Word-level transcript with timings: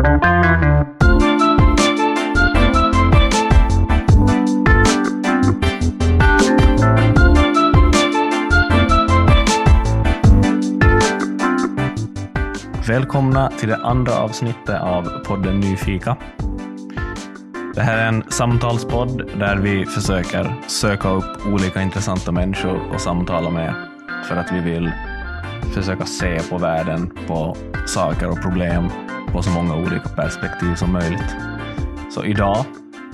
Välkomna 0.00 0.16
till 13.58 13.68
det 13.68 13.76
andra 13.76 14.14
avsnittet 14.14 14.80
av 14.80 15.24
podden 15.24 15.60
Nyfika. 15.60 16.16
Det 17.74 17.80
här 17.80 17.98
är 17.98 18.08
en 18.08 18.22
samtalspodd 18.28 19.38
där 19.38 19.56
vi 19.56 19.86
försöker 19.86 20.54
söka 20.66 21.10
upp 21.10 21.46
olika 21.46 21.82
intressanta 21.82 22.32
människor 22.32 22.80
och 22.94 23.00
samtala 23.00 23.50
med 23.50 23.74
för 24.28 24.36
att 24.36 24.52
vi 24.52 24.60
vill 24.60 24.90
försöka 25.74 26.04
se 26.04 26.40
på 26.50 26.58
världen, 26.58 27.10
på 27.26 27.56
saker 27.86 28.30
och 28.30 28.42
problem 28.42 28.88
på 29.32 29.42
så 29.42 29.50
många 29.50 29.76
olika 29.76 30.08
perspektiv 30.08 30.74
som 30.74 30.92
möjligt. 30.92 31.36
Så 32.10 32.24
idag 32.24 32.64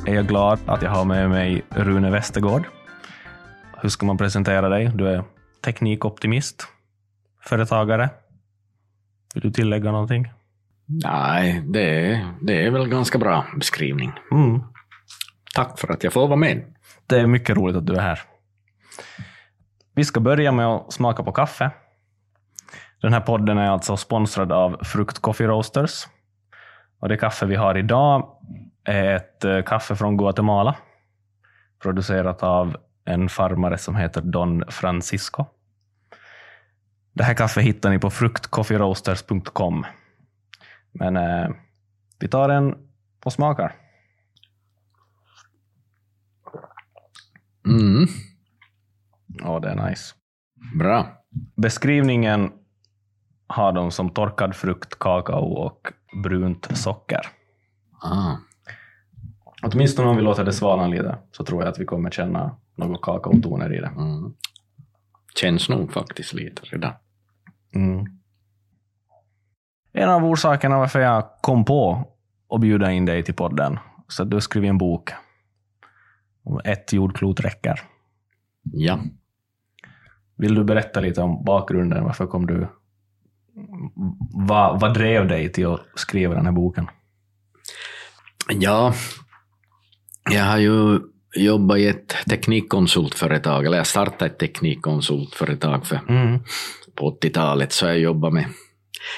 är 0.07 0.15
jag 0.15 0.27
glad 0.27 0.59
att 0.67 0.83
jag 0.83 0.91
har 0.91 1.05
med 1.05 1.31
mig 1.31 1.63
Rune 1.69 2.11
Westergård. 2.11 2.67
Hur 3.83 3.89
ska 3.89 4.07
man 4.07 4.19
presentera 4.19 4.69
dig? 4.69 4.91
Du 4.95 5.09
är 5.09 5.25
teknikoptimist, 5.65 6.69
företagare. 7.43 8.11
Vill 9.35 9.43
du 9.43 9.51
tillägga 9.51 9.93
någonting? 9.93 10.33
Nej, 10.87 11.63
det 11.67 12.11
är, 12.11 12.35
det 12.41 12.67
är 12.67 12.71
väl 12.71 12.89
ganska 12.89 13.19
bra 13.19 13.45
beskrivning. 13.57 14.13
Mm. 14.33 14.61
Tack 15.55 15.79
för 15.79 15.93
att 15.93 16.05
jag 16.05 16.13
får 16.13 16.29
vara 16.29 16.37
med. 16.37 16.75
Det 17.07 17.21
är 17.21 17.27
mycket 17.27 17.57
roligt 17.57 17.77
att 17.77 17.87
du 17.87 17.95
är 17.95 18.01
här. 18.01 18.21
Vi 19.95 20.05
ska 20.05 20.21
börja 20.21 20.53
med 20.53 20.67
att 20.67 20.93
smaka 20.93 21.23
på 21.23 21.33
kaffe. 21.33 21.71
Den 23.03 23.13
här 23.13 23.21
podden 23.21 23.59
är 23.59 23.71
alltså 23.71 23.97
sponsrad 23.97 24.53
av 24.53 24.85
Frukt 24.85 25.19
Coffee 25.19 25.47
Roasters. 25.47 26.07
Och 26.99 27.09
det 27.09 27.17
kaffe 27.17 27.47
vi 27.47 27.55
har 27.57 27.77
idag 27.79 28.39
är 28.85 29.15
ett 29.17 29.45
eh, 29.45 29.63
kaffe 29.63 29.97
från 29.97 30.17
Guatemala, 30.17 30.77
producerat 31.83 32.43
av 32.43 32.77
en 33.05 33.29
farmare 33.29 33.79
som 33.79 33.97
heter 33.97 34.21
Don 34.21 34.65
Francisco. 34.69 35.45
Det 37.13 37.25
här 37.25 37.35
kaffet 37.35 37.63
hittar 37.65 37.91
ni 37.91 37.99
på 37.99 38.11
fruktcoffeeroasters.com. 38.11 39.87
Men 40.93 41.17
eh, 41.17 41.49
vi 42.19 42.29
tar 42.29 42.49
en 42.49 42.75
och 43.25 43.33
smakar. 43.33 43.73
Mm, 47.67 48.07
Ja, 49.29 49.61
det 49.61 49.69
är 49.69 49.89
nice. 49.91 50.15
bra. 50.79 51.07
Beskrivningen 51.57 52.53
har 53.47 53.73
de 53.73 53.91
som 53.91 54.11
torkad 54.11 54.57
frukt, 54.57 54.99
kakao 54.99 55.53
och 55.53 55.93
brunt 56.23 56.69
socker. 56.77 57.21
Ah, 58.03 58.37
Åtminstone 59.63 60.09
om 60.09 60.17
vi 60.17 60.23
låter 60.23 60.45
det 60.45 60.53
svalna 60.53 60.87
lite 60.87 61.19
så 61.33 61.45
tror 61.45 61.63
jag 61.63 61.71
att 61.71 61.79
vi 61.81 61.85
kommer 61.85 62.11
känna 62.11 62.57
några 62.75 62.99
kakaotoner 63.03 63.75
i 63.75 63.81
det. 63.81 63.87
mm. 63.97 64.35
Känns 65.41 65.69
nog 65.69 65.93
faktiskt 65.93 66.33
lite 66.33 66.63
redan. 66.63 66.93
Mm. 67.75 68.07
En 69.93 70.09
av 70.09 70.25
orsakerna 70.25 70.79
varför 70.79 71.01
jag 71.01 71.25
kom 71.41 71.65
på 71.65 72.05
att 72.49 72.61
bjuda 72.61 72.93
in 72.93 73.05
dig 73.05 73.23
till 73.23 73.35
podden, 73.35 73.79
så 74.09 74.25
du 74.25 74.41
skrivit 74.41 74.69
en 74.69 74.79
bok. 74.79 75.11
Om 76.43 76.61
ett 76.65 76.93
jordklot 76.93 77.41
räcker. 77.41 77.81
Ja. 78.63 78.99
Vill 80.37 80.55
du 80.55 80.65
berätta 80.65 81.01
lite 81.01 81.23
om 81.23 81.45
bakgrunden? 81.45 82.05
Varför 82.05 82.27
kom 82.27 82.47
du... 82.47 82.69
Vad, 84.49 84.81
vad 84.81 84.95
drev 84.95 85.29
dig 85.29 85.53
till 85.53 85.67
att 85.67 85.81
skriva 85.95 86.35
den 86.35 86.45
här 86.47 86.53
boken? 86.53 86.87
Ja, 88.49 88.95
jag 90.31 90.45
har 90.45 90.59
ju 90.59 91.01
jobbat 91.37 91.79
i 91.79 91.87
ett 91.87 92.17
teknikkonsultföretag, 92.31 93.67
eller 93.67 93.77
jag 93.77 93.87
startade 93.87 94.27
ett 94.27 94.39
teknikkonsultföretag 94.39 95.87
för 95.87 96.01
Mm. 96.09 96.39
på 96.95 97.19
80-talet, 97.21 97.73
så 97.73 97.87
jag 97.87 97.99
jobbade 97.99 98.35
med 98.35 98.47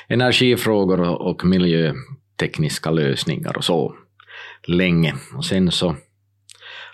energifrågor 0.08 1.00
och, 1.00 1.44
miljötekniska 1.44 2.90
lösningar 2.90 3.56
och 3.56 3.64
så 3.64 3.94
länge. 4.66 5.14
Och 5.36 5.44
sen 5.44 5.70
så 5.70 5.96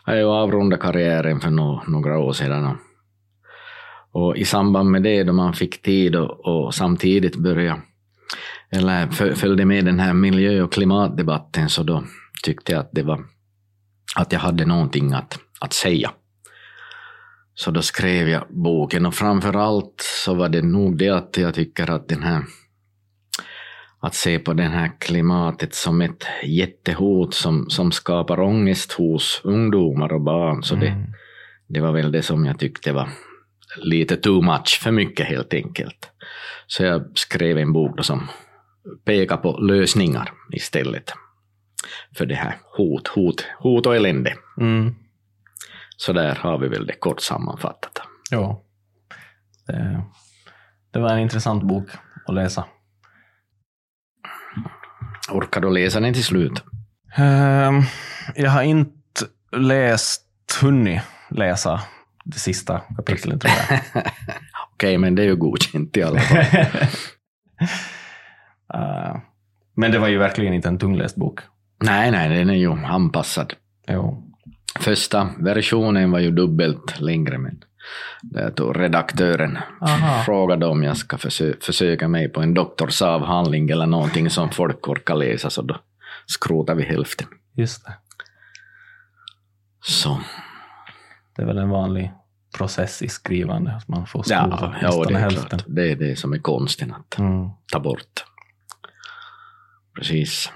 har 0.02 0.14
jag 0.14 0.30
avrundat 0.30 0.80
karriären 0.80 1.40
för 1.40 1.50
no, 1.50 1.82
några 1.86 2.18
år 2.18 2.32
sedan. 2.32 2.78
Och, 4.14 4.36
i 4.36 4.44
samband 4.44 4.90
med 4.90 5.02
det, 5.02 5.24
då 5.24 5.32
man 5.32 5.54
fick 5.54 5.82
tid 5.82 6.16
och, 6.16 6.46
och 6.46 6.74
samtidigt 6.74 7.36
börja 7.36 7.82
eller 8.70 9.06
föl- 9.06 9.34
följde 9.34 9.64
med 9.64 9.84
den 9.84 10.00
här 10.00 10.12
miljö 10.14 10.62
och 10.62 10.72
klimatdebatten, 10.72 11.68
så 11.68 11.82
då 11.82 12.04
tyckte 12.42 12.72
jag 12.72 12.80
att 12.80 12.92
det 12.92 13.02
var 13.02 13.24
att 14.16 14.32
jag 14.32 14.40
hade 14.40 14.64
någonting 14.66 15.12
att, 15.12 15.38
att 15.60 15.72
säga. 15.72 16.10
Så 17.54 17.70
då 17.70 17.82
skrev 17.82 18.28
jag 18.28 18.44
boken 18.48 19.06
och 19.06 19.14
framför 19.14 19.56
allt 19.56 19.94
så 20.24 20.34
var 20.34 20.48
det 20.48 20.62
nog 20.62 20.98
det 20.98 21.08
att 21.08 21.36
jag 21.36 21.54
tycker 21.54 21.90
att 21.90 22.08
den 22.08 22.22
här 22.22 22.42
att 24.00 24.14
se 24.14 24.38
på 24.38 24.52
det 24.52 24.62
här 24.62 24.90
klimatet 25.00 25.74
som 25.74 26.00
ett 26.00 26.24
jättehot 26.44 27.34
som, 27.34 27.70
som 27.70 27.92
skapar 27.92 28.40
ångest 28.40 28.92
hos 28.92 29.40
ungdomar 29.44 30.12
och 30.12 30.20
barn. 30.20 30.62
Så 30.62 30.74
det, 30.74 30.86
Mm. 30.88 31.04
det 31.68 31.80
var 31.80 31.92
väl 31.92 32.12
det 32.12 32.22
som 32.22 32.44
jag 32.44 32.58
tyckte 32.58 32.92
var 32.92 33.08
lite 33.76 34.16
too 34.16 34.42
much, 34.42 34.80
för 34.82 34.90
mycket 34.90 35.26
helt 35.26 35.54
enkelt. 35.54 36.10
Så 36.66 36.84
jag 36.84 37.18
skrev 37.18 37.58
en 37.58 37.72
bok 37.72 37.96
då 37.96 38.02
som 38.02 38.28
pekar 39.04 39.36
på 39.36 39.52
lösningar 39.52 40.32
istället 40.52 41.12
för 42.16 42.26
det 42.26 42.34
här 42.34 42.58
hot, 42.76 43.08
hot, 43.08 43.46
hot 43.58 43.86
och 43.86 43.96
elände. 43.96 44.34
Mm. 44.60 44.94
Så 45.96 46.12
där 46.12 46.34
har 46.34 46.58
vi 46.58 46.68
väl 46.68 46.86
det 46.86 46.94
kort 46.94 47.20
sammanfattat. 47.20 48.00
Ja. 48.30 48.62
Det, 49.66 50.02
det 50.90 50.98
var 50.98 51.12
en 51.12 51.18
intressant 51.18 51.62
bok 51.62 51.88
att 52.26 52.34
läsa. 52.34 52.64
Orkar 55.30 55.60
du 55.60 55.70
läsa 55.70 56.00
den 56.00 56.14
till 56.14 56.24
slut? 56.24 56.62
Ehm, 57.16 57.82
jag 58.34 58.50
har 58.50 58.62
inte 58.62 59.26
läst, 59.52 60.22
hunnit 60.60 61.02
läsa 61.30 61.80
det 62.24 62.38
sista 62.38 62.82
kapitlet 62.96 63.40
tror 63.40 63.52
jag. 63.68 63.80
Okej, 64.74 64.98
men 64.98 65.14
det 65.14 65.22
är 65.22 65.26
ju 65.26 65.36
godkänt 65.36 65.96
i 65.96 66.02
alla 66.02 66.20
fall. 66.20 66.44
Eh, 68.74 69.16
men 69.76 69.92
det 69.92 69.98
var 69.98 70.08
ju 70.08 70.18
verkligen 70.18 70.54
inte 70.54 70.68
en 70.68 70.78
tungläst 70.78 71.16
bok. 71.16 71.40
nej, 71.82 72.10
nej, 72.10 72.38
den 72.38 72.50
är 72.50 72.54
ju 72.54 72.72
anpassad. 72.72 73.52
Jo. 73.88 74.32
Första 74.80 75.28
versionen 75.38 76.10
var 76.10 76.18
ju 76.18 76.30
dubbelt 76.30 77.00
längre, 77.00 77.38
men 77.38 77.64
där 78.22 78.50
tog 78.50 78.80
redaktören 78.80 79.58
Aha. 79.80 80.22
frågade 80.22 80.66
om 80.66 80.82
jag 80.82 80.96
ska 80.96 81.18
försö 81.18 81.52
försöka 81.60 82.08
mig 82.08 82.28
på 82.28 82.40
en 82.40 82.54
doktorsavhandling 82.54 83.70
eller 83.70 83.86
någonting 83.86 84.30
som 84.30 84.50
folk 84.50 84.88
orkar 84.88 85.14
läsa, 85.14 85.50
så 85.50 85.62
då 85.62 85.76
skrotar 86.26 86.74
vi 86.74 86.82
hälften. 86.82 87.26
Just 87.56 87.84
det. 87.84 87.92
Så, 89.82 90.20
Det 91.36 91.42
är 91.42 91.46
väl 91.46 91.58
en 91.58 91.68
vanlig 91.68 92.12
process 92.58 93.02
i 93.02 93.08
skrivande, 93.08 93.72
att 93.76 93.88
man 93.88 94.06
får 94.06 94.22
skrota 94.22 94.74
ja, 94.82 94.88
ja 94.98 95.04
det 95.08 95.14
är 95.14 95.18
hälften. 95.18 95.48
klart. 95.58 95.64
Det 95.68 95.90
är 95.92 95.96
det 95.96 96.16
som 96.18 96.32
är 96.32 96.38
konsten, 96.38 96.94
att 96.94 97.18
Mm. 97.18 97.48
ta 97.72 97.80
bort. 97.80 98.24
Precis. 99.96 100.52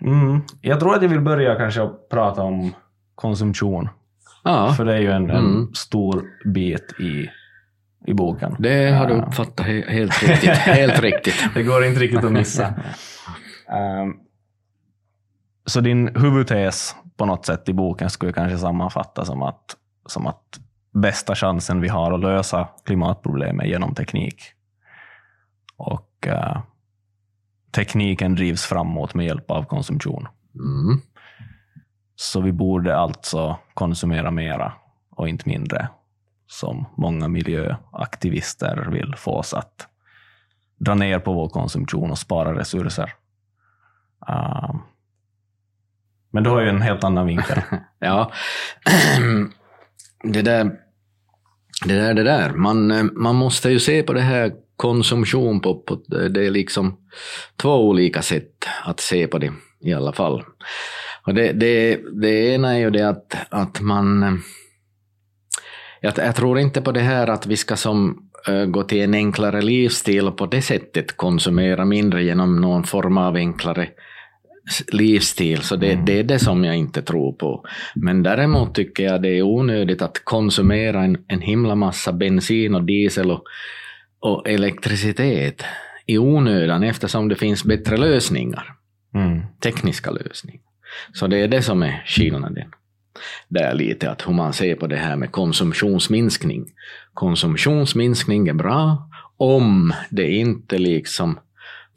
Mm. 0.00 0.40
Jag 0.60 0.80
tror 0.80 0.94
att 0.94 1.02
jag 1.02 1.08
vill 1.08 1.20
börja 1.20 1.54
kanske 1.54 1.82
att 1.82 2.08
prata 2.08 2.42
om 2.42 2.74
konsumtion. 3.14 3.88
Ja, 4.44 4.74
För 4.76 4.84
det 4.84 4.94
är 4.94 4.98
ju 5.00 5.10
en, 5.12 5.30
en 5.30 5.36
Mm. 5.46 5.74
stor 5.74 6.24
bit 6.44 6.94
i, 7.00 7.30
i 8.06 8.14
boken. 8.14 8.56
det 8.58 8.90
har 8.90 9.06
du 9.06 9.14
Ja. 9.14 9.22
uppfattat 9.26 9.66
he 9.66 9.84
helt 9.92 10.22
riktigt. 10.22 10.50
helt 10.50 11.00
riktigt. 11.00 11.44
Det 11.54 11.62
går 11.62 11.84
inte 11.84 12.00
riktigt 12.00 12.24
att 12.24 12.32
missa. 12.32 12.66
Ehm, 13.68 14.14
så 15.66 15.80
din 15.80 16.16
huvudtes 16.16 16.96
på 17.16 17.26
något 17.26 17.46
sätt 17.46 17.68
i 17.68 17.72
boken 17.72 18.10
skulle 18.10 18.32
kanske 18.32 18.58
sammanfattas 18.58 19.26
som 19.26 19.42
att, 19.42 19.76
som 20.06 20.26
att 20.26 20.60
bästa 20.92 21.34
chansen 21.34 21.80
vi 21.80 21.88
har 21.88 22.12
att 22.12 22.20
lösa 22.20 22.68
klimatproblemet 22.84 23.66
genom 23.66 23.94
teknik. 23.94 24.42
Och 25.76 26.26
eh, 26.26 26.58
tekniken 27.70 28.34
drivs 28.34 28.64
framåt 28.64 29.14
med 29.14 29.26
hjälp 29.26 29.50
av 29.50 29.62
konsumtion. 29.62 30.28
Mm. 30.54 31.00
Så 32.16 32.40
vi 32.40 32.52
borde 32.52 32.96
alltså 32.96 33.56
konsumera 33.74 34.30
mera 34.30 34.72
och 35.10 35.28
inte 35.28 35.48
mindre, 35.48 35.88
som 36.46 36.86
många 36.96 37.28
miljöaktivister 37.28 38.88
vill 38.90 39.14
få 39.16 39.30
oss 39.30 39.54
att 39.54 39.88
dra 40.78 40.94
ner 40.94 41.18
på 41.18 41.32
vår 41.32 41.48
konsumtion 41.48 42.10
och 42.10 42.18
spara 42.18 42.58
resurser. 42.58 43.12
Um, 44.28 44.82
men 46.36 46.42
du 46.42 46.50
har 46.50 46.60
ju 46.60 46.68
en 46.68 46.82
helt 46.82 47.04
annan 47.04 47.26
vinkel. 47.26 47.60
Ja, 47.98 48.32
det 50.22 50.42
där, 50.42 50.70
det 51.84 51.94
där, 51.94 52.14
det 52.14 52.22
där. 52.22 52.50
Man, 52.50 52.90
eh, 52.90 53.02
man 53.02 53.36
måste 53.36 53.70
ju 53.70 53.80
se 53.80 54.02
på 54.02 54.12
det 54.12 54.20
här 54.20 54.52
konsumtion 54.76 55.60
på, 55.60 55.74
på, 55.74 55.94
det 56.08 56.46
är 56.46 56.50
liksom 56.50 56.96
två 57.56 57.88
olika 57.88 58.22
sätt 58.22 58.52
att 58.84 59.00
se 59.00 59.26
på 59.26 59.38
det 59.38 59.52
i 59.80 59.94
alla 59.94 60.12
fall. 60.12 60.44
Och 61.26 61.34
det, 61.34 61.52
det, 61.52 62.00
det 62.22 62.54
ena 62.54 62.74
är 62.74 62.78
ju 62.78 62.90
det 62.90 63.08
att, 63.08 63.36
att 63.50 63.80
man... 63.80 64.22
Eh, 64.22 64.34
jag, 66.00 66.12
jag 66.16 66.34
tror 66.36 66.58
inte 66.58 66.82
på 66.82 66.92
det 66.92 67.00
här 67.00 67.26
att 67.26 67.46
vi 67.46 67.56
ska 67.56 67.76
som 67.76 68.28
eh, 68.48 68.64
gå 68.64 68.82
till 68.82 69.02
en 69.02 69.14
enklare 69.14 69.62
livsstil 69.62 70.28
och 70.28 70.36
på 70.36 70.46
det 70.46 70.62
sättet 70.62 71.16
konsumera 71.16 71.84
mindre 71.84 72.22
genom 72.22 72.60
någon 72.60 72.84
form 72.84 73.18
av 73.18 73.34
enklare 73.34 73.88
livsstil, 74.92 75.62
så 75.62 75.76
det, 75.76 75.92
mm. 75.92 76.04
det, 76.04 76.18
är 76.18 76.24
det 76.24 76.38
som 76.38 76.64
jag 76.64 76.76
inte 76.76 77.02
tror 77.02 77.32
på. 77.32 77.64
Men 77.94 78.22
däremot 78.22 78.74
tycker 78.74 79.04
jag 79.04 79.22
det 79.22 79.28
är 79.28 79.42
onödigt 79.42 80.02
att 80.02 80.24
konsumera 80.24 81.04
en, 81.04 81.18
en 81.28 81.40
himla 81.40 81.74
massa 81.74 82.12
bensin 82.12 82.74
och 82.74 82.84
diesel 82.84 83.30
och, 83.30 83.44
och 84.20 84.48
elektricitet 84.48 85.64
i 86.06 86.18
onödan 86.18 86.82
eftersom 86.82 87.28
det 87.28 87.36
finns 87.36 87.64
bättre 87.64 87.96
lösningar. 87.96 88.74
Mm. 89.14 89.42
Tekniska 89.60 90.10
lösningar. 90.10 90.60
Så 91.12 91.26
det 91.26 91.38
är 91.38 91.48
det 91.48 91.62
som 91.62 91.82
är 91.82 92.02
skillnaden. 92.06 92.72
Där 93.48 93.74
lite 93.74 94.10
att 94.10 94.28
hur 94.28 94.32
man 94.32 94.52
ser 94.52 94.74
på 94.74 94.86
det 94.86 94.96
här 94.96 95.16
med 95.16 95.32
konsumtionsminskning. 95.32 96.66
Konsumtionsminskning 97.14 98.48
är 98.48 98.52
bra 98.52 99.08
om 99.36 99.94
det 100.10 100.30
inte 100.30 100.78
liksom 100.78 101.38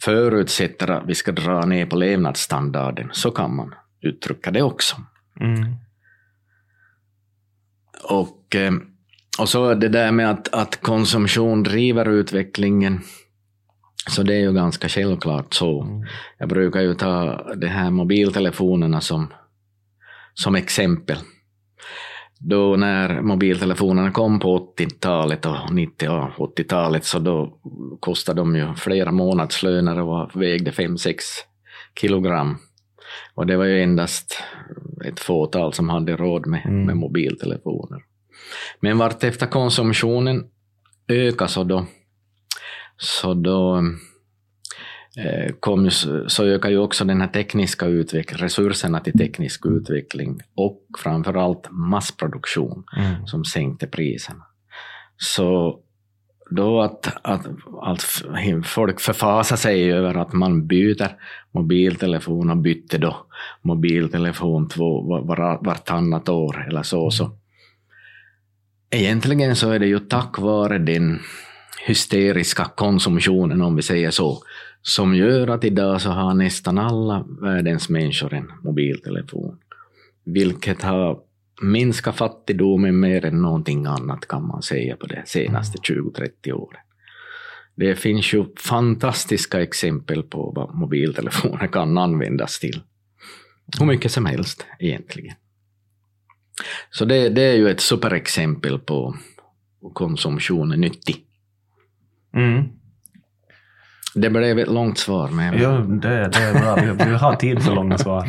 förutsätter 0.04 0.92
att 0.92 1.04
vi 1.08 1.16
ska 1.16 1.32
dra 1.32 1.66
ner 1.66 1.86
på 1.86 1.96
levnadsstandarden, 1.96 3.10
så 3.12 3.32
kan 3.32 3.56
man 3.56 3.76
uttrycka 4.02 4.52
det 4.52 4.62
också. 4.62 4.96
Mm. 5.40 5.76
Och, 8.04 8.56
eh, 8.56 8.74
och 9.40 9.50
så 9.50 9.74
det 9.74 9.90
där 9.90 10.12
med 10.12 10.30
att, 10.30 10.54
att 10.54 10.82
konsumtion 10.82 11.64
driver 11.64 12.10
utvecklingen, 12.10 13.02
så 14.10 14.24
det 14.24 14.36
är 14.36 14.40
ju 14.40 14.54
ganska 14.54 14.90
självklart 14.90 15.54
så. 15.54 15.84
Mm. 15.84 16.06
Jag 16.38 16.50
brukar 16.50 16.82
ju 16.82 16.94
ta 16.94 17.44
de 17.56 17.68
här 17.68 17.90
mobiltelefonerna 17.92 19.02
som, 19.02 19.34
som 20.34 20.56
exempel 20.56 21.18
då 22.40 22.76
när 22.76 23.22
mobiltelefonerna 23.22 24.12
kom 24.12 24.40
på 24.40 24.74
80-talet 24.78 25.46
och 25.46 25.74
90 25.74 26.10
och 26.10 26.58
80-talet 26.58 27.06
så 27.06 27.20
då 27.20 27.60
kostade 28.00 28.42
de 28.42 28.56
ju 28.56 28.74
flera 28.76 29.12
månadslöner 29.12 30.00
och 30.00 30.42
vägde 30.42 30.72
5-6 30.72 31.18
kilogram. 32.02 32.58
Och 33.36 33.48
det 33.48 33.58
var 33.58 33.66
ju 33.66 33.84
endast 33.84 34.44
ett 35.06 35.20
fåtal 35.20 35.74
som 35.74 35.90
hade 35.90 36.16
råd 36.16 36.48
med, 36.48 36.66
mm. 36.66 36.86
med 36.86 36.98
mobiltelefoner. 36.98 38.04
Men 38.80 38.98
vartefter 38.98 39.46
konsumtionen 39.46 40.44
ökade 41.08 41.52
så 41.52 41.64
då, 41.64 41.86
så 42.98 43.34
då 43.34 43.84
kom 45.60 45.86
ju, 45.86 45.92
så 46.28 46.46
ökar 46.46 46.70
ju 46.70 46.78
också 46.78 47.06
den 47.06 47.22
här 47.22 47.28
tekniska 47.28 47.86
utvecklingen, 47.86 48.44
resurserna 48.44 49.00
till 49.00 49.18
teknisk 49.18 49.66
utveckling 49.66 50.40
och 50.56 50.82
framförallt 51.00 51.68
massproduktion 51.72 52.84
mm. 52.98 53.28
som 53.28 53.46
sänkte 53.46 53.88
priserna. 53.88 54.46
Så 55.18 55.80
då 56.50 56.82
att, 56.82 57.18
att, 57.22 57.48
att 57.82 58.02
folk 58.66 59.00
förfasar 59.00 59.56
sig 59.56 59.94
över 59.94 60.16
att 60.16 60.34
man 60.34 60.68
byter 60.68 61.16
mobiltelefon 61.52 62.50
och 62.50 62.58
bytte 62.58 62.98
då 62.98 63.28
mobiltelefon 63.62 64.70
två, 64.70 65.02
var, 65.02 65.66
vartannat 65.66 66.30
år 66.30 66.68
eller 66.70 66.84
så. 66.84 67.12
så. 67.12 67.32
Egentligen 68.92 69.56
så 69.56 69.72
är 69.72 69.80
det 69.80 69.88
ju 69.88 70.00
tack 70.00 70.40
vare 70.40 70.78
den 70.78 71.20
hysteriska 71.88 72.66
konsumtionen, 72.76 73.62
om 73.62 73.76
vi 73.76 73.82
säger 73.82 74.12
så, 74.12 74.38
som 74.82 75.16
gör 75.16 75.48
att 75.48 75.64
idag 75.64 76.02
så 76.02 76.10
har 76.10 76.34
nästan 76.34 76.78
alla 76.78 77.26
världens 77.42 77.90
människor 77.90 78.34
en 78.34 78.52
mobiltelefon. 78.64 79.58
Vilket 80.24 80.84
har 80.84 81.20
minskat 81.62 82.16
fattigdomen 82.16 83.00
mer 83.00 83.26
än 83.26 83.42
någonting 83.42 83.86
annat 83.86 84.28
kan 84.28 84.48
man 84.48 84.62
säga 84.62 84.96
på 84.96 85.08
de 85.08 85.22
senaste 85.26 85.78
20-30 85.78 86.30
mm. 86.44 86.58
åren. 86.58 86.82
Det 87.76 87.96
finns 87.96 88.34
ju 88.34 88.46
fantastiska 88.58 89.62
exempel 89.62 90.24
på 90.24 90.52
vad 90.56 90.76
mobiltelefoner 90.76 91.68
kan 91.68 91.98
användas 91.98 92.60
till. 92.60 92.82
Hur 93.80 93.86
mycket 93.86 94.12
som 94.12 94.26
helst 94.26 94.66
egentligen. 94.80 95.36
Så 96.92 97.06
det, 97.06 97.30
det 97.30 97.42
är 97.42 97.56
ju 97.56 97.70
ett 97.70 97.80
superexempel 97.80 98.80
på 98.80 99.16
konsumtion 99.94 100.72
är 100.72 100.78
nyttig. 100.78 101.26
Mm. 102.34 102.79
Det 104.16 104.30
blev 104.30 104.60
ett 104.60 104.68
långt 104.68 104.98
svar. 104.98 105.30
Men... 105.30 105.62
Ja, 105.62 105.70
det, 105.72 106.28
det 106.28 106.44
är 106.44 106.60
bra. 106.60 106.76
Vi, 106.76 107.06
vi 107.06 107.16
har 107.16 107.36
tid 107.36 107.64
för 107.64 107.76
långa 107.76 107.98
svar. 107.98 108.28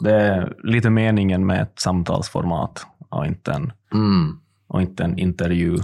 Det 0.00 0.12
är 0.12 0.54
lite 0.62 0.90
meningen 0.90 1.46
med 1.46 1.62
ett 1.62 1.80
samtalsformat 1.80 2.86
och 3.08 3.26
inte 3.26 3.52
en, 3.52 3.72
mm. 3.92 4.38
och 4.66 4.82
inte 4.82 5.04
en 5.04 5.18
intervju. 5.18 5.74
Uh, 5.74 5.80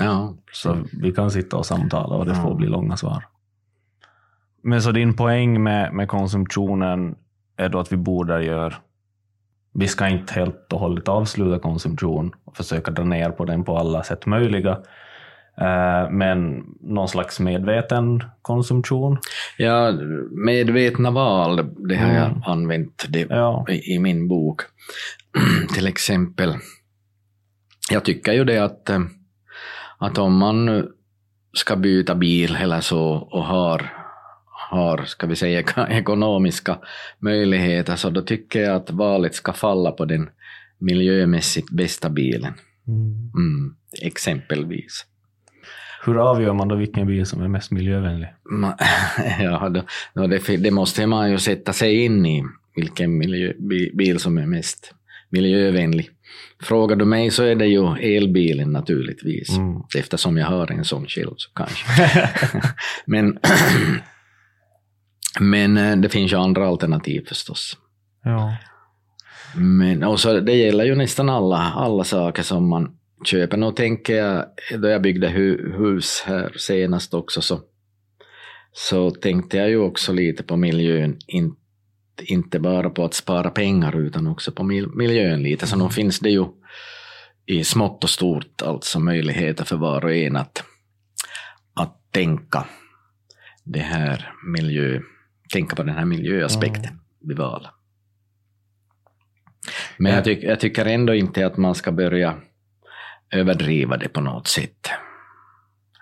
ja. 0.00 0.34
Så 0.52 0.76
vi 1.02 1.12
kan 1.12 1.30
sitta 1.30 1.56
och 1.56 1.66
samtala 1.66 2.14
och 2.14 2.26
det 2.26 2.34
får 2.34 2.54
bli 2.54 2.68
långa 2.68 2.96
svar. 2.96 3.24
Men 4.62 4.82
så 4.82 4.92
din 4.92 5.16
poäng 5.16 5.62
med, 5.62 5.92
med 5.94 6.08
konsumtionen 6.08 7.14
är 7.56 7.68
då 7.68 7.80
att 7.80 7.92
vi 7.92 7.96
borde 7.96 8.44
göra 8.44 8.74
vi 9.72 9.88
ska 9.88 10.08
inte 10.08 10.34
helt 10.34 10.72
och 10.72 10.80
hållet 10.80 11.08
avsluta 11.08 11.58
konsumtion 11.58 12.32
och 12.44 12.56
försöka 12.56 12.90
dra 12.90 13.04
ner 13.04 13.30
på 13.30 13.44
den 13.44 13.64
på 13.64 13.78
alla 13.78 14.02
sätt 14.02 14.26
möjliga, 14.26 14.70
Eh, 14.72 14.78
men 16.10 16.64
någon 16.80 17.08
slags 17.08 17.40
medveten 17.40 18.24
konsumtion? 18.42 19.18
Ja, 19.58 19.92
medvetna 20.30 21.10
val, 21.10 21.56
det 21.88 21.96
har 21.96 22.12
jag 22.12 22.26
mm. 22.26 22.42
använt 22.46 23.06
det 23.08 23.26
ja. 23.30 23.66
i, 23.68 23.94
i, 23.94 23.98
min 23.98 24.28
bok. 24.28 24.62
Till 25.74 25.86
exempel, 25.86 26.54
jag 27.90 28.04
tycker 28.04 28.32
ju 28.32 28.44
det 28.44 28.58
att, 28.58 28.90
eh, 28.90 29.00
att 29.98 30.18
om 30.18 30.36
man 30.36 30.88
ska 31.52 31.76
byta 31.76 32.14
bil 32.14 32.56
eller 32.56 32.80
så 32.80 33.02
och 33.10 33.44
har, 33.44 33.92
har 34.70 35.04
ska 35.04 35.26
vi 35.26 35.36
säga, 35.36 35.64
ekonomiska 35.90 36.78
möjligheter, 37.18 37.96
så 37.96 38.10
då 38.10 38.22
tycker 38.22 38.60
jag 38.62 38.76
att 38.76 38.90
valet 38.90 39.34
ska 39.34 39.52
falla 39.52 39.92
på 39.92 40.04
den 40.04 40.30
miljömässigt 40.78 41.70
bästa 41.70 42.10
bilen. 42.10 42.54
Mm. 42.88 43.32
Mm, 43.34 43.74
exempelvis. 44.02 45.06
Hur 46.04 46.30
avgör 46.30 46.52
man 46.52 46.68
då 46.68 46.74
vilken 46.74 47.06
bil 47.06 47.26
som 47.26 47.42
är 47.42 47.48
mest 47.48 47.70
miljövänlig? 47.70 48.28
ja, 49.40 49.68
då, 50.14 50.26
det, 50.26 50.56
det, 50.56 50.70
måste 50.70 51.06
man 51.06 51.30
ju 51.30 51.38
sätta 51.38 51.72
sig 51.72 52.04
in 52.04 52.26
i, 52.26 52.44
vilken 52.74 53.18
miljö, 53.18 53.52
bil 53.94 54.18
som 54.18 54.38
är 54.38 54.46
mest 54.46 54.94
miljövänlig. 55.28 56.10
Frågar 56.62 56.96
du 56.96 57.04
mig 57.04 57.30
så 57.30 57.42
är 57.42 57.54
det 57.54 57.66
ju 57.66 57.96
elbilen 58.16 58.72
naturligtvis, 58.72 59.56
mm. 59.56 59.82
eftersom 59.96 60.36
jag 60.36 60.46
har 60.46 60.72
en 60.72 60.84
sån 60.84 61.06
själv 61.06 61.34
så 61.36 61.50
kanske. 61.54 61.86
men, 63.06 63.38
men 65.40 65.76
eh, 65.76 65.96
det 65.96 66.08
finns 66.08 66.32
ju 66.32 66.36
andra 66.36 66.66
alternativ 66.66 67.24
förstås. 67.28 67.76
Ja. 68.24 68.56
Men, 69.54 70.02
och 70.02 70.20
så, 70.20 70.40
det 70.40 70.54
gäller 70.54 70.84
ju 70.84 70.94
nästan 70.94 71.28
alla, 71.28 71.56
alla 71.56 72.04
saker 72.04 72.42
som 72.42 72.68
man 72.68 72.96
köpen. 73.24 73.62
Och 73.62 73.76
tänker 73.76 74.16
jag, 74.16 74.44
då 74.78 74.88
jag 74.88 75.02
byggde 75.02 75.28
hu 75.28 75.72
hus 75.78 76.22
här 76.26 76.52
senast 76.56 77.14
också, 77.14 77.42
så, 77.42 77.60
så 78.72 79.10
tänkte 79.10 79.56
jag 79.56 79.68
ju 79.68 79.76
också 79.76 80.12
lite 80.12 80.42
på 80.42 80.56
miljön. 80.56 81.18
In, 81.26 81.56
inte 82.22 82.60
bara 82.60 82.90
på 82.90 83.04
att 83.04 83.14
spara 83.14 83.50
pengar, 83.50 84.00
utan 84.00 84.26
också 84.26 84.52
på 84.52 84.64
mil 84.64 84.88
miljön 84.88 85.42
lite. 85.42 85.66
Så 85.66 85.76
nog 85.76 85.92
finns 85.92 86.20
det 86.20 86.30
ju 86.30 86.46
i 87.46 87.64
smått 87.64 88.04
och 88.04 88.10
stort 88.10 88.62
alltså 88.62 89.00
möjligheter 89.00 89.64
för 89.64 89.76
var 89.76 90.04
och 90.04 90.14
en 90.14 90.36
att, 90.36 90.64
att 91.74 92.12
tänka 92.12 92.66
det 93.64 93.80
här 93.80 94.32
miljö, 94.46 95.00
tänka 95.52 95.76
på 95.76 95.82
den 95.82 95.94
här 95.94 96.04
miljöaspekten 96.04 96.84
mm. 96.84 96.98
vid 97.20 97.36
val. 97.36 97.68
Men 99.96 100.12
jag, 100.12 100.24
tyck, 100.24 100.42
jag 100.42 100.60
tycker 100.60 100.86
ändå 100.86 101.14
inte 101.14 101.46
att 101.46 101.56
man 101.56 101.74
ska 101.74 101.92
börja 101.92 102.36
överdriva 103.30 103.96
det 103.96 104.08
på 104.08 104.20
något 104.20 104.48
sätt. 104.48 104.90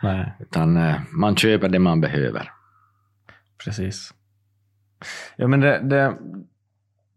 Nej. 0.03 0.33
Utan 0.41 0.77
eh, 0.77 1.01
man 1.13 1.37
köper 1.37 1.69
det 1.69 1.79
man 1.79 2.01
behöver. 2.01 2.53
Precis. 3.65 4.15
Ja, 5.37 5.49
men 5.49 5.61
det, 5.61 5.81
det, 5.83 6.17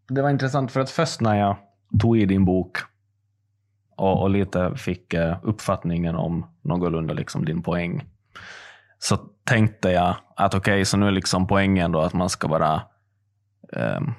det 0.08 0.22
var 0.22 0.30
intressant 0.30 0.72
för 0.72 0.80
att 0.80 0.90
först 0.90 1.22
när 1.22 1.36
jag 1.36 1.58
tog 2.02 2.18
i 2.18 2.26
din 2.26 2.46
bok 2.46 2.78
och, 3.96 4.22
och 4.22 4.30
lite 4.30 4.76
fick 4.76 5.14
eh, 5.14 5.38
uppfattningen 5.44 6.16
om 6.16 6.46
någorlunda 6.62 7.14
liksom 7.14 7.46
din 7.46 7.62
poäng, 7.64 8.06
så 9.00 9.18
tänkte 9.44 9.90
jag 9.90 10.16
att 10.36 10.54
okej, 10.54 10.74
okay, 10.74 10.86
så 10.86 10.98
nu 10.98 11.08
är 11.08 11.12
liksom 11.12 11.48
poängen 11.48 11.92
då 11.92 12.02
att 12.02 12.14
man 12.14 12.30
ska 12.30 12.48
bara 12.48 12.82
um, 13.74 14.14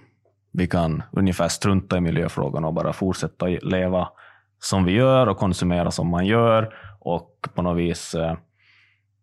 vi 0.52 0.66
kan 0.66 1.02
ungefär 1.12 1.48
strunta 1.48 1.96
i 1.96 2.00
miljöfrågan 2.00 2.64
och 2.64 2.74
bara 2.74 2.92
fortsätta 2.92 3.46
leva 3.46 4.08
som 4.62 4.84
vi 4.84 4.92
gör 4.92 5.26
och 5.26 5.36
konsumera 5.36 5.90
som 5.90 6.08
man 6.08 6.26
gör 6.26 6.74
och 7.00 7.48
på 7.54 7.62
något 7.62 7.78
vis 7.78 8.14
eh, 8.14 8.36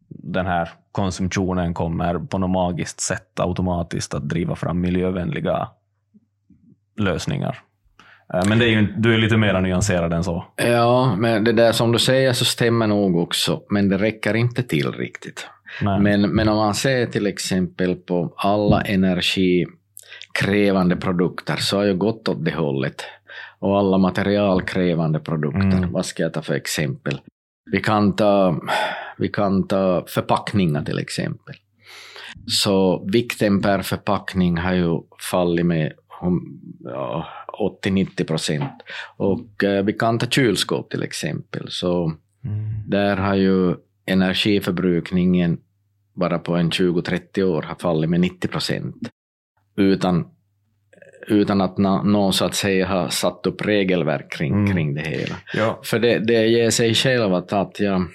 den 0.10 0.46
här 0.46 0.70
konsumtionen 0.92 1.74
kommer 1.74 2.20
på 2.20 2.38
något 2.38 2.50
magiskt 2.50 3.00
sätt 3.00 3.40
automatiskt 3.40 4.14
att 4.14 4.30
driva 4.30 4.56
fram 4.56 4.82
miljövänliga 4.82 5.68
lösningar. 6.98 7.60
Eh, 8.34 8.50
men 8.50 8.60
det 8.60 8.66
är 8.66 8.70
ju, 8.70 8.94
du 8.98 9.14
är 9.14 9.18
lite 9.18 9.38
mer 9.38 9.62
nyanserad 9.62 10.14
än 10.14 10.24
så. 10.24 10.46
Ja, 10.56 11.16
men 11.18 11.44
det 11.44 11.54
där 11.54 11.72
som 11.72 11.92
du 11.92 12.00
säger 12.00 12.34
så 12.34 12.46
stämmer 12.46 12.88
nog 12.88 13.18
också, 13.18 13.62
men 13.70 13.90
det 13.90 13.98
räcker 13.98 14.34
inte 14.34 14.64
till 14.64 14.92
riktigt. 14.92 15.48
Men, 15.82 16.22
men 16.22 16.50
om 16.50 16.58
man 16.58 16.76
ser 16.76 17.06
till 17.06 17.28
exempel 17.28 17.96
på 17.96 18.34
alla 18.38 18.82
energikrävande 20.38 20.96
produkter 20.96 21.56
så 21.58 21.78
har 21.78 21.86
ju 21.86 21.96
gått 21.96 22.28
åt 22.28 22.46
det 22.46 22.56
hållet. 22.56 23.04
Och 23.60 23.80
alla 23.80 23.98
materialkrävande 23.98 25.20
produkter, 25.20 25.78
mm. 25.78 25.92
vad 25.92 26.06
ska 26.06 26.24
jag 26.24 26.34
ta 26.34 26.42
för 26.42 26.54
exempel? 26.54 27.22
Vi 27.72 27.80
kan 27.82 28.16
ta, 28.16 28.62
vi 29.18 29.28
kan 29.30 29.68
ta 29.68 30.06
förpackningar 30.08 30.84
till 30.84 31.00
exempel. 31.00 31.56
Så 32.48 33.06
vikten 33.12 33.62
per 33.62 33.82
förpackning 33.82 34.58
har 34.58 34.74
ju 34.74 35.02
fallit 35.32 35.66
med 35.66 35.94
ja, 36.84 37.28
80-90 37.84 38.24
procent. 38.24 38.84
Och 39.18 39.64
eh, 39.64 39.84
vi 39.86 39.94
kan 39.94 40.20
ta 40.20 40.26
kylskåp 40.26 40.90
till 40.90 41.04
exempel. 41.04 41.66
Så 41.70 42.06
mm. 42.06 42.84
där 42.88 43.18
har 43.18 43.36
ju 43.36 43.76
energiförbrukningen 44.06 45.58
bara 46.16 46.40
på 46.40 46.56
en 46.56 46.70
20-30 46.70 47.44
år 47.44 47.62
har 47.62 47.76
fallit 47.76 48.10
med 48.10 48.20
90 48.20 48.48
procent. 48.48 49.10
Utan, 49.80 50.26
utan 51.28 51.62
att 51.62 51.78
någon 51.78 52.34
så 52.34 52.46
att 52.46 52.56
säga 52.56 52.88
har 52.88 53.10
satt 53.10 53.46
upp 53.46 53.66
regelverk 53.66 54.32
kring, 54.32 54.54
mm. 54.54 54.74
kring 54.74 54.94
det 54.94 55.02
hela. 55.02 55.36
Ja. 55.54 55.80
För 55.84 56.00
det, 56.00 56.20
det 56.20 56.48
ger 56.48 56.70
sig 56.70 56.94
själv 56.94 57.34
att, 57.34 57.54
att 57.54 57.80
jag, 57.80 58.06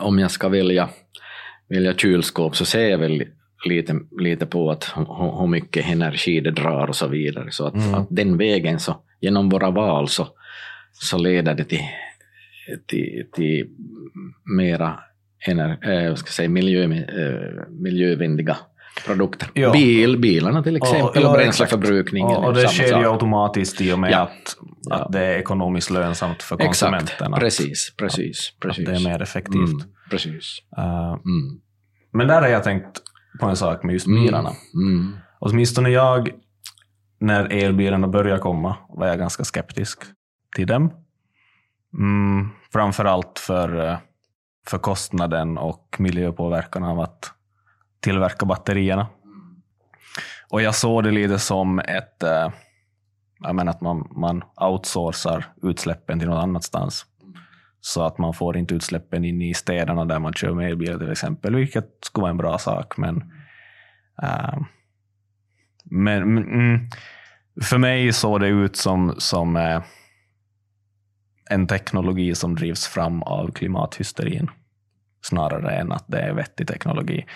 om 0.00 0.18
jag 0.18 0.30
ska 0.30 0.48
välja, 0.48 0.88
välja 1.68 1.94
kylskåp 1.94 2.56
så 2.56 2.64
ser 2.64 2.88
jag 2.88 2.98
väl 2.98 3.24
lite, 3.68 4.00
lite 4.20 4.46
på 4.46 4.70
att 4.70 4.92
hur 5.38 5.46
mycket 5.46 5.86
energi 5.86 6.40
det 6.40 6.50
drar 6.50 6.88
och 6.88 6.96
så 6.96 7.08
vidare. 7.08 7.50
Så 7.50 7.66
att, 7.66 7.74
mm. 7.74 7.94
att 7.94 8.06
den 8.10 8.38
vägen, 8.38 8.78
så, 8.78 8.96
genom 9.20 9.48
våra 9.48 9.70
val, 9.70 10.08
så, 10.08 10.28
så 10.92 11.18
leder 11.18 11.54
det 11.54 11.64
till, 11.64 11.88
till, 12.86 13.26
till 13.32 13.66
mera 14.56 15.00
ener, 15.48 15.90
äh, 15.90 16.14
ska 16.14 16.30
säga, 16.30 16.48
miljö, 16.48 16.84
äh, 16.84 17.68
miljövänliga 17.70 18.56
produkter. 19.06 19.48
Ja. 19.54 19.72
Bil, 19.72 20.18
bilarna 20.18 20.62
till 20.62 20.76
exempel, 20.76 21.24
och, 21.24 21.30
och 21.30 21.36
bränsleförbrukningen. 21.36 22.36
Och, 22.36 22.44
och 22.44 22.54
det 22.54 22.68
sker 22.68 22.98
ju 22.98 23.10
automatiskt 23.10 23.80
i 23.80 23.92
och 23.92 23.98
med 23.98 24.12
ja. 24.12 24.18
Att, 24.18 24.56
ja. 24.82 24.96
att 24.96 25.12
det 25.12 25.20
är 25.20 25.38
ekonomiskt 25.38 25.90
lönsamt 25.90 26.42
för 26.42 26.56
konsumenterna. 26.56 27.36
Exakt. 27.36 27.40
Precis, 27.40 27.94
precis, 27.96 28.52
precis. 28.60 28.88
Att 28.88 28.94
det 28.94 29.00
är 29.00 29.04
mer 29.04 29.22
effektivt. 29.22 29.54
Mm, 29.54 29.82
precis. 30.10 30.58
Uh, 30.78 31.12
mm. 31.12 31.60
Men 32.12 32.28
där 32.28 32.42
har 32.42 32.48
jag 32.48 32.62
tänkt 32.62 33.00
på 33.40 33.46
en 33.46 33.56
sak 33.56 33.82
med 33.82 33.92
just 33.92 34.06
mm. 34.06 34.22
bilarna. 34.22 34.50
Mm. 34.74 34.98
Mm. 34.98 35.16
Åtminstone 35.38 35.90
jag, 35.90 36.30
när 37.20 37.52
elbilarna 37.52 38.08
började 38.08 38.40
komma, 38.40 38.76
var 38.88 39.06
jag 39.06 39.18
ganska 39.18 39.44
skeptisk 39.44 40.02
till 40.56 40.66
dem. 40.66 40.92
Mm, 41.98 42.48
framförallt 42.72 43.38
för, 43.38 43.88
eh, 43.88 43.98
för 44.66 44.78
kostnaden 44.78 45.58
och 45.58 45.96
miljöpåverkan 45.98 46.84
av 46.84 47.00
att 47.00 47.32
tillverka 48.02 48.46
batterierna. 48.46 49.06
Och 50.50 50.62
jag 50.62 50.74
såg 50.74 51.04
det 51.04 51.10
lite 51.10 51.38
som 51.38 51.78
ett, 51.78 52.22
eh, 52.22 52.50
jag 53.40 53.54
menar 53.54 53.72
att 53.72 53.80
man, 53.80 54.08
man 54.16 54.42
outsourcar 54.56 55.44
utsläppen 55.62 56.18
till 56.18 56.28
något 56.28 56.42
annanstans. 56.42 57.06
Så 57.80 58.04
att 58.04 58.18
man 58.18 58.34
får 58.34 58.56
inte 58.56 58.74
utsläppen 58.74 59.24
in 59.24 59.42
i 59.42 59.54
städerna 59.54 60.04
där 60.04 60.18
man 60.18 60.32
kör 60.32 60.54
med 60.54 60.70
elbilar 60.70 60.98
till 60.98 61.12
exempel, 61.12 61.54
vilket 61.54 61.88
skulle 62.00 62.22
vara 62.22 62.30
en 62.30 62.36
bra 62.36 62.58
sak. 62.58 62.96
Men, 62.96 63.32
äh, 64.22 64.58
men 65.84 66.22
mm, 66.38 66.88
för 67.62 67.78
mig 67.78 68.12
såg 68.12 68.40
det 68.40 68.48
ut 68.48 68.76
som, 68.76 69.14
som 69.18 69.56
äh, 69.56 69.82
en 71.50 71.66
teknologi 71.66 72.34
som 72.34 72.54
drivs 72.54 72.86
fram 72.86 73.22
av 73.22 73.52
klimathysterin, 73.52 74.50
snarare 75.22 75.70
än 75.70 75.92
att 75.92 76.04
det 76.08 76.20
är 76.20 76.32
vettig 76.32 76.68
teknologi. 76.68 77.26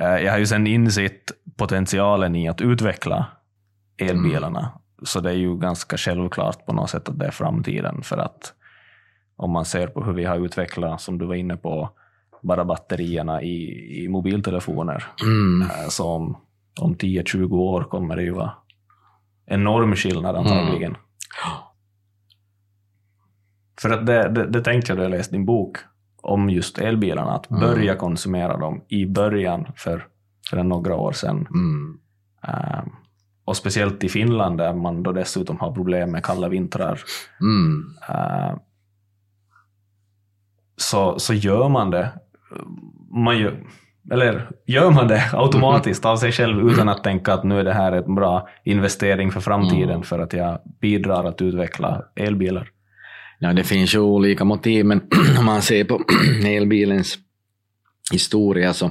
Uh, 0.00 0.22
jag 0.22 0.32
har 0.32 0.38
ju 0.38 0.46
sen 0.46 0.66
insett 0.66 1.32
potentialen 1.56 2.36
i 2.36 2.48
att 2.48 2.60
utveckla 2.60 3.26
elbilarna, 3.98 4.60
mm. 4.60 4.72
så 5.02 5.20
det 5.20 5.30
är 5.30 5.34
ju 5.34 5.58
ganska 5.58 5.96
självklart 5.96 6.66
på 6.66 6.72
något 6.72 6.90
sätt 6.90 7.08
att 7.08 7.18
det 7.18 7.26
är 7.26 7.30
framtiden, 7.30 8.02
för 8.02 8.18
att 8.18 8.52
om 9.36 9.50
man 9.50 9.64
ser 9.64 9.86
på 9.86 10.04
hur 10.04 10.12
vi 10.12 10.24
har 10.24 10.44
utvecklat, 10.44 11.00
som 11.00 11.18
du 11.18 11.26
var 11.26 11.34
inne 11.34 11.56
på, 11.56 11.90
bara 12.42 12.64
batterierna 12.64 13.42
i, 13.42 14.04
i 14.04 14.08
mobiltelefoner. 14.08 15.04
Mm. 15.22 15.62
Eh, 15.70 15.88
så 15.88 16.08
om, 16.08 16.36
om 16.80 16.96
10-20 16.96 17.52
år 17.52 17.84
kommer 17.84 18.16
det 18.16 18.22
ju 18.22 18.30
vara 18.30 18.52
enorm 19.46 19.96
skillnad 19.96 20.36
antagligen. 20.36 20.90
Mm. 20.90 20.96
För 23.80 23.90
att 23.90 24.06
det, 24.06 24.28
det, 24.28 24.46
det 24.46 24.60
tänkte 24.60 24.92
jag 24.92 24.98
då 24.98 25.02
jag 25.02 25.10
läste 25.10 25.34
din 25.34 25.46
bok 25.46 25.76
om 26.26 26.50
just 26.50 26.78
elbilarna, 26.78 27.32
att 27.32 27.50
mm. 27.50 27.60
börja 27.60 27.94
konsumera 27.94 28.56
dem 28.56 28.82
i 28.88 29.06
början 29.06 29.66
för, 29.76 30.06
för 30.50 30.62
några 30.62 30.94
år 30.94 31.12
sedan. 31.12 31.48
Mm. 31.50 31.98
Uh, 32.48 32.92
och 33.44 33.56
speciellt 33.56 34.04
i 34.04 34.08
Finland 34.08 34.58
där 34.58 34.74
man 34.74 35.02
då 35.02 35.12
dessutom 35.12 35.60
har 35.60 35.72
problem 35.72 36.10
med 36.10 36.24
kalla 36.24 36.48
vintrar. 36.48 37.00
Mm. 37.40 37.84
Uh, 38.10 38.58
så, 40.76 41.18
så 41.18 41.34
gör 41.34 41.68
man 41.68 41.90
det. 41.90 42.12
Man 43.10 43.38
gör, 43.38 43.64
eller 44.10 44.50
gör 44.66 44.90
man 44.90 45.08
det 45.08 45.22
automatiskt 45.32 46.04
av 46.04 46.16
sig 46.16 46.32
själv 46.32 46.70
utan 46.70 46.88
att 46.88 47.04
tänka 47.04 47.34
att 47.34 47.44
nu 47.44 47.60
är 47.60 47.64
det 47.64 47.72
här 47.72 47.92
en 47.92 48.14
bra 48.14 48.48
investering 48.64 49.30
för 49.32 49.40
framtiden 49.40 49.90
mm. 49.90 50.02
för 50.02 50.18
att 50.18 50.32
jag 50.32 50.58
bidrar 50.80 51.24
att 51.24 51.42
utveckla 51.42 52.02
elbilar? 52.16 52.70
Ja, 53.38 53.52
det 53.52 53.64
finns 53.64 53.94
ju 53.94 53.98
olika 53.98 54.44
motiv, 54.44 54.84
men 54.84 55.00
om 55.38 55.44
man 55.44 55.62
ser 55.62 55.84
på 55.84 56.04
elbilens 56.44 57.18
historia 58.12 58.72
så 58.72 58.90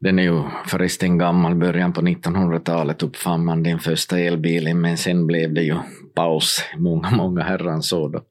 den 0.00 0.18
är 0.18 0.22
ju 0.22 0.42
förresten 0.66 1.18
gammal, 1.18 1.54
början 1.54 1.92
på 1.92 2.00
1900-talet 2.00 3.02
uppfann 3.02 3.44
man 3.44 3.62
den 3.62 3.78
första 3.78 4.18
elbilen, 4.18 4.80
men 4.80 4.96
sen 4.96 5.26
blev 5.26 5.54
det 5.54 5.62
ju 5.62 5.76
paus 6.14 6.64
många, 6.76 7.10
många 7.10 7.42
herrans 7.42 7.92
år 7.92 8.08
då 8.08 8.22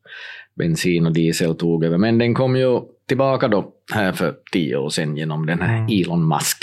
bensin 0.55 1.05
och 1.05 1.13
diesel 1.13 1.55
tog 1.55 1.83
över. 1.83 1.97
Men 1.97 2.17
den 2.17 2.33
kom 2.33 2.55
ju 2.55 2.81
tillbaka 3.07 3.47
då 3.47 3.71
här 3.93 4.11
för 4.11 4.35
tio 4.51 4.77
år 4.77 4.89
sedan 4.89 5.17
genom 5.17 5.45
den 5.45 5.61
här 5.61 5.77
mm. 5.77 6.01
Elon 6.01 6.27
Musk 6.27 6.57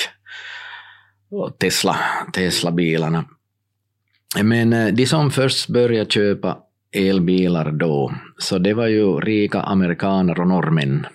och 1.31 1.59
Tesla, 1.59 1.97
Tesla-bilarna. 2.33 3.25
Men 4.43 4.73
eh, 4.73 4.95
de 4.95 5.07
som 5.07 5.31
först 5.31 5.69
började 5.69 6.11
köpa 6.11 6.59
elbilar 6.93 7.71
då, 7.71 8.13
så 8.39 8.59
det 8.59 8.75
var 8.75 8.87
ju 8.87 9.21
rika 9.21 9.61
amerikaner 9.61 10.41
och 10.41 10.49
norrmän. 10.49 11.07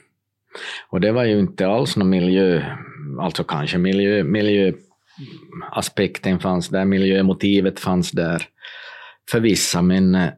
Och 0.89 1.01
det 1.01 1.11
var 1.11 1.23
ju 1.23 1.39
inte 1.39 1.67
alls 1.67 1.97
någon 1.97 2.09
miljö, 2.09 2.61
alltså 3.19 3.43
kanske 3.43 3.77
miljö, 3.77 4.23
miljöaspekten 4.23 6.39
fanns 6.39 6.69
där, 6.69 6.85
miljömotivet 6.85 7.79
fanns 7.79 8.11
där 8.11 8.43
för 9.31 9.39
vissa, 9.39 9.81
men 9.81 10.15
eh, 10.15 10.31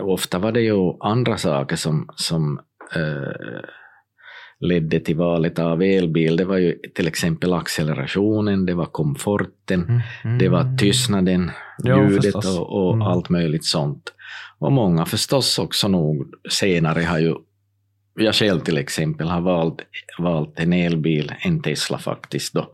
ofta 0.00 0.38
var 0.38 0.52
det 0.52 0.60
ju 0.60 0.92
andra 1.00 1.36
saker 1.36 1.76
som, 1.76 2.08
som 2.16 2.60
eh, 2.94 3.60
ledde 4.60 5.00
till 5.00 5.16
valet 5.16 5.58
av 5.58 5.82
elbil. 5.82 6.36
Det 6.36 6.44
var 6.44 6.56
ju 6.56 6.78
till 6.94 7.08
exempel 7.08 7.52
accelerationen, 7.52 8.66
det 8.66 8.74
var 8.74 8.86
komforten, 8.86 9.82
mm, 9.82 10.00
mm, 10.24 10.38
det 10.38 10.48
var 10.48 10.76
tystnaden, 10.76 11.50
ljudet 11.84 12.34
jo, 12.44 12.60
och, 12.60 12.88
och 12.88 12.94
mm. 12.94 13.06
allt 13.06 13.28
möjligt 13.28 13.64
sånt. 13.64 14.12
Och 14.58 14.72
många 14.72 15.06
förstås 15.06 15.58
också 15.58 15.88
nog 15.88 16.34
senare 16.50 17.02
har 17.02 17.18
ju, 17.18 17.34
jag 18.14 18.34
själv 18.34 18.60
till 18.60 18.78
exempel 18.78 19.28
har 19.28 19.40
valt, 19.40 19.76
valt 20.18 20.60
en 20.60 20.72
elbil, 20.72 21.34
en 21.40 21.62
Tesla 21.62 21.98
faktiskt 21.98 22.54
då. 22.54 22.72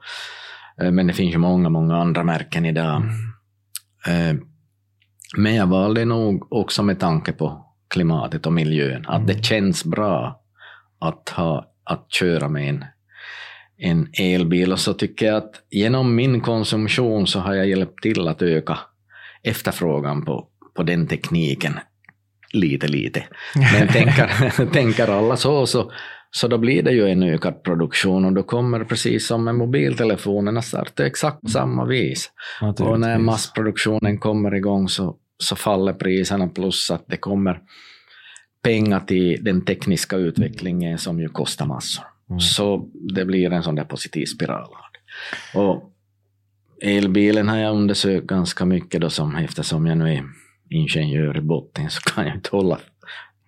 Eh, 0.80 0.90
men 0.90 1.06
det 1.06 1.12
finns 1.12 1.34
ju 1.34 1.38
många, 1.38 1.68
många 1.68 1.96
andra 1.96 2.24
märken 2.24 2.66
idag. 2.66 3.02
Mm. 4.06 4.30
Eh, 4.30 4.42
men 5.36 5.54
jag 5.54 5.66
valde 5.66 6.04
nog 6.04 6.52
också 6.52 6.82
med 6.82 7.00
tanke 7.00 7.32
på 7.32 7.66
klimatet 7.88 8.46
och 8.46 8.52
miljön, 8.52 9.04
att 9.08 9.26
det 9.26 9.32
mm. 9.32 9.42
känns 9.42 9.84
bra 9.84 10.40
att, 10.98 11.28
ha, 11.28 11.66
att 11.84 12.12
köra 12.12 12.48
med 12.48 12.68
en, 12.68 12.84
en 13.76 14.08
elbil. 14.12 14.72
Och 14.72 14.80
så 14.80 14.94
tycker 14.94 15.26
jag 15.26 15.36
att 15.36 15.62
genom 15.70 16.14
min 16.14 16.40
konsumtion 16.40 17.26
så 17.26 17.40
har 17.40 17.54
jag 17.54 17.68
hjälpt 17.68 18.02
till 18.02 18.28
att 18.28 18.42
öka 18.42 18.78
efterfrågan 19.42 20.24
på, 20.24 20.48
på 20.74 20.82
den 20.82 21.06
tekniken 21.06 21.78
lite, 22.54 22.88
lite. 22.88 23.24
Men 23.54 23.88
tänker, 23.88 24.66
tänker 24.72 25.08
alla 25.08 25.36
så, 25.36 25.66
så, 25.66 25.92
så 26.30 26.48
då 26.48 26.58
blir 26.58 26.82
det 26.82 26.92
ju 26.92 27.08
en 27.08 27.22
ökad 27.22 27.62
produktion 27.62 28.24
och 28.24 28.32
då 28.32 28.42
kommer 28.42 28.84
precis 28.84 29.26
som 29.26 29.44
med 29.44 29.54
mobiltelefonerna 29.54 30.62
starta 30.62 31.06
exakt 31.06 31.40
på 31.40 31.48
samma 31.48 31.84
vis. 31.84 32.30
Och 32.80 33.00
när 33.00 33.18
massproduktionen 33.18 34.18
kommer 34.18 34.54
igång 34.54 34.88
så, 34.88 35.16
så 35.38 35.56
faller 35.56 35.92
priserna 35.92 36.48
plus 36.48 36.90
att 36.90 37.04
det 37.06 37.16
kommer 37.16 37.60
pengar 38.62 39.00
till 39.00 39.44
den 39.44 39.64
tekniska 39.64 40.16
utvecklingen 40.16 40.98
som 40.98 41.20
ju 41.20 41.28
kostar 41.28 41.66
massor. 41.66 42.04
Mm. 42.30 42.40
Så 42.40 42.88
det 43.14 43.24
blir 43.24 43.52
en 43.52 43.62
sån 43.62 43.74
där 43.74 43.84
positiv 43.84 44.26
spiral. 44.26 44.68
Och 45.54 45.90
elbilen 46.82 47.48
har 47.48 47.56
jag 47.56 47.76
undersökt 47.76 48.26
ganska 48.26 48.64
mycket 48.64 49.00
då 49.00 49.10
som, 49.10 49.36
eftersom 49.36 49.86
jag 49.86 49.98
nu 49.98 50.12
är 50.12 50.24
ingenjör 50.70 51.36
i 51.36 51.40
botten 51.40 51.90
så 51.90 52.00
kan 52.00 52.26
jag 52.26 52.34
inte 52.34 52.56
hålla 52.56 52.78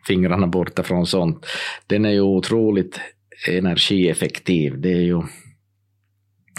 fingrarna 0.07 0.47
borta 0.47 0.83
från 0.83 1.07
sånt. 1.07 1.47
Den 1.87 2.05
är 2.05 2.11
ju 2.11 2.21
otroligt 2.21 3.01
energieffektiv. 3.49 4.81
Det 4.81 4.93
är 4.93 5.03
ju 5.03 5.23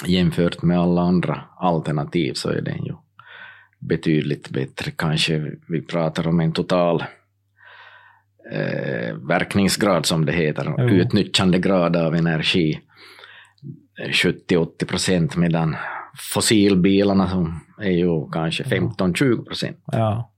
jämfört 0.06 0.62
med 0.62 0.80
alla 0.80 1.02
andra 1.02 1.42
alternativ 1.58 2.34
så 2.34 2.50
är 2.50 2.62
den 2.62 2.86
ju 2.86 2.94
betydligt 3.80 4.50
bättre. 4.50 4.92
Kanske 4.92 5.52
vi 5.68 5.82
pratar 5.82 6.28
om 6.28 6.40
en 6.40 6.52
total 6.52 7.04
eh, 8.52 9.16
verkningsgrad 9.16 10.06
som 10.06 10.26
det 10.26 10.32
heter, 10.32 10.74
jo. 10.78 10.84
utnyttjandegrad 10.84 11.96
av 11.96 12.16
energi 12.16 12.80
70-80 14.00 14.86
procent 14.86 15.36
medan 15.36 15.76
fossilbilarna 16.34 17.30
som 17.30 17.60
är 17.82 17.92
ju 17.92 18.30
kanske 18.32 18.64
15-20 18.64 19.46
procent. 19.46 19.84
Ja. 19.86 20.32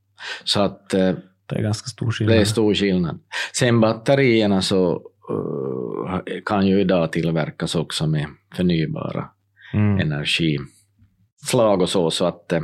Så 0.43 0.61
att 0.61 0.93
eh, 0.93 1.13
det 1.49 1.55
är 1.55 1.61
ganska 1.61 1.87
stor 1.87 2.11
skillnad. 2.11 2.35
Det 2.35 2.41
är 2.41 2.45
stor 2.45 2.73
skillnad. 2.73 3.19
Sen 3.53 3.79
batterierna 3.79 4.61
så 4.61 5.01
uh, 5.31 6.19
kan 6.45 6.67
ju 6.67 6.81
idag 6.81 7.11
tillverkas 7.11 7.75
också 7.75 8.07
med 8.07 8.27
förnybara 8.55 9.29
mm. 9.73 9.99
energislag 9.99 11.81
och 11.81 11.89
så, 11.89 12.11
så 12.11 12.25
att 12.25 12.53
uh, 12.53 12.59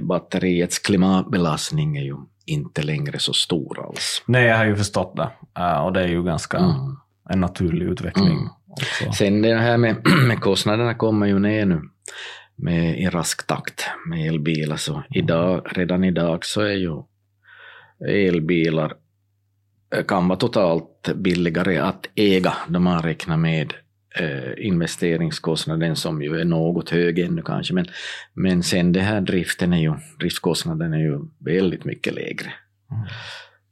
batteriets 0.00 0.78
klimatbelastning 0.78 1.96
är 1.96 2.02
ju 2.02 2.16
inte 2.46 2.82
längre 2.82 3.18
så 3.18 3.32
stor 3.32 3.86
alls. 3.86 4.22
Nej, 4.26 4.46
jag 4.46 4.56
har 4.56 4.64
ju 4.64 4.76
förstått 4.76 5.16
det. 5.16 5.30
Och 5.84 5.92
det 5.92 6.00
är 6.00 6.08
ju 6.08 6.22
ganska 6.22 6.58
mm. 6.58 6.96
en 7.30 7.40
naturlig 7.40 7.86
utveckling. 7.86 8.32
Mm. 8.32 8.48
Också. 8.66 9.12
Sen 9.12 9.42
det 9.42 9.54
här 9.54 9.76
med, 9.76 9.96
med 10.26 10.40
kostnaderna 10.40 10.94
kommer 10.94 11.26
ju 11.26 11.38
ner 11.38 11.66
nu 11.66 11.82
med, 12.56 12.98
i 13.00 13.06
rask 13.06 13.46
takt 13.46 13.86
med 14.06 14.28
elbilar. 14.28 14.76
Så 14.76 15.02
idag, 15.10 15.66
redan 15.70 16.04
idag 16.04 16.44
så 16.44 16.60
är 16.60 16.74
ju 16.74 17.02
elbilar 18.08 18.94
eh, 19.94 20.04
kan 20.04 20.28
vara 20.28 20.38
totalt 20.38 21.08
billigare 21.14 21.78
att 21.78 22.06
äga 22.14 22.56
då 22.68 22.80
man 22.80 23.02
räknar 23.02 23.36
med 23.36 23.74
eh, 24.18 24.66
investeringskostnaden 24.66 25.96
som 25.96 26.22
ju 26.22 26.40
är 26.40 26.44
något 26.44 26.90
hög 26.90 27.18
ännu 27.18 27.42
kanske. 27.42 27.74
Men, 27.74 27.86
men 28.34 28.62
sen 28.62 28.92
det 28.92 29.00
här 29.00 29.20
driften 29.20 29.72
är 29.72 29.80
ju, 29.80 29.94
driftskostnaden 30.18 30.92
är 30.92 30.98
ju 30.98 31.18
väldigt 31.38 31.84
mycket 31.84 32.14
lägre. 32.14 32.52
Mm. 32.90 33.06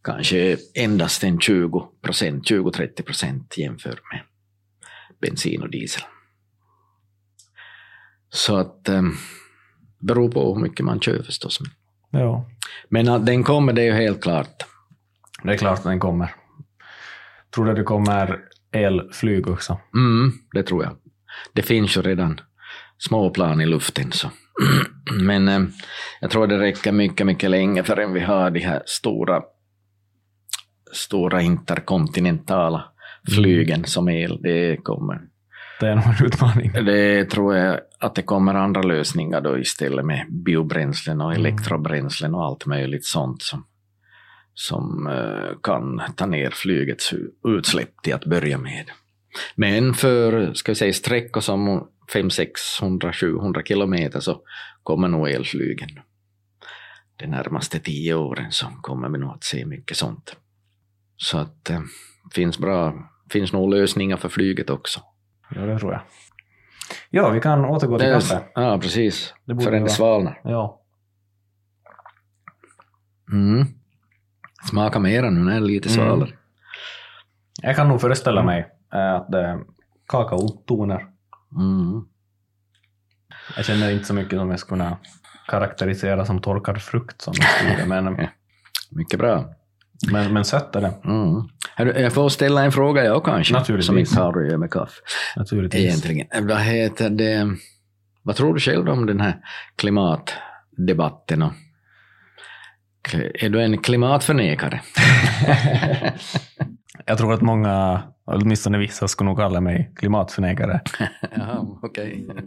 Kanske 0.05 0.57
endast 0.75 1.25
en 1.25 1.41
20 1.41 1.89
procent, 2.03 2.51
20-30 2.51 3.03
procent 3.03 3.59
jämfört 3.59 4.01
med 4.13 4.23
bensin 5.21 5.63
och 5.63 5.71
diesel. 5.71 6.03
Så 8.31 8.57
att 8.57 8.89
eh, 8.89 9.03
beror 10.01 10.31
på 10.31 10.55
hur 10.55 10.63
mycket 10.63 10.87
man 10.87 11.01
kör 11.01 11.23
förstås. 11.23 11.59
Ja. 12.11 12.47
Men 12.89 13.09
att 13.09 13.27
den 13.27 13.45
kommer, 13.45 13.73
det 13.73 13.83
är 13.83 13.87
ju 13.87 13.93
helt 13.93 14.23
klart. 14.23 14.65
Det 15.43 15.53
är 15.53 15.57
klart 15.57 15.79
att 15.79 15.85
den 15.85 16.01
kommer. 16.01 16.35
Tror 17.55 17.65
du 17.65 17.75
det 17.75 17.83
kommer 17.83 18.39
elflyg 18.73 19.49
också? 19.49 19.79
Mm, 19.95 20.33
det 20.53 20.63
tror 20.63 20.85
jag. 20.85 20.97
Det 21.53 21.63
finns 21.63 21.97
ju 21.97 22.03
redan 22.03 22.41
små 22.99 23.31
plan 23.31 23.61
i 23.61 23.67
luften. 23.67 24.13
Så. 24.13 24.31
Men 25.21 25.49
eh, 25.49 25.61
jag 26.21 26.31
tror 26.31 26.47
det 26.47 26.59
räcker 26.59 26.93
mycket, 26.93 27.27
mycket 27.27 27.51
länge 27.51 27.83
förrän 27.83 28.13
vi 28.13 28.21
har 28.21 28.51
de 28.51 28.61
här 28.61 28.83
stora, 28.87 29.43
stora 30.93 31.43
interkontinentala 31.43 32.85
flygen 33.35 33.77
mm. 33.77 33.85
som 33.85 34.09
el. 34.09 34.39
Det 34.43 34.77
kommer 34.77 35.21
det 35.81 35.89
är 35.89 35.95
nog 35.95 36.05
en 36.05 36.27
utmaning. 36.27 36.73
Det 36.73 37.25
tror 37.25 37.57
jag 37.57 37.81
att 37.99 38.15
det 38.15 38.23
kommer 38.23 38.55
andra 38.55 38.83
lösningar 38.83 39.41
då 39.41 39.59
istället 39.59 40.05
med 40.05 40.27
biobränslen 40.31 41.21
och 41.21 41.33
mm. 41.33 41.41
elektrobränslen 41.41 42.35
och 42.35 42.45
allt 42.45 42.67
möjligt 42.67 43.05
sånt 43.05 43.43
som, 43.43 43.67
som 44.55 45.07
uh, 45.07 45.61
kan 45.63 46.03
ta 46.17 46.27
ner 46.27 46.51
flygets 46.51 47.13
utsläpp 47.49 48.03
till 48.03 48.15
att 48.15 48.25
börja 48.25 48.59
med. 48.59 48.91
Men 49.55 49.95
för 49.95 50.55
ska 50.55 50.73
vi 50.73 50.77
säga, 50.77 50.93
sträckor 50.93 51.41
som 51.41 51.89
500, 52.13 52.31
600, 52.31 53.13
700 53.13 53.63
kilometer 53.63 54.21
så 54.21 54.43
kommer 54.83 55.09
nog 55.09 55.31
elflygen. 55.31 55.91
De 57.17 57.27
närmaste 57.27 57.79
tio 57.79 58.15
åren 58.15 58.53
så 58.53 58.67
kommer 58.83 59.09
vi 59.09 59.19
nog 59.19 59.31
att 59.31 59.45
se 59.45 59.67
mycket 59.67 59.97
sånt. 59.97 60.37
Så 61.17 61.39
att 61.39 61.65
det 61.65 61.75
uh, 61.75 61.81
finns, 62.35 62.59
bra, 62.59 62.95
finns 63.31 63.53
nog 63.53 63.71
lösningar 63.71 64.17
för 64.17 64.29
flyget 64.29 64.71
också. 64.71 65.01
Ja, 65.55 65.61
det 65.61 65.79
tror 65.79 65.93
jag. 65.93 66.03
Ja, 67.11 67.31
vi 67.31 67.41
kan 67.41 67.65
återgå 67.65 67.99
till 67.99 68.13
kaffe. 68.13 68.41
Ja, 68.55 68.79
precis. 68.83 69.35
Det 69.45 69.65
Förrän 69.65 69.85
det 69.85 69.91
svalnar. 69.91 70.41
Ja. 70.45 70.81
Mm. 73.33 73.67
Smaka 74.71 74.99
mera 74.99 75.31
nu 75.31 75.41
när 75.41 75.51
det 75.51 75.57
är 75.57 75.61
lite 75.61 75.89
mm. 75.89 75.97
svalare. 75.97 76.29
Mm. 76.29 76.41
Jag 77.63 77.77
kan 77.77 77.89
nog 77.89 78.01
föreställa 78.01 78.43
mig 78.43 78.69
äh, 78.93 79.15
att 79.15 79.31
det 79.31 79.41
är 79.41 79.59
kakaotoner. 80.09 81.07
Mm. 81.57 82.05
Jag 83.57 83.65
känner 83.65 83.91
inte 83.91 84.05
så 84.05 84.15
mycket 84.15 84.39
som 84.39 84.51
jag 84.51 84.61
skulle 84.61 84.83
kunna 84.83 84.99
karaktärisera 85.49 86.27
som 86.27 86.41
torkad 86.41 86.83
frukt 86.83 87.21
som 87.21 87.35
jag 87.79 87.89
men... 87.89 88.29
Mycket 88.91 89.19
bra. 89.19 89.55
Men, 90.09 90.33
men 90.33 90.45
sött 90.45 90.77
är 90.77 90.81
det. 90.81 90.95
Mm. 91.05 91.49
Jag 92.03 92.13
får 92.13 92.29
ställa 92.29 92.65
en 92.65 92.73
fråga 92.73 93.05
jag 93.05 93.25
kanske, 93.25 93.55
Naturligtvis. 93.55 93.87
som 93.87 93.99
inte 93.99 94.21
har 94.21 94.41
att 94.41 94.47
göra 94.47 94.59
med 94.59 94.71
kaffe. 94.71 95.01
Naturligtvis. 95.37 95.85
Egentligen. 95.85 96.47
Vad 96.47 96.61
heter 96.61 97.11
det? 97.11 97.57
Vad 98.23 98.37
tror 98.37 98.55
du 98.55 98.61
själv 98.61 98.89
om 98.89 99.07
den 99.07 99.21
här 99.21 99.37
klimatdebatten? 99.77 101.43
Är 103.35 103.49
du 103.49 103.63
en 103.63 103.79
klimatförnekare? 103.79 104.81
jag 107.07 107.19
tror 107.19 107.33
att 107.33 107.41
många, 107.41 108.03
åtminstone 108.25 108.79
vissa, 108.79 109.09
skulle 109.09 109.31
nog 109.31 109.39
kalla 109.39 109.61
mig 109.61 109.93
klimatförnekare. 109.97 110.81
Jaha, 111.37 111.67
okej. 111.83 112.27
Okay. 112.31 112.45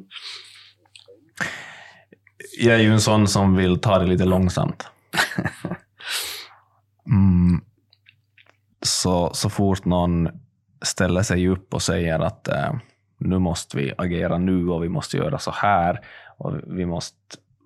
Jag 2.59 2.75
är 2.75 2.79
ju 2.79 2.91
en 2.91 3.01
sån 3.01 3.27
som 3.27 3.55
vill 3.55 3.79
ta 3.79 3.99
det 3.99 4.05
lite 4.05 4.25
långsamt. 4.25 4.87
Mm, 7.07 7.61
så, 8.81 9.33
så 9.33 9.49
fort 9.49 9.85
någon 9.85 10.29
ställer 10.81 11.21
sig 11.21 11.47
upp 11.47 11.73
och 11.73 11.81
säger 11.81 12.19
att 12.19 12.47
eh, 12.47 12.73
nu 13.17 13.39
måste 13.39 13.77
vi 13.77 13.93
agera 13.97 14.37
nu 14.37 14.69
och 14.69 14.83
vi 14.83 14.89
måste 14.89 15.17
göra 15.17 15.39
så 15.39 15.51
här 15.51 16.05
och 16.37 16.55
vi 16.67 16.85
måste 16.85 17.17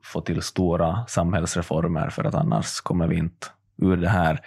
få 0.04 0.22
till 0.22 0.42
stora 0.42 1.06
samhällsreformer 1.08 2.10
för 2.10 2.24
att 2.24 2.36
annars 2.36 2.82
kommer 2.82 3.08
vi 3.08 3.16
inte 3.18 3.48
ur 3.78 3.98
det 3.98 4.10
här, 4.10 4.40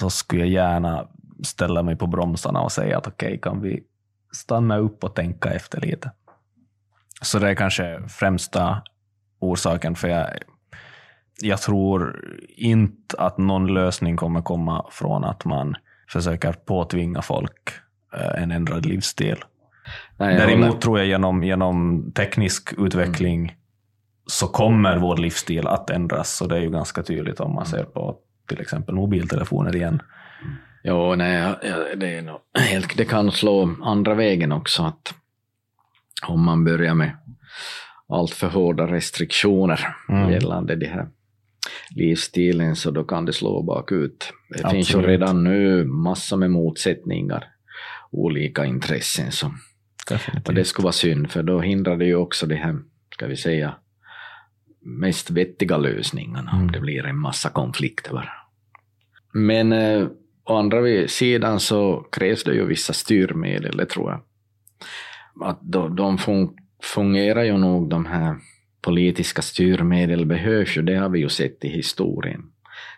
så 0.00 0.10
skulle 0.10 0.46
jag 0.46 0.50
gärna 0.50 1.08
ställa 1.44 1.82
mig 1.82 1.96
på 1.96 2.06
bromsarna 2.06 2.60
och 2.60 2.72
säga 2.72 2.98
att 2.98 3.06
okej, 3.06 3.28
okay, 3.28 3.38
kan 3.38 3.60
vi 3.60 3.82
stanna 4.32 4.76
upp 4.76 5.04
och 5.04 5.14
tänka 5.14 5.50
efter 5.50 5.80
lite? 5.80 6.10
Så 7.22 7.38
det 7.38 7.50
är 7.50 7.54
kanske 7.54 8.08
främsta 8.08 8.82
orsaken, 9.38 9.94
för 9.94 10.08
jag, 10.08 10.28
jag 11.42 11.60
tror 11.60 12.24
inte 12.48 13.16
att 13.18 13.38
någon 13.38 13.74
lösning 13.74 14.16
kommer 14.16 14.42
komma 14.42 14.86
från 14.90 15.24
att 15.24 15.44
man 15.44 15.76
försöker 16.08 16.52
påtvinga 16.52 17.22
folk 17.22 17.70
eh, 18.14 18.42
en 18.42 18.50
ändrad 18.50 18.86
livsstil. 18.86 19.36
Nej, 20.18 20.36
Däremot 20.36 20.66
håller. 20.66 20.80
tror 20.80 20.98
jag 20.98 21.06
genom, 21.08 21.44
genom 21.44 22.04
teknisk 22.12 22.74
utveckling 22.78 23.40
mm. 23.40 23.54
så 24.26 24.46
kommer 24.46 24.98
vår 24.98 25.16
livsstil 25.16 25.66
att 25.66 25.90
ändras. 25.90 26.40
Och 26.40 26.48
det 26.48 26.56
är 26.56 26.60
ju 26.60 26.70
ganska 26.70 27.02
tydligt 27.02 27.40
om 27.40 27.54
man 27.54 27.66
ser 27.66 27.84
på 27.84 28.16
till 28.48 28.60
exempel 28.60 28.94
mobiltelefoner 28.94 29.76
igen. 29.76 30.02
Jo, 30.84 31.14
nej, 31.14 31.54
det, 31.96 32.16
är 32.16 32.22
nog 32.22 32.40
det 32.96 33.04
kan 33.04 33.30
slå 33.30 33.74
andra 33.82 34.14
vägen 34.14 34.52
också. 34.52 34.82
att 34.82 35.14
Om 36.26 36.44
man 36.44 36.64
börjar 36.64 36.94
med 36.94 37.16
allt 38.08 38.30
för 38.30 38.48
hårda 38.48 38.86
restriktioner 38.86 39.96
mm. 40.08 40.30
gällande 40.30 40.76
det 40.76 40.86
här 40.86 41.08
livsstilen 41.94 42.76
så 42.76 42.90
då 42.90 43.04
kan 43.04 43.24
det 43.24 43.32
slå 43.32 43.62
bakut. 43.62 44.32
Det 44.48 44.54
Absolut. 44.54 44.72
finns 44.72 44.94
ju 44.94 45.08
redan 45.08 45.44
nu 45.44 45.84
massor 45.84 46.36
med 46.36 46.50
motsättningar, 46.50 47.44
olika 48.10 48.64
intressen. 48.64 49.32
Så. 49.32 49.54
Och 50.46 50.54
det 50.54 50.64
skulle 50.64 50.84
vara 50.84 50.92
synd, 50.92 51.30
för 51.30 51.42
då 51.42 51.60
hindrar 51.60 51.96
det 51.96 52.04
ju 52.04 52.14
också 52.14 52.46
de 52.46 52.54
här, 52.54 52.78
ska 53.14 53.26
vi 53.26 53.36
säga, 53.36 53.74
mest 54.80 55.30
vettiga 55.30 55.76
lösningarna. 55.76 56.50
Mm. 56.50 56.72
Det 56.72 56.80
blir 56.80 57.06
en 57.06 57.18
massa 57.18 57.48
konflikter 57.48 58.12
bara. 58.12 58.32
Men 59.32 59.72
eh, 59.72 60.06
å 60.44 60.56
andra 60.56 61.08
sidan 61.08 61.60
så 61.60 62.06
krävs 62.12 62.44
det 62.44 62.54
ju 62.54 62.66
vissa 62.66 62.92
styrmedel, 62.92 63.76
det 63.76 63.86
tror 63.86 64.10
jag. 64.10 64.20
Att 65.48 65.58
de, 65.62 65.96
de 65.96 66.18
fungerar 66.82 67.42
ju 67.42 67.58
nog 67.58 67.88
de 67.88 68.06
här 68.06 68.36
politiska 68.82 69.42
styrmedel 69.42 70.26
behövs 70.26 70.76
ju, 70.76 70.82
det 70.82 70.94
har 70.94 71.08
vi 71.08 71.18
ju 71.18 71.28
sett 71.28 71.64
i 71.64 71.68
historien. 71.68 72.42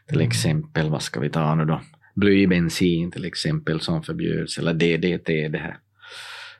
Till 0.06 0.16
mm. 0.16 0.28
exempel, 0.28 0.90
vad 0.90 1.02
ska 1.02 1.20
vi 1.20 1.30
ta 1.30 1.54
nu 1.54 1.64
då? 1.64 1.80
Blybensin 2.14 3.10
till 3.10 3.24
exempel 3.24 3.80
som 3.80 4.02
förbjöds, 4.02 4.58
eller 4.58 4.74
DDT, 4.74 5.48
det 5.48 5.58
här 5.58 5.78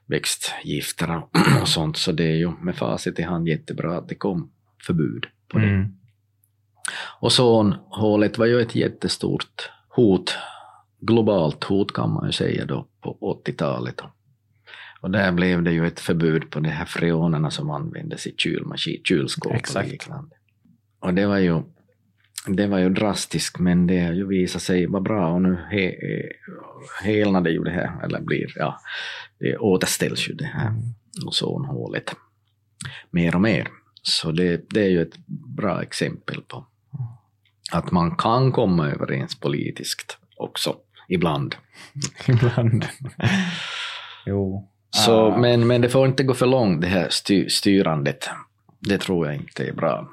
växtgifter 0.07 1.23
och 1.63 1.69
sånt. 1.69 1.97
Så 1.97 2.13
det 2.13 2.25
är 2.25 2.37
ju 2.37 2.51
med 2.51 2.77
facit 2.77 3.19
i 3.19 3.23
hand 3.23 3.49
jättebra 3.49 3.97
att 3.97 4.09
det 4.09 4.15
kom 4.15 4.51
förbud 4.87 5.27
på 5.49 5.59
det. 5.59 5.69
Mm. 5.69 5.93
Ozonhålet 7.21 8.39
var 8.39 8.47
ju 8.47 8.61
ett 8.61 8.75
jättestort 8.75 9.71
hot, 9.89 10.35
globalt 11.01 11.65
hot 11.65 11.93
kan 11.93 12.13
man 12.13 12.27
ju 12.27 12.33
säga 12.33 12.65
då 12.65 12.87
på 13.01 13.41
80-talet. 13.47 14.01
Och 15.05 15.11
där 15.11 15.33
blev 15.33 15.63
det 15.63 15.73
ju 15.73 15.87
ett 15.87 16.01
förbud 16.01 16.51
på 16.51 16.61
de 16.61 16.69
här 16.69 16.85
freonerna 16.85 17.51
som 17.51 17.71
användes 17.71 18.27
i 18.27 18.35
kylmaskin, 18.37 19.01
kylskåp 19.05 19.53
och 19.53 19.59
Exakt. 19.59 19.91
liknande. 19.91 20.37
Och 21.01 21.15
det 21.15 21.27
var 21.27 21.39
ju 21.39 21.63
det 22.47 22.67
var 22.67 22.79
ju 22.79 22.89
drastiskt, 22.89 23.59
men 23.59 23.87
det 23.87 24.01
har 24.01 24.13
ju 24.13 24.27
visat 24.27 24.63
sig 24.63 24.87
vara 24.87 25.03
bra 25.03 25.29
och 25.29 25.43
nu 25.43 25.57
he, 25.71 25.95
helnade 27.03 27.51
ju 27.51 27.65
det 27.65 27.71
här, 27.71 28.05
eller 28.05 28.21
blir, 28.21 28.53
ja, 28.57 28.81
det 29.39 29.57
återställs 29.57 30.29
ju 30.29 30.35
det 30.35 30.45
här 30.45 30.73
ozonhålet 31.27 32.15
mer 33.11 33.35
och 33.35 33.41
mer. 33.41 33.69
Så 34.03 34.33
det, 34.33 34.71
det 34.71 34.83
är 34.83 34.89
ju 34.89 35.03
ett 35.03 35.27
bra 35.57 35.83
exempel 35.83 36.43
på 36.43 36.67
att 37.73 37.91
man 37.91 38.17
kan 38.17 38.53
komma 38.53 38.91
överens 38.91 39.41
politiskt 39.41 40.19
också, 40.37 40.77
ibland. 41.09 41.57
Ibland. 42.29 42.87
jo. 44.27 44.71
Så, 44.95 45.33
Ah, 45.33 45.37
men, 45.39 45.67
men 45.67 45.81
det 45.81 45.89
får 45.89 46.07
inte 46.07 46.25
gå 46.25 46.35
för 46.35 46.47
långt, 46.47 46.81
det 46.81 46.87
här 46.87 47.09
sty, 47.11 47.49
styrandet. 47.49 48.29
Det 48.81 48.99
tror 48.99 49.27
jag 49.27 49.35
inte 49.35 49.65
är 49.65 49.73
bra. 49.73 50.09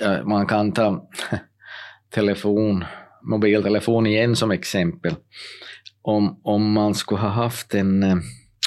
nej. 0.00 0.24
Man 0.24 0.46
kan 0.46 0.72
ta 0.72 1.08
telefon, 2.14 2.84
mobiltelefon 3.22 4.06
igen 4.06 4.36
som 4.36 4.50
exempel. 4.50 5.14
Om, 6.02 6.40
om 6.44 6.72
man 6.72 6.94
skulle 6.94 7.20
ha 7.20 7.28
haft 7.28 7.74
en 7.74 8.02
eh, 8.02 8.16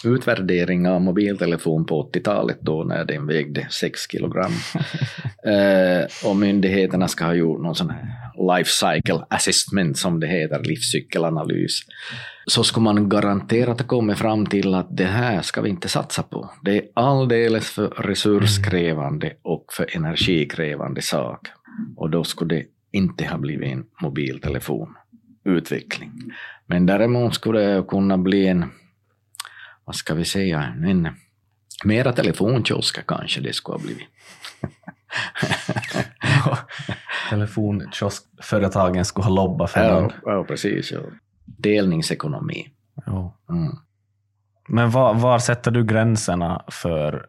utvärdering 0.06 0.88
av 0.88 1.02
mobiltelefon 1.02 1.86
på 1.86 2.12
80-talet 2.14 2.58
då 2.62 2.84
när 2.84 3.06
den 3.06 3.28
vägde 3.28 3.68
6 3.70 4.12
kilogram 4.12 4.52
eh, 5.46 6.30
och 6.30 6.36
myndigheterna 6.36 7.08
ska 7.08 7.26
ha 7.26 7.34
gjort 7.34 7.62
någon 7.62 7.76
sån 7.76 7.90
här 7.90 8.22
life 8.58 8.70
cycle 8.70 9.26
assessment 9.30 9.98
som 9.98 10.20
det 10.20 10.28
heter, 10.28 10.64
livscykelanalys, 10.64 11.80
så 12.46 12.64
skulle 12.64 12.84
man 12.84 13.10
garanterat 13.10 13.80
ha 13.80 13.88
kommit 13.88 14.18
fram 14.18 14.46
till 14.46 14.74
att 14.74 14.98
det 14.98 15.06
här 15.06 15.42
ska 15.42 15.62
vi 15.62 15.70
inte 15.70 15.90
satsa 15.90 16.24
på. 16.24 16.50
Det 16.62 16.78
är 16.78 16.84
alldeles 16.94 17.70
för 17.70 17.88
resurskrävande 17.88 19.34
och 19.42 19.66
för 19.72 19.96
energikrävande 19.96 21.02
sak. 21.02 21.48
Och 21.96 22.10
då 22.10 22.24
skulle 22.24 22.56
det 22.56 22.66
inte 22.92 23.26
ha 23.26 23.38
blivit 23.38 23.72
en 23.72 23.86
mobiltelefonutveckling. 24.02 26.12
Men 26.66 26.86
däremot 26.86 27.36
skulle 27.36 27.60
det 27.60 27.84
kunna 27.88 28.18
bli 28.18 28.48
en, 28.48 28.66
vad 29.86 29.96
ska 29.96 30.14
vi 30.14 30.26
säga, 30.26 30.62
en 30.64 31.10
mera 31.84 32.14
telefonkiosker 32.14 33.04
kanske 33.08 33.42
det 33.42 33.54
skulle 33.54 33.78
ha 33.78 33.84
blivit. 33.84 34.08
Telefonkioskföretagen 37.30 39.06
skulle 39.06 39.26
ha 39.26 39.34
lobbat 39.36 39.72
för 39.72 39.84
Ja, 39.84 39.96
den. 39.96 40.12
ja 40.26 40.44
precis. 40.44 40.92
Ja. 40.92 41.00
Delningsekonomi. 41.46 42.68
Jo. 43.08 43.34
Mm. 43.50 43.76
Men 44.68 44.92
var, 44.92 45.14
var 45.14 45.40
sätter 45.40 45.72
du 45.72 45.86
gränserna 45.86 46.64
för 46.68 47.26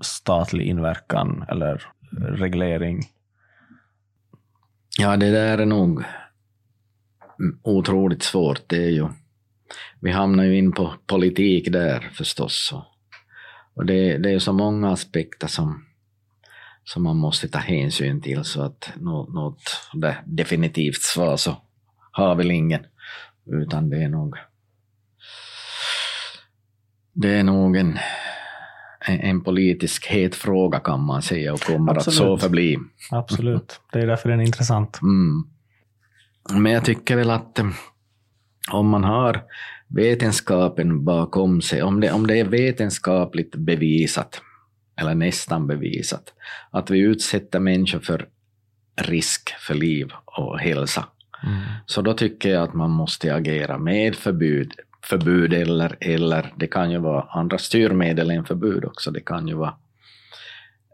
statlig 0.00 0.66
inverkan 0.66 1.44
eller 1.48 1.86
reglering? 2.20 3.02
Ja, 4.98 5.16
det 5.16 5.30
där 5.30 5.58
är 5.58 5.66
nog 5.66 6.04
otroligt 7.62 8.22
svårt. 8.22 8.62
Det 8.66 8.84
är 8.84 8.90
ju, 8.90 9.08
vi 10.00 10.10
hamnar 10.10 10.44
ju 10.44 10.58
in 10.58 10.72
på 10.72 10.94
politik 11.06 11.72
där 11.72 12.10
förstås. 12.12 12.70
Och, 12.72 12.84
och 13.74 13.86
det, 13.86 14.18
det 14.18 14.30
är 14.30 14.38
så 14.38 14.52
många 14.52 14.90
aspekter 14.90 15.46
som, 15.46 15.84
som 16.84 17.02
man 17.02 17.16
måste 17.16 17.48
ta 17.48 17.58
hänsyn 17.58 18.20
till 18.20 18.44
så 18.44 18.62
att 18.62 18.92
något, 18.96 19.34
något 19.34 19.62
definitivt 20.24 21.02
svar 21.02 21.36
så 21.36 21.56
har 22.10 22.34
väl 22.34 22.50
ingen. 22.50 22.86
Utan 23.46 23.90
det 23.90 24.02
är 24.02 24.08
nog 24.08 24.36
det 27.12 27.28
är 27.28 27.44
nog 27.44 27.76
en, 27.76 27.98
en, 29.06 29.40
politisk 29.40 30.06
het 30.06 30.34
fråga 30.34 30.80
kan 30.80 31.04
man 31.04 31.22
säga 31.22 31.52
och 31.52 31.60
kommer 31.60 31.94
att 31.94 32.02
så 32.02 32.10
Absolut. 32.10 32.40
förbli. 32.40 32.78
Absolut. 33.10 33.80
Det 33.92 33.98
är 33.98 34.06
därför 34.06 34.28
den 34.28 34.40
är 34.40 34.44
intressant. 34.44 35.00
Mm. 35.02 35.42
Men 36.62 36.72
jag 36.72 36.84
tycker 36.84 37.16
väl 37.16 37.30
att 37.30 37.60
om 38.70 38.88
man 38.88 39.04
har 39.04 39.42
vetenskapen 39.88 41.04
bakom 41.04 41.62
sig, 41.62 41.82
om 41.82 42.00
det, 42.00 42.12
om 42.12 42.26
det 42.26 42.40
är 42.40 42.44
vetenskapligt 42.44 43.54
bevisat, 43.54 44.42
eller 45.00 45.14
nästan 45.14 45.66
bevisat, 45.66 46.32
att 46.70 46.90
vi 46.90 46.98
utsätter 46.98 47.60
människor 47.60 48.00
för 48.00 48.28
risk 48.96 49.50
för 49.58 49.74
liv 49.74 50.08
och 50.24 50.58
hälsa, 50.58 51.04
Mm. 51.44 51.58
så 51.86 52.02
då 52.02 52.14
tycker 52.14 52.48
jag 52.48 52.62
att 52.62 52.74
man 52.74 52.90
måste 52.90 53.34
agera 53.34 53.78
med 53.78 54.16
förbud, 54.16 54.72
förbud 55.02 55.52
eller, 55.52 55.96
eller 56.00 56.52
det 56.56 56.66
kan 56.66 56.90
ju 56.90 56.98
vara 56.98 57.22
andra 57.22 57.58
styrmedel 57.58 58.30
än 58.30 58.44
förbud 58.44 58.84
också. 58.84 59.10
Det 59.10 59.20
kan 59.20 59.48
ju 59.48 59.54
vara 59.54 59.74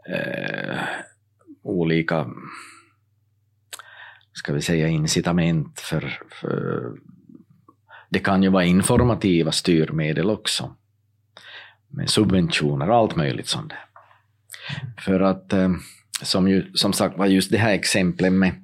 eh, 0.09 0.79
olika, 1.63 2.27
ska 4.33 4.53
vi 4.53 4.63
säga 4.63 4.89
incitament 4.89 5.81
för, 5.81 6.21
för, 6.41 6.93
det 8.09 8.19
kan 8.19 8.43
ju 8.43 8.49
vara 8.49 8.65
informativa 8.65 9.53
styrmedel 9.53 10.31
också. 10.31 10.75
Med 11.89 12.11
subventioner 12.11 12.91
och 12.91 12.97
allt 12.97 13.17
möjligt 13.17 13.49
sånt 13.49 13.71
där. 13.71 13.85
För 14.99 15.21
att, 15.21 15.53
eh, 15.53 15.71
som, 16.23 16.49
ju, 16.49 16.73
som 16.75 16.93
sagt 16.93 17.19
var 17.19 17.27
just 17.27 17.51
det 17.51 17.59
här 17.59 17.73
exemplet 17.73 18.33
med 18.33 18.63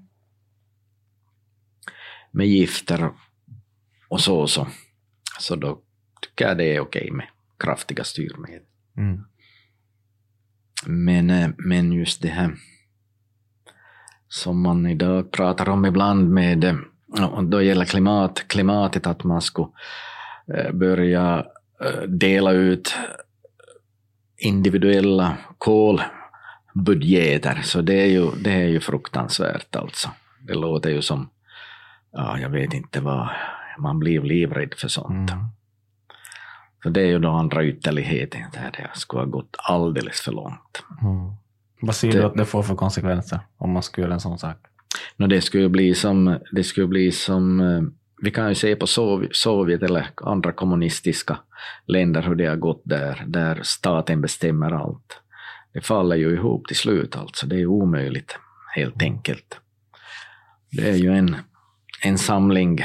med 2.33 2.47
gifter 2.47 3.11
och 4.09 4.21
så 4.21 4.39
och 4.39 4.51
så. 4.51 4.69
Så 5.39 5.57
då 5.57 5.83
tycker 6.21 6.49
jag 6.49 6.59
det 6.59 6.77
är 6.77 6.81
okej 6.81 7.11
med 7.11 7.27
kraftiga 7.59 8.05
styrmedel. 8.05 8.63
Mm. 8.97 9.25
Men, 10.87 11.31
eh, 11.31 11.51
men 11.59 11.93
just 11.93 12.23
det 12.23 12.29
här 12.29 12.55
som 14.29 14.63
man 14.63 14.87
idag 14.87 15.31
pratar 15.31 15.69
om 15.69 15.85
ibland 15.85 16.31
med, 16.31 16.65
eh, 16.65 16.77
och 17.21 17.45
då 17.45 17.63
gäller 17.63 17.85
klimat, 17.85 18.45
klimatet, 18.49 19.07
att 19.07 19.25
man 19.25 19.41
skulle 19.41 19.69
eh, 20.55 20.73
börja 20.73 21.47
eh, 21.85 22.03
dela 22.09 22.53
ut 22.53 22.95
individuella 24.37 25.37
kolbudgeter, 26.75 27.61
så 27.63 27.81
det 27.81 27.95
är 28.03 28.07
ju, 28.07 28.31
det 28.31 28.53
är 28.53 28.69
ju 28.69 28.81
fruktansvärt 28.81 29.77
alltså. 29.77 30.09
Det 30.41 30.55
låter 30.55 30.91
ju 30.91 31.03
som, 31.03 31.31
ja, 32.13 32.39
jag 32.39 32.49
vet 32.51 32.75
inte 32.75 33.01
vad, 33.01 33.29
man 33.79 33.99
blir 33.99 34.21
livrädd 34.23 34.75
för 34.77 34.89
sånt. 34.89 35.31
Mm. 35.31 35.45
Så 36.83 36.89
det 36.89 37.01
är 37.01 37.07
ju 37.07 37.19
då 37.19 37.31
andra 37.31 37.65
ytterligheten 37.65 38.43
där 38.53 38.71
det 38.77 38.91
skulle 38.99 39.23
ha 39.23 39.27
gått 39.27 39.57
alldeles 39.59 40.21
för 40.21 40.33
långt. 40.33 40.85
Mm. 41.03 41.33
Vad 41.81 41.95
ser 41.95 42.13
Det- 42.13 42.19
du 42.19 42.25
att 42.25 42.35
det 42.35 42.45
får 42.45 42.63
för 42.63 42.75
konsekvenser 42.75 43.41
om 43.57 43.71
man 43.73 43.83
skulle 43.83 44.05
göra 44.05 44.15
en 44.15 44.21
sån 44.21 44.39
sak? 44.39 44.57
No, 45.17 45.27
det 45.27 45.41
skulle 45.41 45.69
bli 45.69 45.95
som, 45.95 46.39
det 46.53 46.65
skulle 46.65 46.87
bli 46.87 47.13
som 47.13 47.61
eh, 47.61 47.83
vi 48.23 48.31
kan 48.31 48.49
ju 48.49 48.55
se 48.55 48.77
på 48.77 48.87
Sov- 48.87 49.29
Sovjet 49.33 49.83
eller 49.83 50.07
andra 50.17 50.53
kommunistiska 50.53 51.39
länder 51.87 52.23
hur 52.23 52.35
det 52.35 52.47
har 52.47 52.57
gått 52.57 52.83
där, 52.85 53.25
där 53.27 53.61
staten 53.63 54.21
bestämmer 54.21 54.71
allt. 54.73 55.21
Det 55.75 55.81
faller 55.81 56.17
ju 56.17 56.35
ihop 56.35 56.67
till 56.67 56.77
slut 56.77 57.17
alltså, 57.17 57.47
det 57.47 57.61
är 57.61 57.67
omöjligt 57.67 58.39
helt 58.75 59.03
enkelt. 59.03 59.61
Det 60.71 60.91
är 60.91 60.95
ju 60.97 61.13
en, 61.13 61.37
en 62.05 62.19
samling 62.19 62.85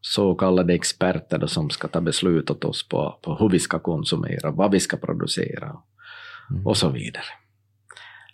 så 0.00 0.34
kallade 0.34 0.74
experter 0.74 1.38
då, 1.38 1.48
som 1.48 1.70
ska 1.70 1.88
ta 1.88 2.00
beslut 2.00 2.50
åt 2.50 2.64
oss 2.64 2.88
på, 2.88 3.18
på 3.22 3.36
hur 3.36 3.48
vi 3.48 3.58
ska 3.58 3.78
konsumera, 3.78 4.50
vad 4.50 4.70
vi 4.70 4.80
ska 4.80 4.96
producera 4.96 5.76
Mm. 6.50 6.66
och 6.66 6.76
så 6.76 6.88
vidare. 6.88 7.24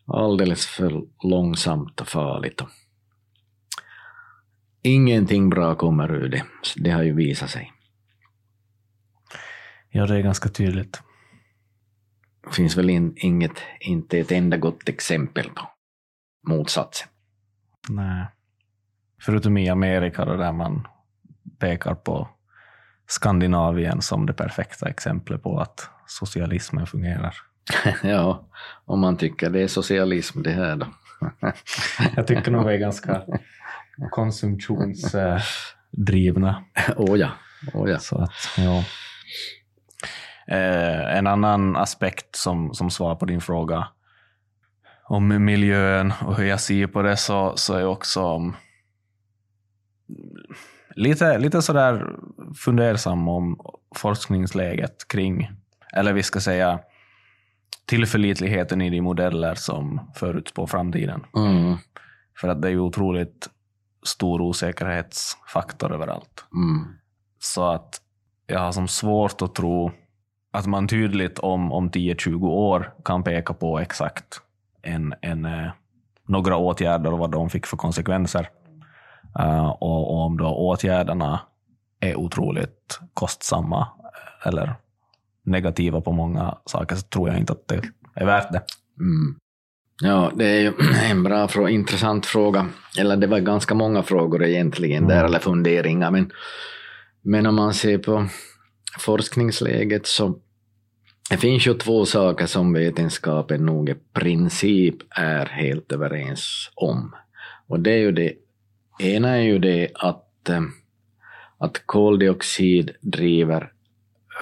Alldeles 0.06 0.66
för 0.66 1.02
långsamt 1.24 2.00
och 2.00 2.08
farligt. 2.08 2.62
Ingenting 4.82 5.50
bra 5.50 5.74
kommer 5.74 6.12
ur 6.12 6.28
det. 6.28 6.44
Det 6.76 6.90
har 6.90 7.02
ju 7.02 7.14
visat 7.14 7.50
sig. 7.50 7.72
Ja, 9.90 10.06
det 10.06 10.16
är 10.16 10.20
ganska 10.20 10.48
tydligt. 10.48 11.02
Det 12.44 12.54
finns 12.54 12.76
väl 12.76 12.90
in, 12.90 13.14
inget, 13.16 13.62
inte 13.80 14.18
ett 14.18 14.32
enda 14.32 14.56
gott 14.56 14.88
exempel 14.88 15.50
på 15.50 15.62
motsatsen. 16.48 17.08
Nej. 17.88 18.26
Förutom 19.22 19.56
i 19.56 19.68
Amerika 19.68 20.24
då, 20.24 20.36
där 20.36 20.52
man 20.52 20.86
pekar 21.58 21.94
på 21.94 22.28
Skandinavien 23.06 24.02
som 24.02 24.26
det 24.26 24.32
perfekta 24.32 24.88
exemplet 24.88 25.42
på 25.42 25.60
att 25.60 25.90
socialismen 26.06 26.86
fungerar. 26.86 27.34
ja, 28.02 28.48
om 28.84 29.00
man 29.00 29.16
tycker 29.16 29.50
det 29.50 29.62
är 29.62 29.68
socialism 29.68 30.42
det 30.42 30.50
här 30.50 30.76
då. 30.76 30.86
Jag 32.16 32.26
tycker 32.26 32.50
nog 32.50 32.66
vi 32.66 32.74
är 32.74 32.78
ganska 32.78 33.22
konsumtionsdrivna. 34.10 36.64
Åh 36.96 37.18
ja, 37.18 37.30
åh 37.74 37.90
ja. 37.90 37.98
Så 37.98 38.18
att, 38.18 38.32
ja. 38.56 38.84
Eh, 40.48 41.16
en 41.16 41.26
annan 41.26 41.76
aspekt 41.76 42.36
som, 42.36 42.74
som 42.74 42.90
svar 42.90 43.14
på 43.14 43.26
din 43.26 43.40
fråga 43.40 43.88
om 45.04 45.44
miljön 45.44 46.12
och 46.24 46.36
hur 46.36 46.44
jag 46.44 46.60
ser 46.60 46.86
på 46.86 47.02
det 47.02 47.16
så, 47.16 47.52
så 47.56 47.74
är 47.74 47.86
också 47.86 48.22
om, 48.22 48.56
lite, 50.94 51.38
lite 51.38 51.62
sådär 51.62 52.16
fundersam 52.56 53.28
om 53.28 53.60
forskningsläget 53.96 55.08
kring, 55.08 55.50
eller 55.92 56.12
vi 56.12 56.22
ska 56.22 56.40
säga 56.40 56.80
tillförlitligheten 57.86 58.80
i 58.80 58.90
de 58.90 59.00
modeller 59.00 59.54
som 59.54 60.10
förutspår 60.14 60.66
framtiden. 60.66 61.24
Mm. 61.36 61.76
För 62.40 62.48
att 62.48 62.62
det 62.62 62.68
är 62.68 62.72
ju 62.72 62.80
otroligt 62.80 63.48
stor 64.02 64.40
osäkerhetsfaktor 64.40 65.92
överallt. 65.92 66.44
Mm. 66.54 66.94
Så 67.38 67.70
att 67.70 68.00
jag 68.46 68.60
har 68.60 68.72
som 68.72 68.88
svårt 68.88 69.42
att 69.42 69.54
tro 69.54 69.92
att 70.52 70.66
man 70.66 70.88
tydligt 70.88 71.38
om, 71.38 71.72
om 71.72 71.90
10-20 71.90 72.46
år 72.46 72.94
kan 73.04 73.22
peka 73.22 73.54
på 73.54 73.78
exakt 73.78 74.40
en, 74.82 75.14
en, 75.20 75.44
eh, 75.44 75.70
några 76.26 76.56
åtgärder 76.56 77.12
och 77.12 77.18
vad 77.18 77.30
de 77.30 77.50
fick 77.50 77.66
för 77.66 77.76
konsekvenser. 77.76 78.48
Uh, 79.40 79.68
och, 79.68 80.12
och, 80.12 80.24
om 80.24 80.38
då 80.38 80.46
åtgärderna 80.46 81.40
är 82.00 82.16
otroligt 82.16 83.00
kostsamma 83.14 83.88
eller 84.44 84.74
negativa 85.42 86.00
på 86.00 86.12
många 86.12 86.58
saker 86.66 86.96
så 86.96 87.02
tror 87.02 87.28
jag 87.28 87.38
inte 87.38 87.52
att 87.52 87.68
det 87.68 87.82
är 88.14 88.26
värt 88.26 88.52
det. 88.52 88.62
Mm. 89.00 89.38
Ja, 90.00 90.32
det 90.34 90.44
är 90.46 90.60
ju 90.60 90.72
en 91.10 91.22
bra 91.22 91.48
fråga, 91.48 91.70
intressant 91.70 92.26
fråga. 92.26 92.68
Eller 92.98 93.16
det 93.16 93.26
var 93.26 93.38
ganska 93.38 93.74
många 93.74 94.02
frågor 94.02 94.44
egentligen 94.44 95.04
Mm. 95.04 95.16
där, 95.16 95.24
eller 95.24 95.38
funderingar. 95.38 96.10
Men, 96.10 96.32
men 97.22 97.46
om 97.46 97.54
man 97.54 97.74
ser 97.74 97.98
på 97.98 98.26
forskningsläget 98.98 100.06
så 100.06 100.38
det 101.30 101.36
finns 101.36 101.66
ju 101.66 101.74
två 101.74 102.06
saker 102.06 102.46
som 102.46 102.72
vetenskapen 102.72 103.66
nog 103.66 103.88
i 103.88 103.94
princip 104.12 104.96
är 105.10 105.46
helt 105.46 105.92
överens 105.92 106.70
om. 106.74 107.14
Och 107.68 107.80
det 107.80 107.90
är 107.90 107.98
ju 107.98 108.12
det, 108.12 108.32
ena 108.98 109.28
är 109.28 109.42
ju 109.42 109.58
det 109.58 109.88
att, 109.94 110.48
eh, 110.48 110.60
att 111.58 111.82
koldioxid 111.86 112.90
driver 113.00 113.72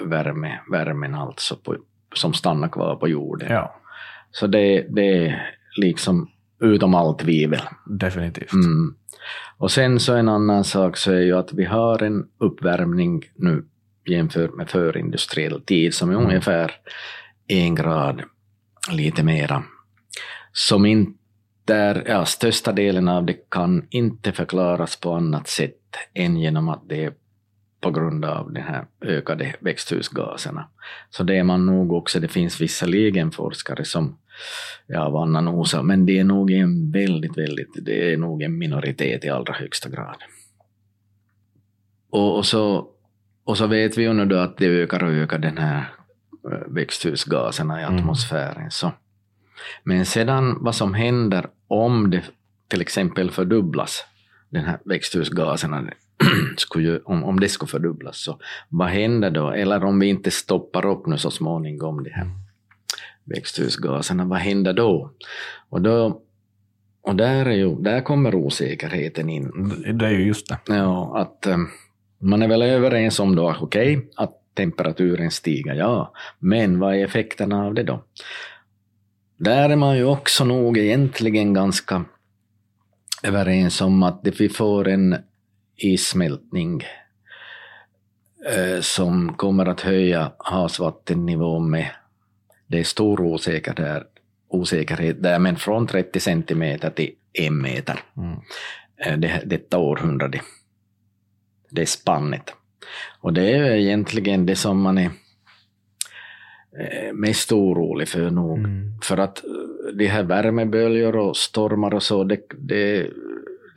värme, 0.03 0.59
värmen 0.71 1.15
alltså 1.15 1.55
på, 1.55 1.77
som 2.15 2.33
stannar 2.33 2.67
kvar 2.69 2.95
på 2.95 3.07
jorden. 3.07 3.51
Ja, 3.51 3.78
Så 4.31 4.47
det, 4.47 4.85
det 4.89 5.25
är 5.25 5.55
liksom 5.77 6.29
utom 6.61 6.95
allt 6.95 7.19
tvivel. 7.19 7.61
definitivt. 7.85 8.53
Mm. 8.53 8.95
Och 9.57 9.71
sen 9.71 9.99
så 9.99 10.15
en 10.15 10.29
annan 10.29 10.63
sak 10.63 10.97
så 10.97 11.11
är 11.11 11.21
ju 11.21 11.37
att 11.37 11.53
vi 11.53 11.65
har 11.65 12.03
en 12.03 12.25
uppvärmning 12.39 13.23
nu 13.35 13.65
jämfört 14.05 14.55
med 14.55 14.69
förindustriell 14.69 15.61
tid 15.61 15.93
som 15.93 16.09
är 16.09 16.13
Mm. 16.13 16.25
ungefär 16.27 16.71
en 17.47 17.75
grad, 17.75 18.21
lite 18.91 19.23
mera. 19.23 19.63
Som 20.51 20.85
inte 20.85 21.75
är, 21.75 22.03
ja, 22.07 22.25
största 22.25 22.71
delen 22.71 23.07
av 23.07 23.25
det 23.25 23.49
kan 23.49 23.87
inte 23.89 24.31
förklaras 24.31 24.95
på 24.99 25.13
annat 25.13 25.47
sätt 25.47 25.75
än 26.13 26.37
genom 26.37 26.69
att 26.69 26.89
det 26.89 27.03
är 27.05 27.13
på 27.81 27.91
grund 27.91 28.25
av 28.25 28.53
de 28.53 28.61
här 28.61 28.85
ökade 29.01 29.55
växthusgaserna. 29.59 30.67
Så 31.09 31.23
det 31.23 31.35
är 31.37 31.43
man 31.43 31.65
nog 31.65 31.93
också, 31.93 32.19
det 32.19 32.27
finns 32.27 32.61
visserligen 32.61 33.31
forskare 33.31 33.85
som 33.85 34.17
ja, 34.87 34.99
av 34.99 35.15
annan 35.15 35.47
orsak, 35.47 35.85
men 35.85 36.05
det 36.05 36.19
är 36.19 36.23
nog 36.23 36.51
en 36.51 36.91
väldigt, 36.91 37.37
väldigt, 37.37 37.69
det 37.81 38.13
är 38.13 38.17
nog 38.17 38.41
en 38.41 38.57
minoritet 38.57 39.25
i 39.25 39.29
allra 39.29 39.53
högsta 39.53 39.89
grad. 39.89 40.17
Och, 42.09 42.37
och, 42.37 42.45
så, 42.45 42.87
och 43.43 43.57
så 43.57 43.67
vet 43.67 43.97
vi 43.97 44.03
ju 44.03 44.13
nu 44.13 44.25
då 44.25 44.37
att 44.37 44.57
det 44.57 44.65
ökar 44.65 45.03
och 45.03 45.11
ökar 45.11 45.39
den 45.39 45.57
här 45.57 45.93
eh, 46.51 46.67
växthusgaserna 46.67 47.81
i 47.81 47.83
Mm. 47.83 47.95
atmosfären. 47.95 48.71
Så. 48.71 48.91
Men 49.83 50.05
sedan 50.05 50.57
vad 50.63 50.75
som 50.75 50.93
händer 50.93 51.47
om 51.67 52.09
det 52.09 52.23
till 52.67 52.81
exempel 52.81 53.31
fördubblas, 53.31 54.05
den 54.49 54.65
här 54.65 54.79
växthusgaserna, 54.85 55.89
ju, 56.75 56.99
om, 56.99 57.23
om 57.23 57.39
det 57.39 57.49
skulle 57.49 57.69
fördubblas, 57.69 58.17
så 58.17 58.39
vad 58.69 58.87
händer 58.87 59.31
då? 59.31 59.49
Eller 59.49 59.83
om 59.83 59.99
vi 59.99 60.07
inte 60.07 60.31
stoppar 60.31 60.85
upp 60.85 61.05
nu 61.05 61.17
så 61.17 61.31
småningom 61.31 62.03
de 62.03 62.09
här 62.09 62.27
växthusgaserna, 63.23 64.25
vad 64.25 64.39
händer 64.39 64.73
då? 64.73 65.11
Och, 65.69 65.81
då, 65.81 66.21
och 67.01 67.15
där, 67.15 67.45
är 67.45 67.51
ju, 67.51 67.75
där 67.75 68.01
kommer 68.01 68.35
osäkerheten 68.35 69.29
in. 69.29 69.73
Det 69.99 70.05
är 70.05 70.11
ju 70.11 70.25
just 70.25 70.47
det. 70.47 70.57
Ja, 70.67 71.17
att 71.17 71.45
eh, 71.45 71.57
man 72.19 72.41
är 72.41 72.47
väl 72.47 72.61
överens 72.61 73.19
om 73.19 73.35
då, 73.35 73.55
okej, 73.61 74.09
att 74.15 74.35
temperaturen 74.53 75.31
stiger, 75.31 75.73
ja, 75.73 76.13
men 76.39 76.79
vad 76.79 76.95
är 76.95 77.05
effekterna 77.05 77.65
av 77.65 77.73
det 77.73 77.83
då? 77.83 78.03
Där 79.37 79.69
är 79.69 79.75
man 79.75 79.97
ju 79.97 80.05
också 80.05 80.45
nog 80.45 80.77
egentligen 80.77 81.53
ganska 81.53 82.05
överens 83.23 83.81
om 83.81 84.03
att 84.03 84.27
vi 84.39 84.49
får 84.49 84.87
en 84.87 85.15
issmältning 85.79 86.83
eh, 88.45 88.81
som 88.81 89.33
kommer 89.33 89.65
att 89.65 89.81
höja 89.81 90.31
havsvattennivån 90.37 91.69
med, 91.69 91.89
det 92.67 92.79
är 92.79 92.83
stor 92.83 93.21
osäkerhet 93.21 93.77
där, 93.77 94.03
osäkerhet 94.47 95.23
där, 95.23 95.39
men 95.39 95.55
från 95.55 95.87
30 95.87 96.19
centimeter 96.19 96.89
till 96.89 97.11
en 97.33 97.61
meter 97.61 97.99
Mm. 98.17 98.39
eh, 98.97 99.17
det, 99.17 99.41
detta 99.45 99.77
århundrade. 99.77 100.41
Det 101.69 101.81
är 101.81 101.85
spannet. 101.85 102.53
Och 103.19 103.33
det 103.33 103.51
är 103.51 103.75
egentligen 103.75 104.45
det 104.45 104.55
som 104.55 104.81
man 104.81 104.97
är 104.97 105.11
eh, 106.79 107.13
mest 107.13 107.51
orolig 107.51 108.07
för 108.07 108.29
nog. 108.29 108.57
Mm. 108.57 108.99
För 109.03 109.17
att 109.17 109.43
de 109.93 110.07
här 110.07 110.23
värmeböljor 110.23 111.15
och 111.15 111.37
stormar 111.37 111.93
och 111.93 112.03
så, 112.03 112.23
det, 112.23 112.41
det, 112.57 113.07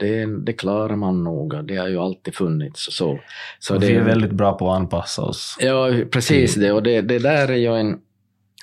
det, 0.03 0.27
det 0.27 0.53
klarar 0.53 0.97
man 0.97 1.25
nog. 1.25 1.67
Det 1.67 1.77
har 1.77 1.89
ju 1.89 1.99
alltid 1.99 2.35
funnits 2.35 2.87
och 2.87 2.93
så. 2.93 3.21
så 3.59 3.75
Och 3.75 3.81
det 3.81 3.87
vi 3.87 3.95
är 3.95 4.05
väldigt 4.05 4.33
bra 4.33 4.53
på 4.53 4.71
att 4.71 4.77
anpassa 4.77 5.23
oss. 5.23 5.57
Ja, 5.61 5.91
precis 6.11 6.55
det. 6.55 6.73
Och 6.73 6.83
det, 6.83 7.01
det 7.01 7.19
där 7.19 7.51
är 7.51 7.57
ju 7.57 7.77
en, 7.77 7.99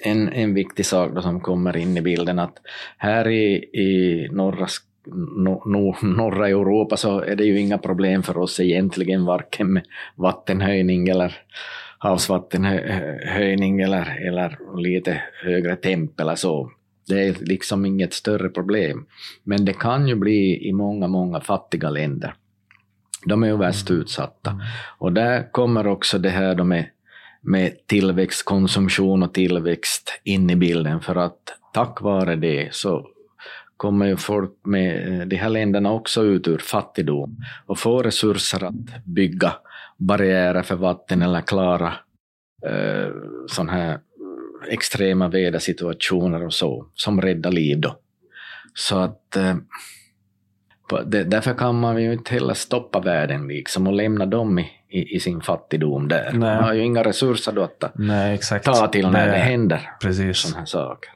en, 0.04 0.30
en 0.34 0.54
viktig 0.54 0.86
sak 0.86 1.12
då 1.15 1.21
som 1.21 1.41
kommer 1.41 1.78
in 1.78 1.97
i 1.97 2.02
bilden. 2.02 2.39
Att 2.39 2.58
här 2.97 3.28
i, 3.28 3.54
i 3.73 4.28
norra, 4.32 4.67
no, 5.38 5.63
no, 5.65 5.95
norra 6.02 6.47
Europa 6.47 6.97
så 6.97 7.21
är 7.21 7.36
det 7.36 7.43
ju 7.43 7.60
inga 7.60 7.78
problem 7.78 8.23
för 8.23 8.38
oss 8.38 8.60
egentligen, 8.60 9.25
varken 9.25 9.73
med 9.73 9.84
vattenhöjning 10.15 11.08
eller 11.08 11.38
havsvattenhöjning 11.99 13.82
eller, 13.82 14.28
eller 14.28 14.58
lite 14.82 15.21
högre 15.43 15.75
temp 15.75 16.19
eller 16.19 16.36
så. 16.36 16.71
Det 17.10 17.28
är 17.28 17.36
liksom 17.39 17.86
inget 17.86 18.13
större 18.13 18.50
problem. 18.50 19.06
Men 19.43 19.65
det 19.65 19.74
kan 19.74 20.08
ju 20.08 20.15
bli 20.15 20.67
i 20.67 20.74
många, 20.74 21.08
många 21.08 21.41
fattiga 21.41 21.89
länder. 21.89 22.34
De 23.26 23.43
är 23.43 23.48
ju 23.48 23.58
värst 23.58 23.91
utsatta. 23.91 24.62
Och 24.98 25.13
där 25.13 25.52
kommer 25.52 25.88
också 25.88 26.17
det 26.19 26.30
här 26.30 26.56
då 26.56 26.63
med, 26.63 26.86
med 27.41 27.88
tillväxt, 27.88 28.45
konsumtion 28.45 29.24
och 29.24 29.34
tillväxt 29.34 30.22
in 30.24 30.50
i 30.50 30.56
bilden, 30.56 31.02
för 31.02 31.15
att 31.15 31.39
tack 31.74 32.02
vare 32.02 32.36
det 32.36 32.74
så 32.76 33.08
kommer 33.78 34.06
ju 34.06 34.17
folk 34.17 34.52
med 34.63 35.28
de 35.28 35.36
här 35.36 35.50
länderna 35.50 35.91
också 35.91 36.24
ut 36.24 36.48
ur 36.48 36.58
fattigdom 36.58 37.38
och 37.65 37.80
får 37.80 38.04
resurser 38.04 38.63
att 38.63 39.06
bygga 39.06 39.54
barriärer 39.98 40.62
för 40.62 40.76
vatten 40.76 41.22
eller 41.22 41.41
klara 41.41 41.93
eh, 42.65 43.13
sådana 43.48 43.72
här 43.72 44.00
extrema 44.67 45.28
vädersituationer 45.28 46.45
och 46.45 46.54
så, 46.54 46.86
som 46.93 47.22
räddar 47.22 47.52
liv 47.52 47.80
då. 47.80 47.95
Så 48.74 48.98
att 48.98 49.36
eh, 49.36 49.56
det, 51.06 51.24
därför 51.24 51.54
kan 51.54 51.80
man 51.80 52.04
ju 52.04 52.13
inte 52.13 52.34
heller 52.34 52.54
stoppa 52.54 53.00
världen 53.00 53.48
liksom 53.48 53.88
och 53.88 53.93
lämna 53.93 54.26
dem 54.26 54.60
i, 54.60 54.72
i, 54.89 55.15
i 55.15 55.19
sin 55.19 55.41
fattigdom 55.41 56.08
där. 56.08 56.30
Nej. 56.34 56.39
Man 56.56 56.63
har 56.63 56.74
ju 56.74 56.82
inga 56.84 57.04
resurser 57.04 57.52
då 57.52 57.63
att 57.63 57.80
ta- 57.80 57.91
Nej, 57.95 58.39
ta 58.63 58.88
till 58.88 59.10
när 59.10 59.28
det 59.28 59.38
händer 59.38 59.91
Precis. 60.02 60.38
sådana 60.38 60.60
här 60.60 60.65
saker. 60.65 61.12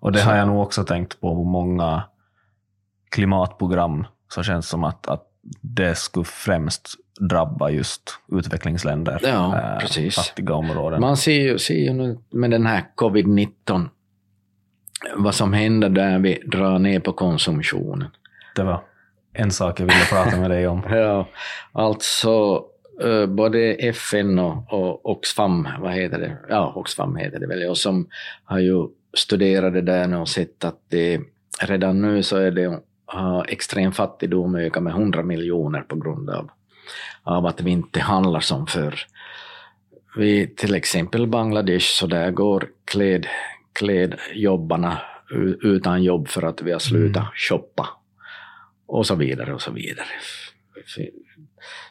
Och 0.00 0.12
det 0.12 0.18
Så- 0.18 0.28
har 0.28 0.36
jag 0.36 0.48
nog 0.48 0.62
också 0.62 0.84
tänkt 0.84 1.20
på 1.20 1.34
på 1.34 1.44
många 1.44 2.02
klimatprogram. 3.10 4.06
Så 4.28 4.42
känns 4.42 4.66
det 4.66 4.70
som 4.70 4.84
att, 4.84 5.06
att 5.08 5.26
det 5.60 5.94
skulle 5.94 6.24
främst 6.24 6.94
drabba 7.20 7.70
just 7.70 8.02
utvecklingsländer. 8.32 9.20
Ja, 9.22 9.58
eh, 9.58 9.78
precis. 9.78 10.14
Fattiga 10.14 10.54
områden. 10.54 11.00
Man 11.00 11.16
ser 11.16 11.40
ju, 11.40 11.58
ser 11.58 11.74
ju 11.74 11.92
nu 11.92 12.18
med 12.30 12.50
den 12.50 12.66
här 12.66 12.84
covid-19 12.96 13.88
vad 15.16 15.34
som 15.34 15.52
händer 15.52 15.88
där 15.88 16.18
vi 16.18 16.34
drar 16.34 16.78
ner 16.78 17.00
på 17.00 17.12
konsumtionen. 17.12 18.08
Det 18.56 18.62
var 18.62 18.82
en 19.32 19.50
sak 19.50 19.80
jag 19.80 19.86
ville 19.86 20.04
prata 20.10 20.36
med 20.36 20.50
dig 20.50 20.68
om. 20.68 20.82
Ja, 20.90 21.28
alltså 21.72 22.64
eh, 23.02 23.26
både 23.26 23.74
FN 23.74 24.38
och, 24.38 24.72
och 24.72 25.10
Oxfam, 25.10 25.68
vad 25.80 25.92
heter 25.92 26.18
det? 26.18 26.36
Ja, 26.48 26.72
Oxfam 26.76 27.16
heter 27.16 27.40
det 27.40 27.46
väl, 27.46 27.70
och 27.70 27.78
som 27.78 28.08
har 28.44 28.58
ju 28.58 28.86
studerat 29.14 29.72
det 29.72 29.80
där 29.80 30.06
nu 30.06 30.16
och 30.16 30.28
sett 30.28 30.64
att 30.64 30.78
det 30.88 31.20
redan 31.62 32.02
nu 32.02 32.22
så 32.22 32.36
är 32.36 32.50
det 32.50 32.80
har 33.12 33.46
extrem 33.48 33.92
fattigdom 33.92 34.54
ökat 34.54 34.82
med 34.82 34.90
100 34.90 35.22
miljoner 35.22 35.80
på 35.80 35.96
grund 35.96 36.30
av, 36.30 36.50
av 37.22 37.46
att 37.46 37.60
vi 37.60 37.70
inte 37.70 38.00
handlar 38.00 38.40
som 38.40 38.66
förr. 38.66 39.00
vi 40.16 40.46
till 40.46 40.74
exempel 40.74 41.26
Bangladesh 41.26 41.86
så 41.86 42.06
där 42.06 42.30
går 42.30 42.68
kläd, 42.84 43.26
klädjobbarna 43.72 44.98
utan 45.62 46.02
jobb 46.02 46.28
för 46.28 46.42
att 46.42 46.62
vi 46.62 46.72
har 46.72 46.78
slutat 46.78 47.22
mm. 47.22 47.32
shoppa 47.34 47.88
och 48.86 49.06
så 49.06 49.14
vidare 49.14 49.54
och 49.54 49.62
så 49.62 49.70
vidare. 49.70 50.08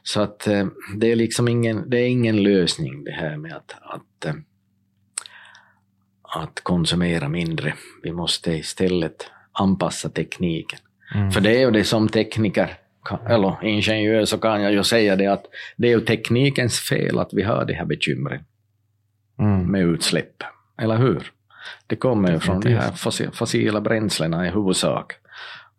Så 0.04 0.22
att 0.22 0.48
eh, 0.48 0.68
det 0.98 1.12
är 1.12 1.16
liksom 1.16 1.48
ingen, 1.48 1.90
det 1.90 1.98
är 1.98 2.08
ingen 2.08 2.44
lösning 2.44 3.04
det 3.04 3.12
här 3.12 3.38
med 3.38 3.54
att, 3.54 3.76
att, 3.82 4.26
eh, 4.26 4.34
att 6.22 6.60
konsumera 6.64 7.30
mindre. 7.30 7.74
Vi 8.04 8.12
måste 8.12 8.52
istället 8.52 9.32
anpassa 9.52 10.10
tekniken. 10.10 10.80
Mm. 11.16 11.32
För 11.32 11.42
det 11.42 11.56
är 11.56 11.60
ju 11.60 11.72
det 11.72 11.84
som 11.84 12.10
tekniker, 12.10 12.78
eller 13.30 13.64
ingenjör, 13.64 14.26
så 14.26 14.38
kan 14.38 14.62
jag 14.62 14.72
ju 14.72 14.84
säga 14.84 15.16
det 15.16 15.28
att 15.28 15.46
det 15.78 15.88
är 15.88 15.92
ju 15.92 16.02
teknikens 16.02 16.80
fel 16.80 17.20
att 17.20 17.34
vi 17.34 17.44
har 17.44 17.66
de 17.66 17.74
här 17.74 17.86
bekymren 17.86 18.44
mm. 19.40 19.72
med 19.72 19.82
utsläpp. 19.82 20.44
Eller 20.82 20.98
hur? 20.98 21.32
Det 21.88 21.96
kommer 21.96 22.32
ju 22.32 22.40
från 22.40 22.60
de 22.60 22.76
här 22.76 22.92
fossila 23.32 23.82
bränslena 23.82 24.48
i 24.48 24.50
huvudsak. 24.50 25.14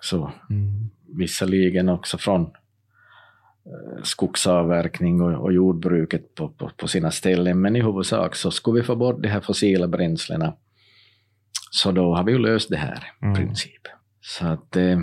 Så 0.01 0.33
mm. 0.51 0.91
visserligen 1.17 1.89
också 1.89 2.19
från 2.19 2.43
eh, 2.43 4.03
skogsavverkning 4.03 5.21
och, 5.21 5.45
och 5.45 5.53
jordbruket 5.53 6.35
på, 6.35 6.49
på, 6.49 6.71
på, 6.77 6.89
sina 6.89 7.11
ställen, 7.11 7.61
men 7.61 7.77
i 7.77 7.83
huvudsak 7.83 8.35
så 8.35 8.51
skulle 8.51 8.81
vi 8.81 8.87
få 8.87 8.97
bort 8.97 9.23
de 9.23 9.29
här 9.29 9.41
fossila 9.41 9.89
bränslena, 9.89 10.55
så 11.71 11.93
då 11.93 12.15
har 12.15 12.25
vi 12.25 12.33
ju 12.33 12.39
löst 12.39 12.71
det 12.71 12.77
här 12.77 13.13
i 13.23 13.25
mm. 13.25 13.37
princip. 13.37 13.83
Så 14.21 14.47
att... 14.47 14.77
Eh, 14.77 14.99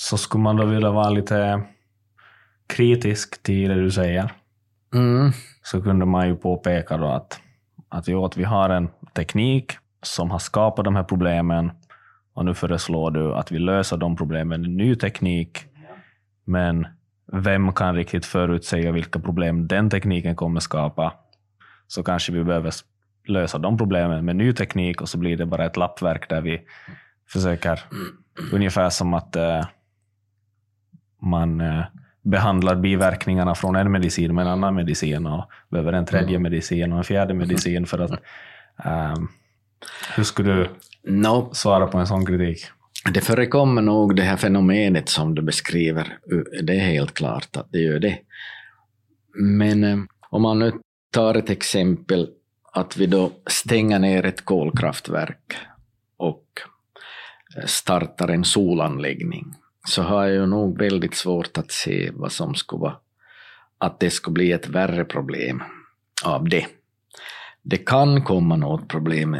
så 0.00 0.16
skulle 0.18 0.42
man 0.42 0.56
då 0.56 0.64
vilja 0.64 0.90
vara 0.90 1.10
lite 1.10 1.62
kritisk 2.66 3.42
till 3.42 3.68
det 3.68 3.74
du 3.74 3.90
säger, 3.90 4.32
mm. 4.94 5.30
så 5.62 5.82
kunde 5.82 6.06
man 6.06 6.28
ju 6.28 6.36
påpeka 6.36 6.96
då 6.96 7.06
att, 7.06 7.40
att, 7.88 8.08
jo, 8.08 8.24
att 8.24 8.36
vi 8.36 8.44
har 8.44 8.70
en 8.70 8.88
teknik 9.14 9.72
som 10.02 10.30
har 10.30 10.38
skapat 10.38 10.84
de 10.84 10.96
här 10.96 11.02
problemen 11.02 11.70
och 12.34 12.44
nu 12.44 12.54
föreslår 12.54 13.10
du 13.10 13.34
att 13.34 13.52
vi 13.52 13.58
löser 13.58 13.96
de 13.96 14.16
problemen 14.16 14.60
med 14.60 14.70
ny 14.70 14.94
teknik, 14.94 15.58
men 16.44 16.86
vem 17.32 17.72
kan 17.72 17.94
riktigt 17.94 18.26
förutsäga 18.26 18.92
vilka 18.92 19.20
problem 19.20 19.68
den 19.68 19.90
tekniken 19.90 20.36
kommer 20.36 20.60
skapa? 20.60 21.12
Så 21.86 22.02
kanske 22.02 22.32
vi 22.32 22.44
behöver 22.44 22.72
lösa 23.26 23.58
de 23.58 23.78
problemen 23.78 24.24
med 24.24 24.36
ny 24.36 24.52
teknik 24.52 25.00
och 25.00 25.08
så 25.08 25.18
blir 25.18 25.36
det 25.36 25.46
bara 25.46 25.66
ett 25.66 25.76
lappverk 25.76 26.28
där 26.28 26.40
vi 26.40 26.60
försöker, 27.32 27.80
ungefär 28.52 28.90
som 28.90 29.14
att 29.14 29.36
uh, 29.36 29.66
man 31.22 31.60
uh, 31.60 31.84
behandlar 32.22 32.76
biverkningarna 32.76 33.54
från 33.54 33.76
en 33.76 33.92
medicin 33.92 34.34
med 34.34 34.42
en 34.42 34.52
annan 34.52 34.74
medicin 34.74 35.26
och 35.26 35.50
behöver 35.70 35.92
en 35.92 36.06
tredje 36.06 36.36
mm. 36.36 36.42
medicin 36.42 36.92
och 36.92 36.98
en 36.98 37.04
fjärde 37.04 37.34
medicin 37.34 37.86
för 37.86 37.98
att 37.98 38.10
um, 38.84 39.28
hur 40.16 40.24
skulle 40.24 40.52
du 40.52 40.68
no. 41.02 41.50
svara 41.52 41.86
på 41.86 41.98
en 41.98 42.06
sån 42.06 42.26
kritik? 42.26 42.66
Det 43.14 43.20
förekommer 43.20 43.82
nog 43.82 44.16
det 44.16 44.22
här 44.22 44.36
fenomenet 44.36 45.08
som 45.08 45.34
du 45.34 45.42
beskriver. 45.42 46.18
Det 46.62 46.72
är 46.72 46.80
helt 46.80 47.14
klart 47.14 47.56
att 47.56 47.72
det 47.72 47.78
gör 47.78 47.98
det. 47.98 48.18
Men 49.34 49.84
eh, 49.84 49.98
om 50.30 50.42
man 50.42 50.58
nu 50.58 50.72
tar 51.10 51.34
ett 51.34 51.50
exempel 51.50 52.28
att 52.72 52.96
vi 52.96 53.06
då 53.06 53.30
stänger 53.46 53.98
ner 53.98 54.26
ett 54.26 54.44
kolkraftverk 54.44 55.56
och 56.16 56.44
eh, 56.60 56.70
startar 57.66 58.28
en 58.28 58.44
solanläggning, 58.44 59.54
så 59.88 60.02
har 60.02 60.24
jag 60.24 60.34
ju 60.34 60.46
nog 60.46 60.78
väldigt 60.78 61.14
svårt 61.14 61.58
att 61.58 61.70
se 61.70 62.10
vad 62.14 62.32
som 62.32 62.54
skulle 62.54 62.80
vara, 62.80 62.96
att 63.78 64.00
det 64.00 64.10
skulle 64.10 64.34
bli 64.34 64.52
ett 64.52 64.68
värre 64.68 65.04
problem 65.04 65.62
av 66.24 66.48
det. 66.48 66.66
Det 67.62 67.76
kan 67.76 68.24
komma 68.24 68.56
något 68.56 68.88
problem 68.88 69.36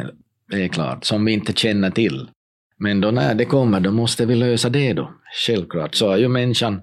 det 0.49 0.63
är 0.63 0.67
klart, 0.67 1.05
som 1.05 1.25
vi 1.25 1.31
inte 1.31 1.53
känner 1.53 1.91
till. 1.91 2.29
Men 2.77 3.01
då 3.01 3.11
när 3.11 3.35
det 3.35 3.45
kommer, 3.45 3.79
då 3.79 3.91
måste 3.91 4.25
vi 4.25 4.35
lösa 4.35 4.69
det 4.69 4.93
då. 4.93 5.13
Självklart, 5.47 5.95
så 5.95 6.11
är 6.11 6.17
ju 6.17 6.27
människan, 6.27 6.81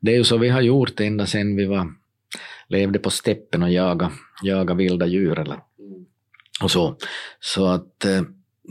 det 0.00 0.12
är 0.12 0.16
ju 0.16 0.24
så 0.24 0.38
vi 0.38 0.48
har 0.48 0.60
gjort 0.60 1.00
ända 1.00 1.26
sedan 1.26 1.56
vi 1.56 1.66
var, 1.66 1.86
levde 2.68 2.98
på 2.98 3.10
steppen 3.10 3.62
och 3.62 3.70
jagade 3.70 4.12
jaga 4.42 4.74
vilda 4.74 5.06
djur 5.06 5.38
eller, 5.38 5.58
och 6.62 6.70
så. 6.70 6.96
Så 7.40 7.66
att 7.66 8.04
eh, 8.04 8.22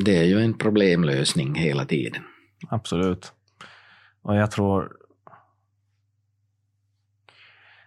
det 0.06 0.18
är 0.18 0.24
ju 0.24 0.40
en 0.40 0.54
problemlösning 0.54 1.56
hela 1.56 1.86
tiden. 1.86 2.22
Absolut. 2.70 3.34
Och 4.22 4.36
jag 4.36 4.52
tror 4.52 4.92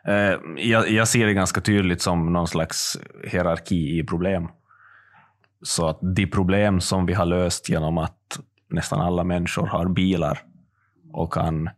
eh, 0.07 0.35
jag, 0.57 0.91
jag, 0.91 1.09
ser 1.09 1.27
det 1.27 1.35
ganska 1.35 1.61
tydligt 1.61 2.03
som 2.03 2.33
någon 2.33 2.49
slags 2.49 2.99
hierarki 3.25 3.99
i 3.99 4.05
problem. 4.05 4.49
Så 5.63 5.89
att 5.89 5.99
de 6.17 6.27
problem 6.27 6.81
som 6.81 7.07
vi 7.07 7.15
har 7.15 7.27
löst 7.27 7.69
genom 7.69 7.99
att 7.99 8.41
nästan 8.71 9.01
alla 9.01 9.25
människor 9.25 9.67
har 9.67 9.89
bilar 9.89 10.39
och 11.13 11.33
kan 11.33 11.71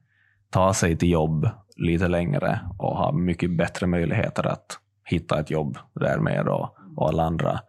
ta 0.50 0.74
sig 0.74 0.96
till 0.96 1.10
jobb 1.10 1.48
lite 1.76 2.08
längre 2.08 2.60
och 2.78 2.96
ha 2.96 3.12
mycket 3.12 3.56
bättre 3.56 3.86
möjligheter 3.86 4.46
att 4.46 4.78
hitta 5.04 5.40
ett 5.40 5.50
jobb 5.50 5.78
därmed 5.94 6.48
och, 6.48 6.76
och 6.96 7.08
alla 7.08 7.22
andra 7.22 7.60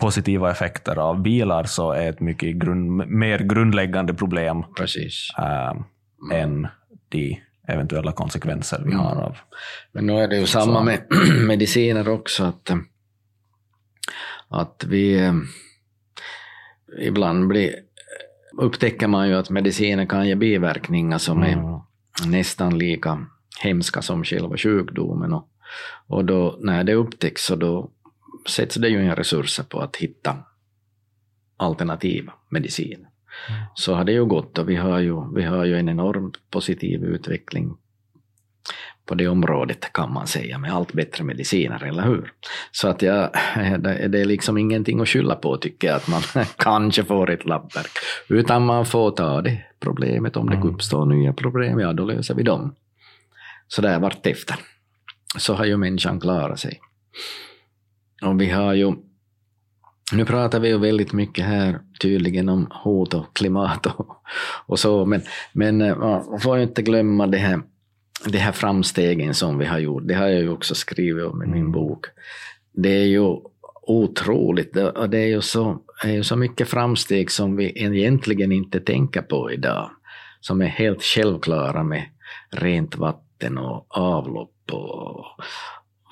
positiva 0.00 0.50
effekter 0.50 0.98
av 0.98 1.22
bilar 1.22 1.64
så 1.64 1.92
är 1.92 2.10
ett 2.10 2.20
mycket 2.20 2.56
grund, 2.56 3.08
mer 3.08 3.38
grundläggande 3.38 4.14
problem 4.14 4.64
Precis. 4.76 5.28
Äh, 5.38 5.72
än 6.40 6.68
de 7.08 7.40
eventuella 7.68 8.12
konsekvenser 8.12 8.78
vi 8.84 8.92
mm. 8.92 8.98
har 8.98 9.16
av... 9.16 9.36
Men 9.92 10.06
nu 10.06 10.12
är 10.12 10.28
det 10.28 10.36
ju 10.36 10.46
samma 10.46 10.82
med 10.82 11.00
mediciner 11.46 12.08
också. 12.08 12.44
att 12.44 12.70
att 14.50 14.84
vi 14.88 15.20
eh, 15.20 15.34
ibland 16.98 17.46
blir, 17.46 17.74
upptäcker 18.58 19.06
man 19.06 19.28
ju 19.28 19.34
att 19.34 19.50
mediciner 19.50 20.06
kan 20.06 20.28
ge 20.28 20.34
biverkningar 20.34 21.18
som 21.18 21.42
är 21.42 21.52
mm. 21.52 21.80
nästan 22.26 22.78
lika 22.78 23.26
hemska 23.62 24.02
som 24.02 24.24
själva 24.24 24.56
sjukdomen. 24.56 25.32
Och, 25.32 25.48
och 26.06 26.24
då, 26.24 26.56
när 26.60 26.84
det 26.84 26.94
upptäcks 26.94 27.44
så 27.44 27.56
då 27.56 27.90
sätts 28.48 28.74
det 28.74 28.88
ju 28.88 29.04
in 29.04 29.16
resurser 29.16 29.62
på 29.62 29.80
att 29.80 29.96
hitta 29.96 30.36
alternativa 31.56 32.32
mediciner. 32.48 33.08
Mm. 33.48 33.62
Så 33.74 33.94
har 33.94 34.04
det 34.04 34.12
ju 34.12 34.24
gått 34.24 34.58
och 34.58 34.68
vi 34.68 34.76
har 34.76 34.98
ju, 34.98 35.34
vi 35.34 35.42
har 35.42 35.64
ju 35.64 35.78
en 35.78 35.88
enormt 35.88 36.50
positiv 36.50 37.04
utveckling 37.04 37.76
på 39.10 39.14
det 39.14 39.28
området 39.28 39.92
kan 39.92 40.12
man 40.12 40.26
säga, 40.26 40.58
med 40.58 40.72
allt 40.72 40.92
bättre 40.92 41.24
mediciner, 41.24 41.84
eller 41.84 42.02
hur? 42.02 42.32
Så 42.70 42.88
att 42.88 43.02
jag, 43.02 43.30
det 43.84 44.20
är 44.20 44.24
liksom 44.24 44.58
ingenting 44.58 45.00
att 45.00 45.08
skylla 45.08 45.34
på 45.34 45.56
tycker 45.56 45.88
jag, 45.88 45.96
att 45.96 46.08
man 46.08 46.22
kanske 46.56 47.04
får 47.04 47.30
ett 47.30 47.46
labbverk, 47.46 47.90
utan 48.28 48.64
man 48.66 48.86
får 48.86 49.10
ta 49.10 49.42
det 49.42 49.62
problemet. 49.80 50.36
Om 50.36 50.50
det 50.50 50.56
mm. 50.56 50.68
uppstår 50.68 51.06
nya 51.06 51.32
problem, 51.32 51.80
ja 51.80 51.92
då 51.92 52.04
löser 52.04 52.34
vi 52.34 52.42
dem. 52.42 52.74
Så 53.68 53.82
där 53.82 53.98
vartefter. 53.98 54.56
Så 55.38 55.54
har 55.54 55.64
ju 55.64 55.76
människan 55.76 56.20
klarat 56.20 56.60
sig. 56.60 56.80
Och 58.22 58.40
vi 58.40 58.50
har 58.50 58.74
ju 58.74 58.94
nu 60.12 60.24
pratar 60.24 60.60
vi 60.60 60.68
ju 60.68 60.78
väldigt 60.78 61.12
mycket 61.12 61.44
här 61.44 61.78
tydligen 62.00 62.48
om 62.48 62.66
hot 62.70 63.14
och 63.14 63.36
klimat 63.36 63.86
och, 63.86 64.06
och 64.66 64.78
så, 64.78 65.04
men, 65.04 65.22
men 65.52 65.80
eh, 65.80 65.96
man 65.98 66.40
får 66.40 66.56
ju 66.56 66.62
inte 66.62 66.82
glömma 66.82 67.26
det 67.26 67.38
här 67.38 67.60
de 68.26 68.38
här 68.38 68.52
framstegen 68.52 69.34
som 69.34 69.58
vi 69.58 69.64
har 69.64 69.78
gjort, 69.78 70.02
det 70.06 70.14
har 70.14 70.26
jag 70.26 70.40
ju 70.40 70.50
också 70.50 70.74
skrivit 70.74 71.26
om 71.26 71.42
i 71.42 71.46
min 71.46 71.60
mm. 71.60 71.72
bok. 71.72 72.06
Det 72.72 72.88
är 72.88 73.06
ju 73.06 73.36
otroligt, 73.82 74.76
och 74.76 75.10
det 75.10 75.18
är 75.18 75.26
ju 75.26 75.40
så, 75.40 75.78
är 76.04 76.12
ju 76.12 76.24
så 76.24 76.36
mycket 76.36 76.68
framsteg 76.68 77.30
som 77.30 77.56
vi 77.56 77.72
egentligen 77.84 78.52
inte 78.52 78.80
tänker 78.80 79.22
på 79.22 79.52
idag, 79.52 79.90
som 80.40 80.60
är 80.60 80.66
helt 80.66 81.02
självklara 81.02 81.82
med 81.82 82.04
rent 82.50 82.96
vatten 82.96 83.58
och 83.58 83.86
avlopp 83.88 84.72
och 84.72 85.24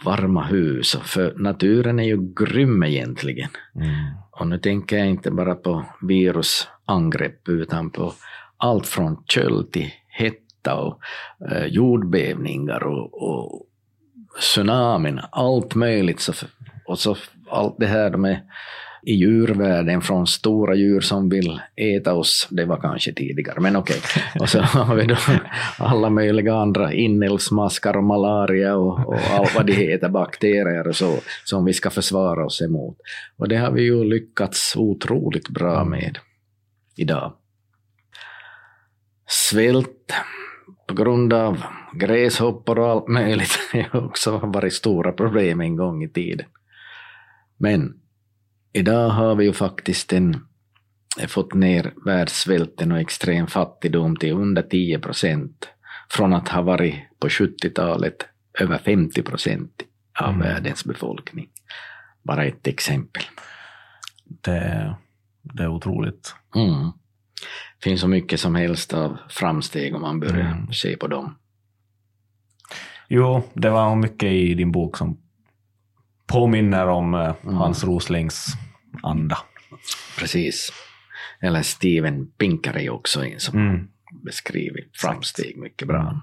varma 0.05 0.44
hus. 0.44 0.96
För 1.03 1.34
naturen 1.36 1.99
är 1.99 2.05
ju 2.05 2.34
grym 2.34 2.82
egentligen. 2.82 3.51
Mm. 3.74 3.90
Och 4.30 4.46
nu 4.46 4.59
tänker 4.59 4.99
jag 4.99 5.07
inte 5.07 5.30
bara 5.30 5.55
på 5.55 5.84
virusangrepp, 6.03 7.49
utan 7.49 7.90
på 7.90 8.12
allt 8.57 8.86
från 8.86 9.24
köld 9.26 9.72
till 9.72 9.90
hett 10.09 10.38
hetta 10.68 10.74
och 10.74 11.01
eh, 11.51 11.66
jordbävningar 11.66 12.84
och, 12.84 13.22
och 13.22 13.66
tsunamin, 14.40 15.20
allt 15.30 15.74
möjligt. 15.74 16.20
Så, 16.20 16.32
och 16.86 16.99
så 16.99 17.16
allt 17.51 17.76
det 17.78 17.86
här 17.86 18.11
med 18.11 18.40
i 19.03 19.14
djurvärlden 19.14 20.01
från 20.01 20.26
stora 20.26 20.74
djur 20.74 21.01
som 21.01 21.28
vill 21.28 21.61
äta 21.76 22.14
oss, 22.14 22.49
det 22.51 22.64
var 22.64 22.76
kanske 22.76 23.12
tidigare, 23.12 23.61
men 23.61 23.76
okej. 23.76 23.96
Okay. 23.99 24.22
Och 24.40 24.49
så 24.49 24.61
har 24.61 24.94
vi 24.94 25.07
då 25.07 25.16
alla 25.78 26.11
möjliga 26.11 26.55
andra 26.55 26.92
inälvsmaskar 26.92 27.96
och 27.96 28.05
malaria 28.05 28.76
och, 28.76 29.09
och 29.09 29.20
allt 29.30 29.55
vad 29.55 29.66
de 29.66 29.72
heter, 29.72 30.09
bakterier 30.09 30.88
och 30.88 30.96
så, 30.96 31.14
som 31.44 31.64
vi 31.64 31.72
ska 31.72 31.90
försvara 31.90 32.46
oss 32.46 32.62
emot. 32.62 32.96
Och 33.36 33.49
det 33.49 33.57
har 33.57 33.70
vi 33.70 33.82
ju 33.82 34.05
lyckats 34.05 34.76
otroligt 34.76 35.49
bra 35.49 35.84
med 35.84 36.18
idag. 36.96 37.32
Svält 39.26 40.12
på 40.86 40.94
grund 40.94 41.32
av 41.32 41.62
gräshoppor 41.94 42.78
och 42.78 42.88
allt 42.88 43.09
möjligt 43.09 43.59
har 43.90 44.07
också 44.07 44.38
varit 44.38 44.72
stora 44.72 45.12
problem 45.12 45.61
en 45.61 45.76
gång 45.76 46.05
i 46.05 46.09
tiden. 46.09 46.46
Men 47.59 47.94
idag 48.72 49.08
har 49.08 49.34
vi 49.34 49.44
ju 49.44 49.52
faktiskt 49.52 50.12
en, 50.12 50.46
fått 51.28 51.54
ner 51.54 51.92
världssvälten 52.04 52.92
och 52.92 52.98
extrem 53.00 53.46
fattigdom 53.46 54.16
till 54.16 54.32
under 54.32 54.62
10 54.62 54.98
procent 54.98 55.68
från 56.10 56.32
att 56.32 56.48
ha 56.48 56.62
varit 56.62 56.94
på 57.20 57.28
70-talet 57.28 58.14
över 58.60 58.78
50 58.78 59.22
procent 59.22 59.82
av 60.20 60.28
Mm. 60.34 60.40
världens 60.40 60.84
befolkning. 60.84 61.48
Bara 62.22 62.44
ett 62.44 62.66
exempel. 62.66 63.22
Det, 64.24 64.96
det 65.42 65.62
är 65.62 65.68
otroligt. 65.68 66.34
Mm. 66.54 66.92
finns 67.84 68.00
så 68.00 68.08
mycket 68.08 68.40
som 68.40 68.54
helst 68.54 68.94
av 68.94 69.18
framsteg 69.28 69.94
om 69.94 70.02
man 70.02 70.20
börjar 70.20 70.50
Mm. 70.52 70.72
se 70.72 70.96
på 70.96 71.06
dem. 71.06 71.38
Jo, 73.08 73.42
det 73.54 73.70
var 73.70 73.94
mycket 73.96 74.32
i 74.32 74.54
din 74.54 74.72
bok 74.72 74.96
som 74.96 75.18
påminner 76.28 76.86
om 76.86 77.14
eh, 77.14 77.34
Mm. 77.42 77.54
Hans 77.54 77.84
Roslings 77.84 78.46
anda. 79.02 79.38
Precis. 80.18 80.72
Eller 81.40 81.62
Steven 81.62 82.30
Pinker 82.30 82.76
är 82.78 82.90
också 82.90 83.24
en 83.24 83.40
som 83.40 83.58
Mm. 83.58 83.88
beskrivit 84.24 84.90
framsteg 84.96 85.58
mycket 85.58 85.88
bra. 85.88 86.20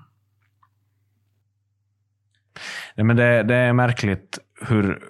Nej, 2.95 3.05
men 3.05 3.15
det, 3.15 3.43
det 3.43 3.55
är 3.55 3.73
märkligt 3.73 4.39
hur, 4.61 5.03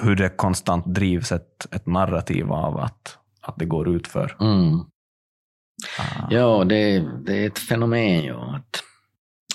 hur 0.00 0.16
det 0.16 0.28
konstant 0.28 0.86
drivs 0.94 1.32
ett, 1.32 1.74
ett 1.74 1.86
narrativ 1.86 2.52
av 2.52 2.78
att, 2.78 3.18
att 3.40 3.56
det 3.58 3.64
går 3.64 3.88
ut 3.96 4.06
för. 4.08 4.36
Mm. 4.40 4.78
Ah. 5.98 6.28
Ja, 6.30 6.64
det, 6.64 7.08
det 7.26 7.36
är 7.42 7.46
ett 7.46 7.58
fenomen 7.58 8.22
ju. 8.24 8.34
Att, 8.34 8.82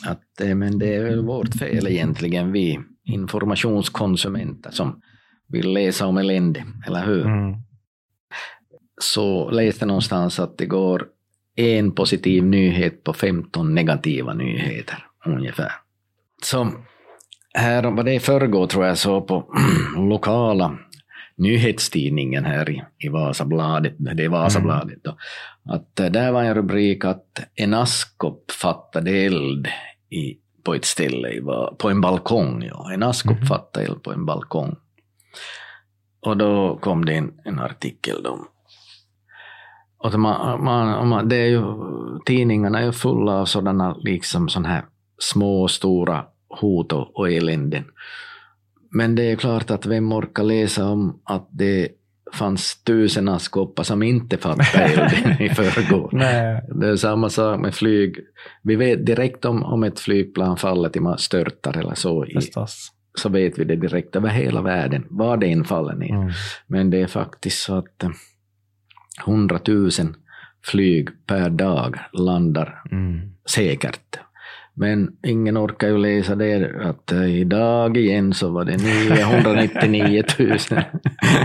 att, 0.08 0.42
eh, 0.42 0.56
men 0.56 0.80
det 0.80 0.96
är 0.96 1.04
väl 1.04 1.26
vårt 1.26 1.56
fel 1.56 1.88
egentligen, 1.88 2.52
vi 2.52 2.80
informationskonsumenter 3.08 4.72
som 4.72 5.02
vill 5.48 5.74
läsa 5.74 6.06
om 6.06 6.18
elände, 6.18 6.66
eller 6.88 7.06
hur? 7.06 7.26
Mm. 7.26 7.56
Så 9.02 9.50
läste 9.50 9.86
någonstans 9.86 10.40
att 10.40 10.58
det 10.58 10.66
går 10.66 11.08
en 11.56 11.92
positiv 11.92 12.46
nyhet 12.46 13.04
på 13.04 13.14
15 13.14 13.76
negativa 13.76 14.34
nyheter 14.34 15.06
ungefär. 15.26 15.72
Så 16.44 16.72
här, 17.54 17.84
vad 17.84 18.06
det 18.06 18.14
i 18.14 18.20
förrgår 18.20 18.68
tror 18.68 18.86
jag 18.86 18.98
så 18.98 19.22
på 19.22 19.54
lokala 19.98 20.78
nyhetstidningen 21.38 22.46
här 22.46 22.70
i, 22.70 22.84
i 22.98 23.10
Vasabladet, 23.10 23.94
det 23.98 24.24
är 24.24 24.30
Vasabladet 24.30 25.04
då, 25.04 25.18
att 25.74 26.00
eh, 26.00 26.06
där 26.06 26.32
var 26.32 26.44
en 26.44 26.56
rubrik 26.56 27.06
att 27.06 27.40
en 27.56 27.74
askkopp 27.74 28.52
fattade 28.52 29.12
eld 29.12 29.68
i, 30.10 30.38
på 30.68 30.74
ett 30.76 30.86
ställe, 30.86 31.42
på 31.78 31.90
en 31.90 32.02
balkong. 32.02 32.64
Ja. 32.64 32.92
En 32.94 33.04
askkopp 33.04 33.38
Mhm. 33.38 33.46
fattade 33.46 33.86
eld 33.86 34.04
på 34.04 34.12
en 34.12 34.26
balkong. 34.26 34.76
Och 36.26 36.38
då 36.38 36.78
kom 36.82 37.06
det 37.06 37.14
en, 37.14 37.32
en 37.46 37.60
artikel 37.60 38.24
då. 38.24 38.40
Och 39.98 40.20
man, 40.20 40.64
man, 40.64 41.08
man, 41.08 41.30
det 41.30 41.36
är 41.36 41.46
ju, 41.48 41.64
tidningarna 42.26 42.80
är 42.80 42.86
ju 42.86 42.92
fulla 42.92 43.32
av 43.32 43.46
sådana 43.46 43.96
liksom 44.00 44.50
sån 44.50 44.66
här 44.66 44.86
små, 45.20 45.68
stora 45.68 46.26
hot 46.50 46.94
och, 46.94 47.20
och 47.20 47.32
eländen. 47.32 47.86
Men 48.92 49.16
det 49.16 49.32
är 49.32 49.36
klart 49.36 49.72
att 49.72 49.86
vem 49.86 50.12
orkar 50.12 50.44
läsa 50.44 50.90
om 50.90 51.22
att 51.24 51.48
det 51.52 51.90
fanns 52.34 52.84
tusen 52.84 53.28
askkoppar 53.30 53.84
som 53.84 54.04
inte 54.04 54.38
fattade 54.38 54.84
eld 54.84 55.42
i 55.42 55.50
förrgår. 55.50 56.10
Det 56.82 56.88
är 56.90 56.96
samma 56.96 57.30
sak 57.30 57.60
med 57.62 57.76
flyg. 57.76 58.20
Vi 58.64 58.76
vet 58.76 59.06
direkt 59.06 59.46
om, 59.46 59.64
om 59.64 59.84
ett 59.84 60.00
flygplan 60.00 60.58
faller 60.58 60.90
till 60.90 61.02
man 61.02 61.18
störtar 61.18 61.78
eller 61.78 61.94
så, 61.96 62.26
i, 62.26 62.34
Förstås. 62.34 62.92
så 63.16 63.30
vet 63.30 63.60
vi 63.60 63.64
det 63.64 63.76
direkt 63.76 64.16
över 64.16 64.30
hela 64.30 64.62
världen, 64.62 65.06
var 65.10 65.38
det 65.38 65.48
än 65.52 65.64
faller 65.64 65.96
ner. 65.96 66.16
Mm. 66.16 66.32
Men 66.68 66.90
det 66.90 67.02
är 67.02 67.08
faktiskt 67.08 67.60
så 67.64 67.76
att 67.78 68.04
eh, 68.04 68.10
100 69.28 69.60
000 69.68 69.90
flyg 70.66 71.10
per 71.28 71.50
dag 71.50 72.00
landar 72.14 72.82
Mm. 72.92 73.20
säkert. 73.50 74.20
Men 74.80 75.10
ingen 75.28 75.58
orkar 75.58 75.88
ju 75.88 75.98
läsa 75.98 76.36
det 76.36 76.72
att 76.82 77.12
eh, 77.12 77.36
idag 77.40 77.98
igen 77.98 78.34
så 78.34 78.50
var 78.52 78.66
det 78.66 78.78
999 78.78 80.24
000 80.40 80.58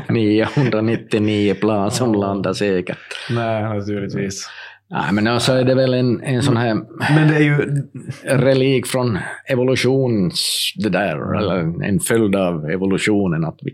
999 0.09 1.55
plan 1.55 1.91
som 1.91 2.14
landar 2.14 2.53
säkert. 2.53 2.99
Nej, 3.30 3.62
naturligtvis. 3.62 4.49
Nej, 4.91 5.12
men 5.12 5.26
alltså 5.26 5.53
är 5.53 5.64
det 5.64 5.74
väl 5.74 5.95
en, 5.95 6.20
en 6.22 6.43
sån 6.43 6.57
här 6.57 6.74
Men 7.14 7.28
det 7.28 7.35
är 7.37 7.41
ju... 7.41 7.83
relik 8.24 8.87
från 8.87 9.18
evolutions... 9.49 10.72
Det 10.83 10.89
där, 10.89 11.37
eller 11.39 11.85
en 11.85 12.01
följd 12.01 12.37
av 12.37 12.70
evolutionen 12.70 13.45
att 13.45 13.59
vi, 13.62 13.72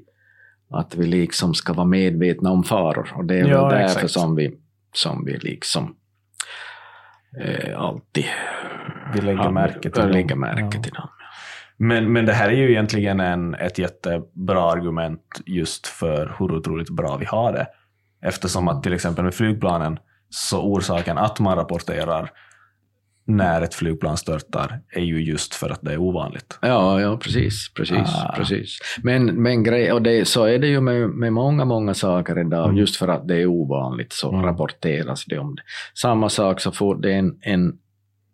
att 0.71 0.95
vi 0.97 1.07
liksom 1.07 1.55
ska 1.55 1.73
vara 1.73 1.87
medvetna 1.87 2.51
om 2.51 2.65
faror. 2.65 3.09
Och 3.15 3.25
det 3.25 3.35
är 3.35 3.49
Ja, 3.49 3.69
väl 3.69 3.79
därför 3.79 3.95
exakt. 3.95 4.11
som 4.11 4.37
vi, 4.37 4.51
som 4.95 5.25
vi 5.25 5.39
liksom 5.39 5.95
eh, 7.41 7.81
alltid 7.81 8.25
Vi 9.15 9.21
lägger 9.21 9.43
ja, 9.43 9.51
märke 9.51 9.81
till 9.91 10.03
dem. 10.03 10.11
lägger 10.11 10.35
märke 10.37 10.77
Ja. 10.77 10.83
till 10.83 10.93
dem. 10.93 11.09
Men, 11.77 12.13
men 12.13 12.27
det 12.27 12.33
här 12.33 12.49
är 12.49 12.53
ju 12.57 12.71
egentligen 12.71 13.21
en, 13.21 13.55
ett 13.55 13.79
jättebra 13.79 14.73
argument 14.73 15.21
just 15.47 15.87
för 15.87 16.37
hur 16.39 16.53
otroligt 16.53 16.91
bra 16.91 17.17
vi 17.17 17.25
har 17.27 17.53
det. 17.53 17.67
Eftersom 18.23 18.69
att 18.69 18.83
till 18.83 18.93
exempel 18.93 19.25
med 19.25 19.35
flygplanen 19.35 19.99
så 20.31 20.63
orsaken 20.63 21.19
att 21.19 21.41
man 21.41 21.57
rapporterar 21.57 22.31
när 23.27 23.63
ett 23.63 23.75
flygplan 23.75 24.17
störtar 24.17 24.81
är 24.93 25.01
ju 25.03 25.23
just 25.25 25.55
för 25.55 25.71
att 25.71 25.81
det 25.83 25.93
är 25.93 25.99
ovanligt. 25.99 26.59
Ja, 26.63 27.01
ja 27.01 27.17
precis. 27.17 27.73
precis, 27.75 27.99
Ah. 28.25 28.35
precis. 28.37 28.79
Men, 29.03 29.43
men 29.43 29.63
grej, 29.63 29.93
och 29.93 30.03
det, 30.03 30.29
så 30.29 30.45
är 30.45 30.59
det 30.59 30.67
ju 30.67 30.81
med, 30.81 31.09
med 31.09 31.33
många, 31.33 31.65
många 31.65 31.95
saker 31.95 32.39
idag. 32.39 32.65
Mm. 32.65 32.77
Just 32.77 32.97
för 32.97 33.09
att 33.09 33.29
det 33.29 33.37
är 33.37 33.47
ovanligt 33.47 34.13
så 34.13 34.29
Mm. 34.33 34.43
rapporteras 34.47 35.25
det 35.25 35.39
om 35.39 35.55
det. 35.55 35.63
Samma 35.95 36.29
sak 36.29 36.61
så 36.61 36.73
får 36.73 36.97
det 36.97 37.13
en, 37.13 37.39
en, 37.41 37.73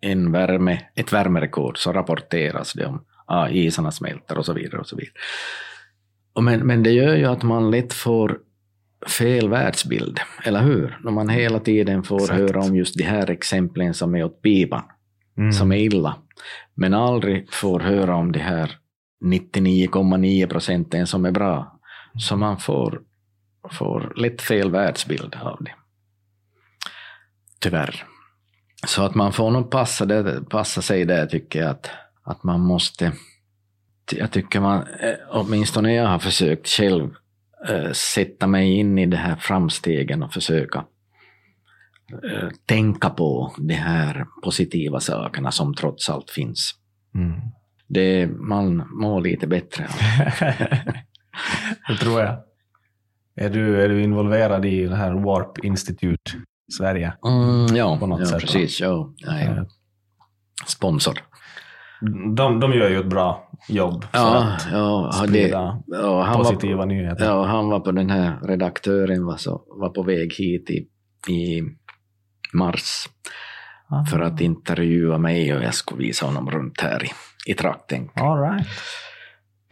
en 0.05 0.33
värme, 0.33 0.81
ett 0.95 1.13
värmerekord 1.13 1.79
så 1.79 1.93
rapporteras 1.93 2.73
det 2.73 2.87
om 2.87 3.05
ah, 3.27 3.49
isarna 3.49 3.91
smälter 3.91 4.39
och 4.39 4.47
så 4.47 4.53
vidare. 4.53 4.81
och 4.81 4.87
så 4.87 4.97
vidare. 4.97 5.15
Och 6.33 6.45
men, 6.45 6.61
men 6.67 6.83
det 6.83 6.91
gör 6.91 7.15
ju 7.15 7.25
att 7.25 7.43
man 7.43 7.71
lätt 7.71 7.93
får 7.93 8.39
fel 9.07 9.49
världsbild, 9.49 10.21
eller 10.45 10.63
hur? 10.63 10.99
När 11.05 11.13
man 11.13 11.29
hela 11.29 11.61
tiden 11.61 12.03
får 12.03 12.23
Exakt. 12.23 12.41
höra 12.41 12.61
om 12.61 12.77
just 12.77 12.95
de 12.95 13.05
här 13.05 13.31
exemplen 13.31 13.95
som 13.95 14.15
är 14.15 14.25
åt 14.25 14.43
pipan 14.43 14.83
Mm. 15.39 15.53
som 15.53 15.73
är 15.73 15.77
illa, 15.77 16.17
men 16.75 16.95
aldrig 16.95 17.53
får 17.53 17.81
höra 17.81 18.17
om 18.17 18.33
de 18.33 18.39
här 18.39 18.79
99,9 19.25 20.47
procenten 20.47 21.07
som 21.07 21.25
är 21.25 21.31
bra. 21.31 21.81
Så 22.19 22.37
man 22.37 22.59
får, 22.59 23.01
får 23.71 24.13
lätt 24.17 24.43
fel 24.43 24.71
världsbild 24.71 25.37
av 25.43 25.65
det. 25.65 25.75
Tyvärr. 27.61 28.05
Så 28.87 29.03
att 29.03 29.15
man 29.15 29.33
får 29.33 29.51
nog 29.51 29.71
passa, 29.71 30.05
det, 30.05 30.45
passa 30.51 30.83
sig 30.83 31.05
där 31.05 31.27
tycker 31.27 31.61
jag 31.61 31.71
att, 31.71 31.91
att 32.23 32.45
man 32.45 32.61
måste 32.61 33.13
jag 34.13 34.31
tycker 34.31 34.61
man, 34.61 34.87
eh, 35.01 35.15
åtminstone 35.31 35.95
jag 35.95 36.07
har 36.07 36.19
försökt 36.19 36.69
själv 36.69 37.11
eh, 37.69 37.93
sätta 37.93 38.47
mig 38.47 38.73
in 38.73 38.99
i 38.99 39.07
de 39.07 39.17
här 39.17 39.37
framstegen 39.37 40.23
och 40.23 40.33
försöka 40.33 40.85
eh, 42.25 42.49
tänka 42.67 43.11
på 43.11 43.55
de 43.59 43.75
här 43.75 44.27
positiva 44.43 45.01
sakerna 45.01 45.51
som 45.51 45.75
trots 45.75 46.11
allt 46.11 46.31
finns. 46.31 46.75
Mm. 47.15 47.41
Det, 47.87 48.27
man 48.27 48.77
mår 48.77 49.21
lite 49.21 49.47
bättre. 49.47 49.87
det 51.89 51.97
tror 52.01 52.21
jag. 52.21 52.39
Är 53.37 53.51
du, 53.51 53.83
är 53.83 53.89
du 53.89 54.03
involverad 54.03 54.65
i 54.65 54.85
det 54.85 54.97
här 54.97 55.13
Warp 55.13 55.65
Institute 55.65 56.33
Sverige? 56.79 57.13
Mm, 57.27 57.77
ja, 57.77 57.97
På 57.99 58.07
något 58.07 58.21
ja 58.21 58.27
sätt, 58.27 58.41
precis. 58.41 58.81
Ja, 58.81 59.13
jag 59.17 59.41
är 59.41 59.59
Eh, 59.59 59.65
sponsor. 60.67 61.19
De, 62.37 62.61
de 62.61 62.73
gör 62.73 62.89
ju 62.91 63.01
ett 63.01 63.07
bra 63.11 63.51
jobb 63.69 64.05
för 64.05 64.19
Ja, 64.19 64.39
att 64.55 64.67
ja, 64.73 65.11
det, 65.23 65.29
sprida 65.29 65.83
ja, 65.87 66.23
han 66.23 66.39
var, 66.39 66.45
positiva 66.45 66.85
nyheter. 66.85 67.25
ja, 67.25 67.45
han 67.45 67.69
var 67.69 67.81
på 67.81 67.93
den 67.93 68.11
här 68.11 68.39
redaktören 68.43 69.25
var, 69.27 69.37
så, 69.37 69.63
var 69.81 69.89
på 69.89 70.03
väg 70.03 70.35
hit 70.35 70.71
i, 70.71 70.77
i 71.33 71.63
mars 72.53 73.09
Ah. 73.91 74.05
för 74.05 74.21
att 74.21 74.41
intervjua 74.41 75.19
mig 75.19 75.55
och 75.57 75.63
jag 75.63 75.75
skulle 75.75 76.03
visa 76.03 76.27
honom 76.27 76.51
runt 76.51 76.81
här 76.81 77.05
i, 77.05 77.09
i 77.51 77.55
trakten. 77.55 78.09
All 78.15 78.41
right. 78.43 78.67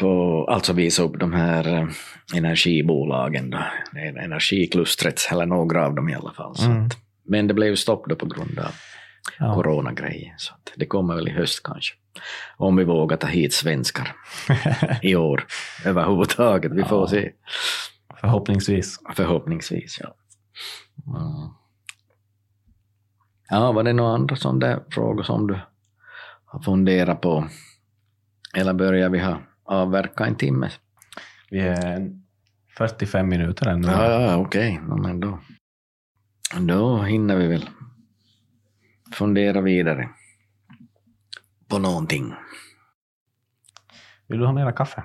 På, 0.02 0.44
alltså 0.50 0.72
visa 0.72 1.02
upp 1.02 1.20
de 1.20 1.32
här 1.32 1.68
eh, 1.78 1.88
energibolagen, 2.34 3.50
då. 3.50 3.58
Energiklustret, 3.98 5.28
eller 5.32 5.46
några 5.46 5.86
av 5.86 5.94
dem 5.94 6.08
i 6.08 6.14
alla 6.14 6.32
fall. 6.32 6.54
Mm. 6.64 6.86
att, 6.86 6.96
men 7.24 7.46
det 7.46 7.54
blev 7.54 7.74
stopp 7.76 8.04
då 8.08 8.16
på 8.16 8.26
grund 8.26 8.58
av 8.58 8.70
Ja. 9.38 9.54
coronagrejen. 9.54 10.34
Så 10.36 10.54
att 10.54 10.72
det 10.76 10.86
kommer 10.86 11.14
väl 11.14 11.28
i 11.28 11.30
höst 11.30 11.60
kanske. 11.64 11.94
Om 12.56 12.76
vi 12.76 12.84
vågar 12.84 13.16
ta 13.16 13.26
hit 13.26 13.52
svenskar 13.54 14.12
i 15.02 15.16
år 15.16 15.44
överhuvudtaget. 15.84 16.72
Vi 16.72 16.84
får 16.84 17.00
Ja. 17.00 17.06
se. 17.08 17.30
Förhoppningsvis. 18.20 18.98
Förhoppningsvis, 19.16 19.98
ja. 20.00 20.14
Mm. 21.06 21.50
Ja, 23.50 23.72
var 23.72 23.82
det 23.82 23.92
några 23.92 24.14
andra 24.14 24.36
sådana 24.36 24.58
där 24.66 24.80
frågor 24.90 25.22
som 25.22 25.46
du 25.46 25.58
har 26.44 26.60
funderat 26.60 27.20
på, 27.20 27.48
eller 28.56 28.72
börjar 28.74 29.08
vi 29.08 29.18
ha 29.18 29.38
avverka 29.72 30.26
en 30.26 30.34
timme? 30.34 30.70
Vi 31.50 31.60
är 31.60 32.10
45 32.76 33.28
minuter 33.28 33.66
ännu. 33.66 33.88
Ja, 33.88 34.20
ja 34.20 34.36
okej, 34.36 34.80
okay. 34.86 35.00
men 35.02 35.20
då, 35.20 35.38
då 36.60 37.02
hinner 37.02 37.36
vi 37.36 37.46
väl 37.46 37.68
fundera 39.12 39.60
vidare 39.60 40.08
på 41.68 41.78
någonting. 41.78 42.34
Vill 44.26 44.38
du 44.38 44.46
ha 44.46 44.52
mera 44.52 44.72
kaffe? 44.72 45.02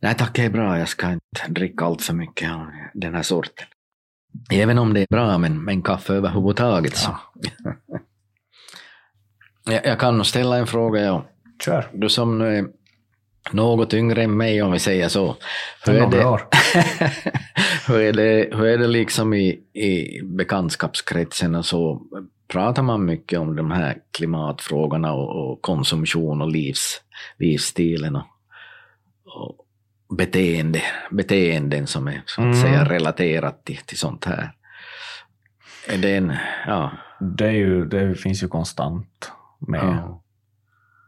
Nej 0.00 0.14
tack, 0.14 0.34
det 0.34 0.44
är 0.44 0.50
bra. 0.50 0.78
Jag 0.78 0.88
ska 0.88 1.12
inte 1.12 1.46
dricka 1.48 1.84
allt 1.84 2.02
för 2.02 2.14
mycket 2.14 2.50
av 2.50 2.66
den 2.94 3.14
här 3.14 3.22
sorten. 3.22 3.66
Även 4.50 4.78
om 4.78 4.94
det 4.94 5.00
är 5.00 5.06
bra, 5.10 5.38
men, 5.38 5.64
men 5.64 5.82
kaffe 5.82 6.12
överhuvudtaget 6.12 6.96
så. 6.96 7.16
Ja. 7.34 7.74
jag, 9.72 9.86
jag 9.86 10.00
kan 10.00 10.16
nog 10.16 10.26
ställa 10.26 10.56
en 10.56 10.66
fråga, 10.66 11.00
ja. 11.00 11.26
Kör. 11.64 11.90
Du 11.92 12.08
som 12.08 12.38
nu 12.38 12.58
är 12.58 12.68
något 13.52 13.94
yngre 13.94 14.22
än 14.22 14.36
mig, 14.36 14.62
om 14.62 14.72
vi 14.72 14.78
säger 14.78 15.08
så. 15.08 15.36
Hur 15.86 15.94
är 15.94 16.10
det, 16.10 16.38
hur, 17.92 18.00
är 18.00 18.12
det, 18.12 18.56
hur 18.56 18.66
är 18.66 18.78
det 18.78 18.86
liksom 18.86 19.34
i, 19.34 19.48
i 19.72 20.22
bekantskapskretsen 20.22 21.54
och 21.54 21.66
så? 21.66 22.02
Pratar 22.48 22.82
man 22.82 23.04
mycket 23.04 23.38
om 23.38 23.56
de 23.56 23.70
här 23.70 23.96
klimatfrågorna 24.16 25.12
och, 25.12 25.50
och 25.50 25.62
konsumtion 25.62 26.42
och 26.42 26.50
livs, 26.50 27.02
livsstilen 27.38 28.16
och, 28.16 28.26
och 29.24 29.66
beteende, 30.16 30.82
beteenden 31.10 31.86
som 31.86 32.08
är 32.08 32.22
så 32.26 32.40
att 32.40 32.44
mm. 32.44 32.62
säga 32.62 32.84
relaterat 32.84 33.64
till, 33.64 33.76
till 33.76 33.98
sånt 33.98 34.24
här? 34.24 34.52
Är 35.88 35.98
det 35.98 36.16
en, 36.16 36.36
ja. 36.66 36.92
Det, 37.20 37.46
är 37.46 37.52
ju, 37.52 37.84
det 37.84 38.14
finns 38.14 38.42
ju 38.42 38.48
konstant 38.48 39.32
med. 39.58 39.80
Ja. 39.80 40.22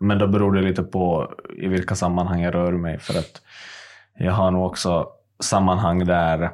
Men 0.03 0.19
då 0.19 0.27
beror 0.27 0.53
det 0.53 0.63
lite 0.63 0.83
på 0.83 1.33
i 1.57 1.69
vilka 1.69 1.95
sammanhang 1.95 2.41
jag 2.41 2.55
rör 2.55 2.73
mig. 2.73 2.99
För 2.99 3.19
att 3.19 3.43
jag 4.15 4.33
har 4.33 4.51
nog 4.51 4.67
också 4.67 5.09
sammanhang 5.41 6.05
där, 6.05 6.51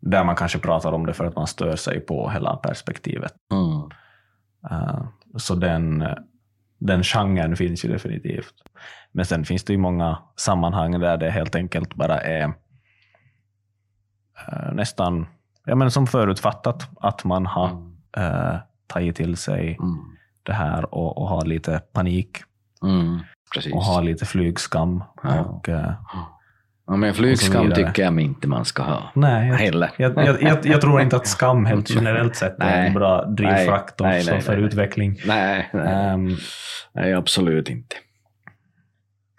där 0.00 0.24
man 0.24 0.36
kanske 0.36 0.58
pratar 0.58 0.92
om 0.92 1.06
det 1.06 1.14
för 1.14 1.24
att 1.24 1.36
man 1.36 1.46
stör 1.46 1.76
sig 1.76 2.00
på 2.00 2.30
hela 2.30 2.56
perspektivet. 2.56 3.34
Mm. 3.52 3.90
Uh, 4.70 5.06
så 5.36 5.54
den, 5.54 6.04
den 6.78 7.02
genren 7.02 7.56
finns 7.56 7.84
ju 7.84 7.88
definitivt. 7.88 8.54
Men 9.12 9.24
sen 9.24 9.44
finns 9.44 9.64
det 9.64 9.72
ju 9.72 9.78
många 9.78 10.18
sammanhang 10.36 11.00
där 11.00 11.16
det 11.16 11.30
helt 11.30 11.54
enkelt 11.54 11.94
bara 11.94 12.20
är 12.20 12.46
uh, 14.48 14.72
nästan 14.72 15.26
ja, 15.64 15.74
men 15.74 15.90
som 15.90 16.06
förutfattat 16.06 16.88
att 17.00 17.24
man 17.24 17.46
har 17.46 17.68
mm. 17.68 17.92
uh, 18.18 18.58
tagit 18.86 19.16
till 19.16 19.36
sig 19.36 19.78
mm 19.80 20.12
det 20.42 20.52
här 20.52 20.94
och, 20.94 21.18
och 21.18 21.28
ha 21.28 21.44
lite 21.44 21.82
panik. 21.92 22.38
Mm, 22.82 23.20
och 23.72 23.84
ha 23.84 24.00
lite 24.00 24.26
flygskam. 24.26 25.04
Ja. 25.22 25.40
Och, 25.40 25.68
uh, 25.68 25.92
ja, 26.86 26.96
men 26.96 27.14
flygskam 27.14 27.72
tycker 27.72 28.02
jag 28.02 28.20
inte 28.20 28.48
man 28.48 28.64
ska 28.64 28.82
ha. 28.82 29.10
Nej, 29.14 29.48
jag, 29.48 29.56
heller. 29.56 29.90
Jag, 29.96 30.16
jag, 30.16 30.42
jag, 30.42 30.66
jag, 30.66 30.80
tror 30.80 31.00
inte 31.00 31.16
att 31.16 31.26
skam 31.26 31.66
helt 31.66 31.90
generellt 31.90 32.36
sett 32.36 32.56
är 32.60 32.86
en 32.86 32.94
bra 32.94 33.24
drivfaktor 33.24 34.04
nej, 34.04 34.24
nej, 34.24 34.34
nej, 34.34 34.42
för 34.42 34.56
utveckling. 34.56 35.20
Nej, 35.26 35.70
nej. 35.72 36.14
Um, 36.14 36.36
nej, 36.94 37.14
absolut 37.14 37.70
inte. 37.70 37.96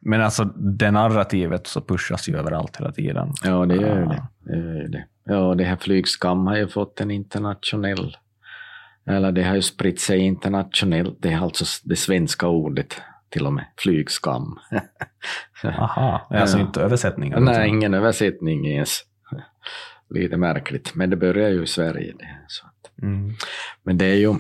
Men 0.06 0.22
alltså 0.22 0.43
det 0.43 0.91
narrativet 0.91 1.68
så 1.68 1.82
pushas 1.82 2.30
ju 2.30 2.38
överallt 2.38 2.78
hela 2.78 2.91
tiden. 2.91 3.34
Ja, 3.43 3.66
det 3.66 3.76
gör 3.76 4.06
det. 4.06 4.28
det, 4.39 4.58
gör 4.58 4.88
det. 4.88 5.06
Ja, 5.26 5.56
det 5.56 5.64
här 5.64 5.76
flygskam 5.76 6.47
har 6.47 6.58
ju 6.58 6.68
fått 6.68 7.01
en 7.01 7.12
internationell 7.12 8.18
eller 9.06 9.32
det 9.32 9.43
har 9.43 9.56
ju 9.56 9.62
spritt 9.62 9.99
sig 9.99 10.20
internationellt, 10.20 11.18
det 11.20 11.32
är 11.32 11.38
alltså 11.38 11.66
det 11.84 11.95
svenska 11.95 12.47
ordet 12.47 13.01
till 13.30 13.45
och 13.45 13.54
med, 13.54 13.66
flygskam. 13.78 14.60
Aha, 15.64 16.28
alltså 16.30 16.60
inte 16.60 16.82
översättningar? 16.82 17.39
Nej, 17.39 17.70
ingen 17.70 17.93
översättning 17.93 18.68
ens. 18.68 19.01
Lite 20.10 20.38
märkligt, 20.38 20.95
men 20.95 21.10
det 21.10 21.16
börjar 21.16 21.49
ju 21.49 21.64
i 21.64 21.68
Sverige. 21.68 22.14
Det, 22.20 22.28
så. 22.47 22.66
Mm. 23.01 23.34
Men 23.84 23.97
det 23.97 24.06
är 24.06 24.16
ju 24.16 24.36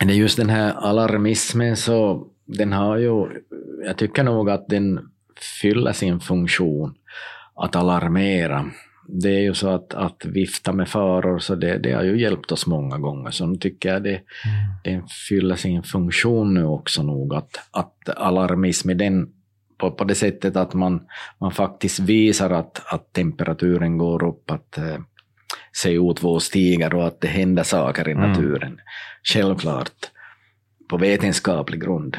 det 0.00 0.12
är 0.12 0.16
just 0.16 0.36
den 0.36 0.50
här 0.50 0.74
alarmismen, 0.74 1.76
så 1.76 2.26
den 2.46 2.72
har 2.72 2.96
ju, 2.96 3.26
jag 3.84 3.96
tycker 3.96 4.22
nog 4.22 4.50
att 4.50 4.68
den 4.68 5.08
fyller 5.62 5.92
sin 5.92 6.20
funktion 6.20 6.94
att 7.54 7.76
alarmera 7.76 8.70
det 9.08 9.28
är 9.28 9.40
ju 9.40 9.54
så 9.54 9.68
att, 9.68 9.94
att 9.94 10.24
vifta 10.24 10.72
med 10.72 10.88
faror, 10.88 11.38
så 11.38 11.54
det, 11.54 11.78
det 11.78 11.92
har 11.92 12.02
ju 12.02 12.20
hjälpt 12.20 12.52
oss 12.52 12.66
många 12.66 12.98
gånger. 12.98 13.30
Så 13.30 13.46
nu 13.46 13.56
tycker 13.56 13.88
jag 13.92 14.02
det, 14.02 14.10
mm. 14.14 14.22
det 14.84 15.02
fyller 15.28 15.56
sin 15.56 15.82
funktion 15.82 16.54
nu 16.54 16.64
också 16.64 17.02
nog, 17.02 17.34
att, 17.34 17.68
att 17.70 18.08
alarmism 18.08 18.90
i 18.90 18.94
den 18.94 19.28
på, 19.78 19.90
på 19.90 20.04
det 20.04 20.14
sättet 20.14 20.56
att 20.56 20.74
man, 20.74 21.00
man 21.40 21.52
faktiskt 21.52 22.00
visar 22.00 22.50
att, 22.50 22.82
att 22.86 23.12
temperaturen 23.12 23.98
går 23.98 24.24
upp, 24.24 24.50
att 24.50 24.78
eh, 24.78 24.98
CO2 25.84 26.38
stiger 26.38 26.94
och 26.94 27.06
att 27.06 27.20
det 27.20 27.28
händer 27.28 27.62
saker 27.62 28.08
i 28.08 28.12
mm. 28.12 28.30
naturen. 28.30 28.80
Självklart 29.22 30.10
på 30.88 30.96
vetenskaplig 30.96 31.80
grund. 31.80 32.16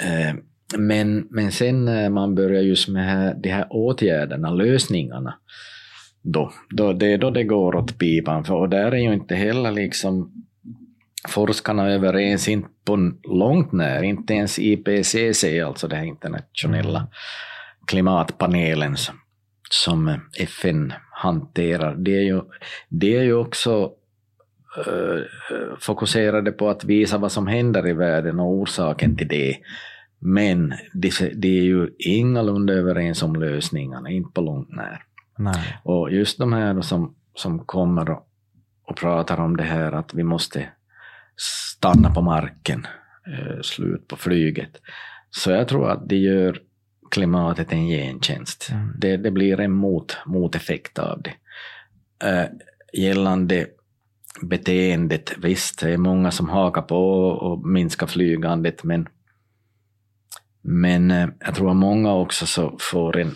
Eh, 0.00 0.34
men, 0.78 1.26
men 1.30 1.52
sen 1.52 1.84
när 1.84 2.10
man 2.10 2.34
börjar 2.34 2.62
just 2.62 2.88
med 2.88 3.36
de 3.42 3.48
här 3.48 3.66
åtgärderna, 3.70 4.50
lösningarna, 4.50 5.34
då, 6.26 6.52
då, 6.70 6.92
det 6.92 7.12
är 7.12 7.18
då 7.18 7.30
det 7.30 7.44
går 7.44 7.74
åt 7.74 7.98
pipan, 7.98 8.44
för 8.44 8.54
och 8.54 8.68
där 8.68 8.92
är 8.92 8.96
ju 8.96 9.12
inte 9.12 9.34
heller 9.34 9.70
liksom 9.70 10.32
forskarna 11.28 11.90
överens, 11.90 12.48
inte 12.48 12.68
på 12.84 13.12
långt 13.22 13.72
när, 13.72 14.02
inte 14.02 14.34
ens 14.34 14.58
IPCC, 14.58 15.44
alltså 15.64 15.88
den 15.88 16.04
internationella 16.04 17.08
klimatpanelen 17.86 18.96
som, 18.96 19.14
som 19.70 20.20
FN 20.38 20.92
hanterar, 21.10 21.94
det 21.94 22.16
är 22.16 22.22
ju, 22.22 22.42
det 22.88 23.16
är 23.16 23.22
ju 23.22 23.34
också 23.34 23.90
uh, 24.78 25.22
fokuserade 25.80 26.52
på 26.52 26.68
att 26.68 26.84
visa 26.84 27.18
vad 27.18 27.32
som 27.32 27.46
händer 27.46 27.88
i 27.88 27.92
världen 27.92 28.40
och 28.40 28.52
orsaken 28.52 29.16
till 29.16 29.28
det. 29.28 29.56
Men 30.18 30.74
det, 30.94 31.34
de 31.34 31.58
är 31.58 31.62
ju 31.62 31.88
ingalunda 31.98 32.72
överens 32.72 33.22
om 33.22 33.36
lösningarna, 33.36 34.10
inte 34.10 34.30
på 34.34 34.40
långt 34.40 34.68
när. 34.70 35.05
Nej. 35.38 35.78
Och 35.82 36.10
just 36.12 36.38
de 36.38 36.52
här 36.52 36.80
som, 36.80 37.14
som 37.34 37.58
kommer 37.58 38.10
och, 38.10 38.28
och 38.84 38.96
pratar 38.96 39.40
om 39.40 39.56
det 39.56 39.64
här 39.64 39.92
att 39.92 40.14
vi 40.14 40.22
måste 40.22 40.68
stanna 41.36 42.14
på 42.14 42.22
marken, 42.22 42.86
eh, 43.26 43.60
slut 43.62 44.08
på 44.08 44.16
flyget. 44.16 44.80
Så 45.30 45.50
jag 45.50 45.68
tror 45.68 45.90
att 45.90 46.08
det 46.08 46.16
gör 46.16 46.60
klimatet 47.10 47.72
en 47.72 47.86
gentjänst. 47.86 48.68
Mm. 48.72 48.94
Det, 48.98 49.16
det 49.16 49.30
blir 49.30 49.60
en 49.60 49.72
mot, 49.72 50.16
moteffekt 50.26 50.98
av 50.98 51.22
det. 51.22 51.34
Eh, 52.28 52.46
gällande 52.92 53.66
beteendet, 54.42 55.32
visst, 55.38 55.80
det 55.80 55.90
är 55.90 55.96
många 55.96 56.30
som 56.30 56.48
hakar 56.48 56.82
på 56.82 57.28
och 57.28 57.66
minskar 57.68 58.06
flygandet, 58.06 58.84
men, 58.84 59.08
men 60.62 61.10
eh, 61.10 61.28
jag 61.40 61.54
tror 61.54 61.70
att 61.70 61.76
många 61.76 62.14
också 62.14 62.46
så 62.46 62.76
får 62.80 63.16
en 63.16 63.34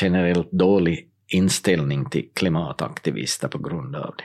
generellt 0.00 0.52
dålig 0.52 1.07
inställning 1.28 2.10
till 2.10 2.28
klimataktivister 2.34 3.48
på 3.48 3.58
grund 3.58 3.96
av 3.96 4.14
det. 4.18 4.24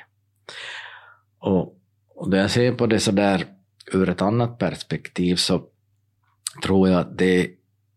Och, 1.40 1.80
och 2.16 2.30
när 2.30 2.38
jag 2.38 2.52
ser 2.52 2.74
på 2.74 2.88
det 2.88 3.00
så 3.00 3.12
där 3.12 3.46
ur 3.92 4.10
ett 4.10 4.22
annat 4.22 4.60
perspektiv 4.60 5.36
så 5.36 5.64
tror 6.64 6.90
jag 6.90 7.00
att 7.00 7.18
det 7.18 7.50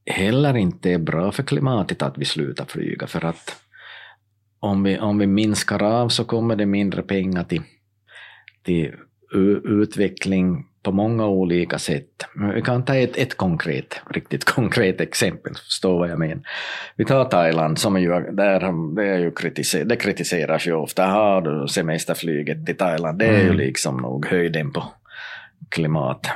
heller 0.06 0.56
inte 0.56 0.90
är 0.90 0.98
bra 0.98 1.32
för 1.32 1.42
klimatet 1.42 2.02
att 2.02 2.18
vi 2.18 2.24
slutar 2.24 2.64
flyga, 2.64 3.06
för 3.06 3.24
att 3.24 3.56
om 4.60 4.82
vi, 4.82 4.98
om 4.98 5.18
vi 5.18 5.26
minskar 5.26 5.82
av 5.82 6.08
så 6.08 6.24
kommer 6.24 6.56
det 6.56 6.66
mindre 6.66 7.02
pengar 7.02 7.44
till, 7.44 7.62
till 8.62 8.94
utveckling 9.64 10.66
på 10.86 10.92
många 10.92 11.26
olika 11.26 11.78
sätt. 11.78 12.26
Vi 12.54 12.62
kan 12.62 12.84
ta 12.84 12.96
ett, 12.96 13.16
ett 13.16 13.36
konkret, 13.36 14.00
riktigt 14.10 14.44
konkret 14.54 15.00
exempel, 15.00 15.54
förstå 15.54 15.98
vad 15.98 16.10
jag 16.10 16.18
menar. 16.18 16.42
Vi 16.96 17.04
tar 17.04 17.24
Thailand, 17.24 17.78
som 17.78 18.00
ju, 18.00 18.08
där, 18.08 18.94
det, 18.94 19.08
är 19.08 19.18
ju 19.18 19.30
kritiser, 19.30 19.84
det 19.84 19.96
kritiseras 19.96 20.66
ju 20.66 20.72
ofta. 20.72 21.06
Har 21.06 21.40
du 21.40 21.68
semesterflyget 21.68 22.66
till 22.66 22.76
Thailand? 22.76 23.18
Det 23.18 23.26
är 23.26 23.40
mm. 23.40 23.46
ju 23.46 23.52
liksom 23.52 23.96
nog 23.96 24.26
höjden 24.26 24.72
på 24.72 24.84
klimat. 25.68 26.26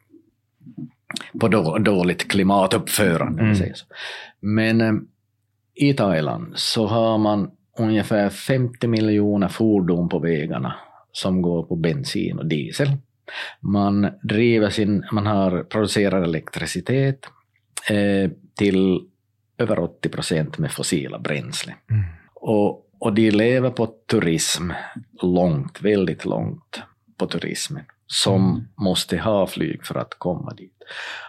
på 1.40 1.48
då, 1.48 1.78
dåligt 1.78 2.30
klimatuppförande. 2.30 3.42
Mm. 3.42 3.72
Men 4.40 4.80
eh, 4.80 4.92
i 5.74 5.94
Thailand 5.94 6.52
så 6.54 6.86
har 6.86 7.18
man 7.18 7.50
ungefär 7.78 8.28
50 8.28 8.86
miljoner 8.86 9.48
fordon 9.48 10.08
på 10.08 10.18
vägarna 10.18 10.74
som 11.12 11.42
går 11.42 11.62
på 11.62 11.76
bensin 11.76 12.38
och 12.38 12.46
diesel. 12.46 12.88
Man, 13.60 14.08
driver 14.22 14.70
sin, 14.70 15.04
man 15.12 15.26
har 15.26 15.62
producerar 15.62 16.22
elektricitet 16.22 17.26
eh, 17.90 18.30
till 18.54 19.00
över 19.58 19.78
80 19.78 20.08
procent 20.08 20.58
med 20.58 20.72
fossila 20.72 21.18
bränslen. 21.18 21.76
Mm. 21.90 22.04
Och, 22.34 22.86
och 23.00 23.14
de 23.14 23.30
lever 23.30 23.70
på 23.70 23.88
turism 24.10 24.70
långt, 25.22 25.82
väldigt 25.82 26.24
långt 26.24 26.82
på 27.18 27.26
turismen. 27.26 27.84
som 28.06 28.68
måste 28.76 29.18
ha 29.18 29.46
flyg 29.46 29.86
för 29.86 29.94
att 29.94 30.14
komma 30.18 30.54
dit. 30.54 30.76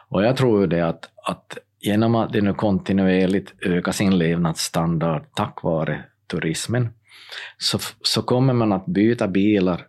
Och 0.09 0.23
jag 0.23 0.37
tror 0.37 0.67
det 0.67 0.87
att, 0.87 1.09
att 1.27 1.57
genom 1.79 2.15
att 2.15 2.33
det 2.33 2.41
nu 2.41 2.53
kontinuerligt 2.53 3.53
ökar 3.61 3.91
sin 3.91 4.17
levnadsstandard 4.17 5.23
tack 5.35 5.63
vare 5.63 6.03
turismen, 6.27 6.89
så, 7.57 7.79
så 8.01 8.21
kommer 8.21 8.53
man 8.53 8.71
att 8.71 8.85
byta 8.85 9.27
bilar 9.27 9.87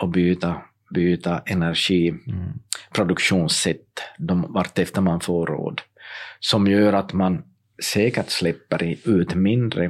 och 0.00 0.08
byta, 0.08 0.62
byta 0.94 1.42
energiproduktionssätt 1.46 4.00
de, 4.18 4.52
vartefter 4.52 5.00
man 5.00 5.20
får 5.20 5.46
råd, 5.46 5.80
som 6.40 6.66
gör 6.66 6.92
att 6.92 7.12
man 7.12 7.42
säkert 7.82 8.30
släpper 8.30 8.96
ut 9.04 9.34
mindre 9.34 9.84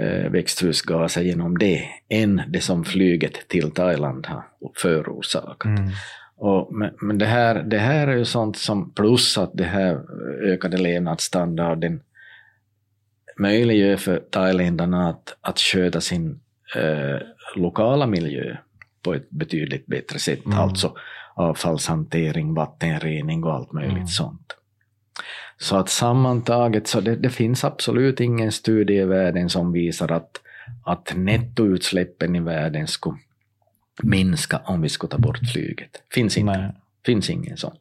eh, 0.00 0.30
växthusgaser 0.30 1.22
genom 1.22 1.58
det 1.58 1.88
än 2.08 2.42
det 2.48 2.60
som 2.60 2.84
flyget 2.84 3.48
till 3.48 3.70
Thailand 3.70 4.26
har 4.26 4.44
förorsakat. 4.76 5.78
Mm. 5.78 5.90
Och, 6.36 6.74
men, 6.74 6.90
men 7.00 7.18
det, 7.18 7.26
här, 7.26 7.62
det 7.62 7.78
här 7.78 8.08
är 8.08 8.16
ju 8.16 8.24
sånt 8.24 8.56
som, 8.56 8.94
plus 8.94 9.38
att 9.38 9.50
det 9.54 9.64
här 9.64 10.00
ökade 10.42 10.76
levnadsstandarden 10.76 12.00
möjliggör 13.38 13.96
för 13.96 14.22
thailändarna 14.30 15.08
att, 15.08 15.36
att 15.40 15.58
sköta 15.58 16.00
sin 16.00 16.40
eh, 16.76 17.18
lokala 17.56 18.06
miljö 18.06 18.56
på 19.02 19.14
ett 19.14 19.30
betydligt 19.30 19.86
bättre 19.86 20.18
sätt, 20.18 20.46
mm. 20.46 20.58
alltså 20.58 20.94
avfallshantering, 21.34 22.54
vattenrening 22.54 23.44
och 23.44 23.54
allt 23.54 23.72
möjligt 23.72 23.96
mm. 23.96 24.06
sånt. 24.06 24.56
Så 25.58 25.76
att 25.76 25.88
sammantaget, 25.88 26.86
så 26.86 27.00
det, 27.00 27.16
det, 27.16 27.30
finns 27.30 27.64
absolut 27.64 28.20
ingen 28.20 28.52
studie 28.52 29.00
i 29.00 29.04
världen 29.04 29.50
som 29.50 29.72
visar 29.72 30.12
att, 30.12 30.40
att 30.84 31.12
nettoutsläppen 31.16 32.36
i 32.36 32.40
världen 32.40 32.86
skulle 32.86 33.18
minska 34.02 34.60
om 34.64 34.80
vi 34.80 34.88
skulle 34.88 35.10
ta 35.10 35.18
bort 35.18 35.38
flyget. 35.52 36.02
Finns 36.12 36.38
inte. 36.38 36.58
Nej. 36.58 36.72
Finns 37.06 37.30
ingen 37.30 37.56
sån. 37.56 37.76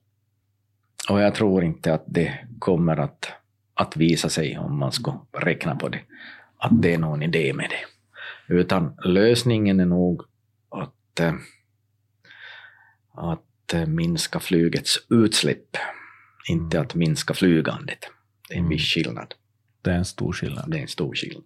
Och 1.09 1.22
jag 1.22 1.36
tror 1.36 1.63
inte 1.63 1.93
att 1.93 2.03
det 2.05 2.34
kommer 2.59 2.97
att, 2.97 3.32
att 3.74 3.97
visa 3.97 4.30
sig 4.30 4.57
om 4.57 4.80
man 4.80 4.91
ska 4.91 5.26
räkna 5.32 5.76
på 5.76 5.89
det, 5.89 5.99
att 6.57 6.82
det 6.82 6.93
är 6.93 6.97
någon 6.97 7.24
idé 7.24 7.53
med 7.53 7.70
det. 7.70 8.53
Utan 8.53 8.93
lösningen 9.03 9.80
är 9.80 9.86
nog 9.86 10.22
att, 11.20 11.34
eh, 11.34 11.34
att 13.11 13.74
eh, 13.74 13.86
minska 13.86 14.39
flygets 14.39 14.97
utsläpp, 15.09 15.78
inte 16.49 16.78
mm. 16.78 16.88
att 16.88 16.95
minska 16.95 17.34
flygandet. 17.34 17.99
Det 18.47 18.53
är 18.53 18.57
en 18.57 18.65
mm. 18.65 18.70
viss 18.70 18.93
skillnad. 18.93 19.36
Det 19.82 19.91
är 19.91 19.95
en 19.95 20.05
stor 20.05 20.34
skillnad. 20.34 20.72
Det 20.72 20.78
är 20.78 20.82
en 20.82 20.88
stor 20.88 21.15
skillnad. 21.15 21.43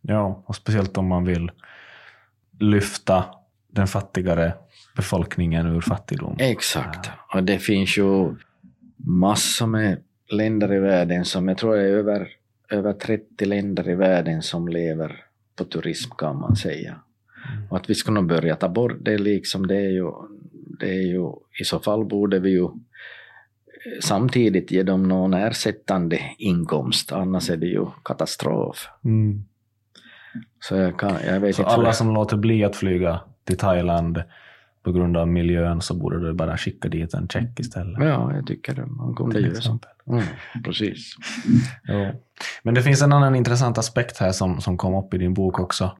Ja, 0.00 0.42
och 0.46 0.56
speciellt 0.56 0.98
om 0.98 1.06
man 1.06 1.24
vill 1.24 1.50
lyfta 2.60 3.24
den 3.68 3.86
fattigare 3.86 4.54
befolkningen 4.96 5.66
ur 5.66 5.80
fattigdom. 5.80 6.36
Exakt. 6.38 7.10
Och 7.34 7.42
det 7.42 7.58
finns 7.58 7.98
ju 7.98 8.34
massor 8.96 9.66
med 9.66 10.02
länder 10.30 10.72
i 10.72 10.78
världen 10.78 11.24
som, 11.24 11.48
jag 11.48 11.58
tror 11.58 11.76
är 11.76 11.84
över, 11.84 12.28
över 12.70 12.92
30 12.92 13.44
länder 13.44 13.88
i 13.88 13.94
världen 13.94 14.42
som 14.42 14.68
lever 14.68 15.24
på 15.56 15.64
turism 15.64 16.10
kan 16.18 16.40
man 16.40 16.56
säga. 16.56 17.00
Och 17.70 17.76
att 17.76 17.90
vi 17.90 17.94
ska 17.94 18.12
nog 18.12 18.26
börja 18.26 18.56
ta 18.56 18.68
bort 18.68 18.96
det 19.00 19.18
liksom, 19.18 19.66
det 19.66 19.76
är 19.76 19.90
ju, 19.90 20.10
det 20.80 20.90
är 20.90 21.06
ju, 21.06 21.30
i 21.60 21.64
så 21.64 21.78
fall 21.78 22.04
borde 22.04 22.38
vi 22.38 22.50
ju 22.50 22.68
samtidigt 24.00 24.70
ge 24.70 24.82
dem 24.82 25.02
någon 25.02 25.34
ersättande 25.34 26.20
inkomst, 26.38 27.12
annars 27.12 27.50
är 27.50 27.56
det 27.56 27.66
ju 27.66 27.86
katastrof. 28.04 28.88
Mm. 29.04 29.44
Så 30.60 30.74
jag, 30.74 30.98
kan, 30.98 31.16
jag 31.26 31.54
så 31.54 31.62
alla 31.62 31.92
som 31.92 32.14
låter 32.14 32.36
bli 32.36 32.64
att 32.64 32.76
flyga 32.76 33.20
till 33.44 33.58
Thailand 33.58 34.22
på 34.82 34.92
grund 34.92 35.16
av 35.16 35.28
miljön 35.28 35.80
så 35.80 35.94
borde 35.94 36.26
du 36.26 36.32
bara 36.32 36.56
skicka 36.56 36.88
dit 36.88 37.14
en 37.14 37.28
check 37.28 37.60
istället. 37.60 38.04
Ja, 38.04 38.34
jag 38.34 38.46
tycker 38.46 38.74
det. 38.74 38.86
Man 38.86 39.14
kunde 39.14 39.40
göra 39.40 39.54
så. 39.54 39.78
Mm, 40.06 40.24
precis. 40.64 41.14
ja. 41.82 42.12
Men 42.62 42.74
det 42.74 42.82
finns 42.82 43.02
en 43.02 43.12
annan 43.12 43.34
intressant 43.34 43.78
aspekt 43.78 44.18
här 44.18 44.32
som, 44.32 44.60
som 44.60 44.76
kom 44.76 44.94
upp 44.94 45.14
i 45.14 45.18
din 45.18 45.34
bok 45.34 45.60
också. 45.60 45.96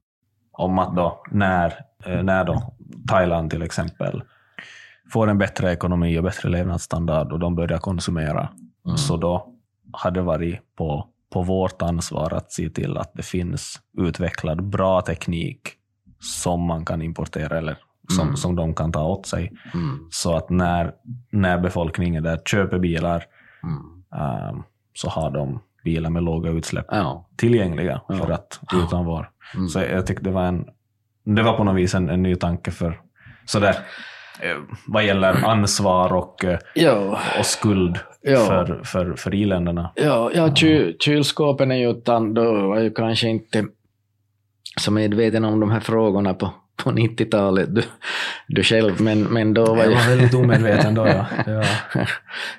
Om 0.57 0.79
att 0.79 0.95
då 0.95 1.23
när, 1.31 1.73
eh, 2.05 2.23
när 2.23 2.43
då 2.43 2.73
Thailand 3.07 3.51
till 3.51 3.61
exempel 3.61 4.21
får 5.13 5.27
en 5.27 5.37
bättre 5.37 5.71
ekonomi 5.71 6.19
och 6.19 6.23
bättre 6.23 6.49
levnadsstandard 6.49 7.31
och 7.31 7.39
de 7.39 7.55
börjar 7.55 7.77
konsumera, 7.77 8.49
mm. 8.85 8.97
så 8.97 9.17
då 9.17 9.53
har 9.91 10.11
det 10.11 10.21
varit 10.21 10.75
på, 10.75 11.07
på 11.33 11.41
vårt 11.41 11.81
ansvar 11.81 12.33
att 12.33 12.51
se 12.51 12.69
till 12.69 12.97
att 12.97 13.11
det 13.13 13.23
finns 13.23 13.81
utvecklad 13.97 14.63
bra 14.63 15.01
teknik 15.01 15.61
som 16.19 16.61
man 16.61 16.85
kan 16.85 17.01
importera 17.01 17.57
eller 17.57 17.77
som, 18.09 18.23
mm. 18.23 18.37
som 18.37 18.55
de 18.55 18.73
kan 18.73 18.91
ta 18.91 19.03
åt 19.03 19.25
sig. 19.25 19.53
Mm. 19.73 20.07
Så 20.11 20.35
att 20.35 20.49
när, 20.49 20.93
när 21.29 21.59
befolkningen 21.59 22.23
där 22.23 22.37
köper 22.37 22.79
bilar 22.79 23.23
um, 24.11 24.63
så 24.93 25.09
har 25.09 25.31
de 25.31 25.59
bilar 25.83 26.09
med 26.09 26.23
låga 26.23 26.49
utsläpp 26.49 26.85
ja. 26.89 27.25
tillgängliga 27.35 28.01
ja. 28.07 28.15
för 28.15 28.31
att 28.31 28.59
utan 28.73 29.05
var. 29.05 29.29
Mm. 29.55 29.67
Så 29.67 29.79
jag 29.79 30.07
tyckte 30.07 30.23
det 30.23 30.31
var, 30.31 30.43
en, 30.43 30.65
det 31.23 31.43
var 31.43 31.57
på 31.57 31.63
något 31.63 31.75
vis 31.75 31.93
en, 31.95 32.09
en 32.09 32.23
ny 32.23 32.35
tanke 32.35 32.71
för 32.71 32.99
sådär, 33.45 33.75
eh, 34.39 34.57
vad 34.87 35.05
gäller 35.05 35.45
ansvar 35.45 36.13
och, 36.13 36.45
eh, 36.45 36.59
ja. 36.75 37.19
och 37.39 37.45
skuld 37.45 37.99
ja. 38.21 38.45
för, 38.45 38.81
för, 38.83 39.13
för 39.13 39.35
i-länderna. 39.35 39.91
Ja, 39.95 40.31
ja 40.35 40.55
ky, 40.55 40.93
kylskåpen 40.99 41.71
är 41.71 41.75
ju, 41.75 41.93
då 42.33 42.67
var 42.67 42.79
ju 42.79 42.91
kanske 42.91 43.27
inte 43.27 43.65
så 44.79 44.91
medveten 44.91 45.45
om 45.45 45.59
de 45.59 45.71
här 45.71 45.79
frågorna 45.79 46.33
på, 46.33 46.53
på 46.83 46.91
90-talet, 46.91 47.75
du, 47.75 47.83
du 48.47 48.63
själv, 48.63 49.01
men, 49.01 49.21
men 49.23 49.53
då 49.53 49.65
var 49.75 49.83
jag... 49.83 49.91
var 49.91 50.09
väldigt 50.09 50.33
omedveten 50.33 50.93
då, 50.93 51.07
ja. 51.07 51.25
ja. 51.45 51.63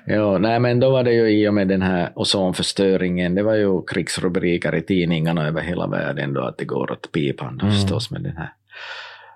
ja. 0.05 0.37
nej, 0.37 0.59
men 0.59 0.79
då 0.79 0.89
var 0.89 1.03
det 1.03 1.13
ju 1.13 1.29
i 1.29 1.47
och 1.47 1.53
med 1.53 1.67
den 1.67 1.81
här 1.81 2.11
ozonförstöringen, 2.15 3.35
det 3.35 3.43
var 3.43 3.55
ju 3.55 3.81
krigsrubriker 3.81 4.75
i 4.75 4.81
tidningarna 4.81 5.47
över 5.47 5.61
hela 5.61 5.87
världen 5.87 6.33
då, 6.33 6.41
att 6.41 6.57
det 6.57 6.65
går 6.65 6.91
åt 6.91 7.11
pipan 7.11 7.59
mm. 7.61 7.73
förstås 7.73 8.11
med 8.11 8.21
den 8.21 8.37
här 8.37 8.51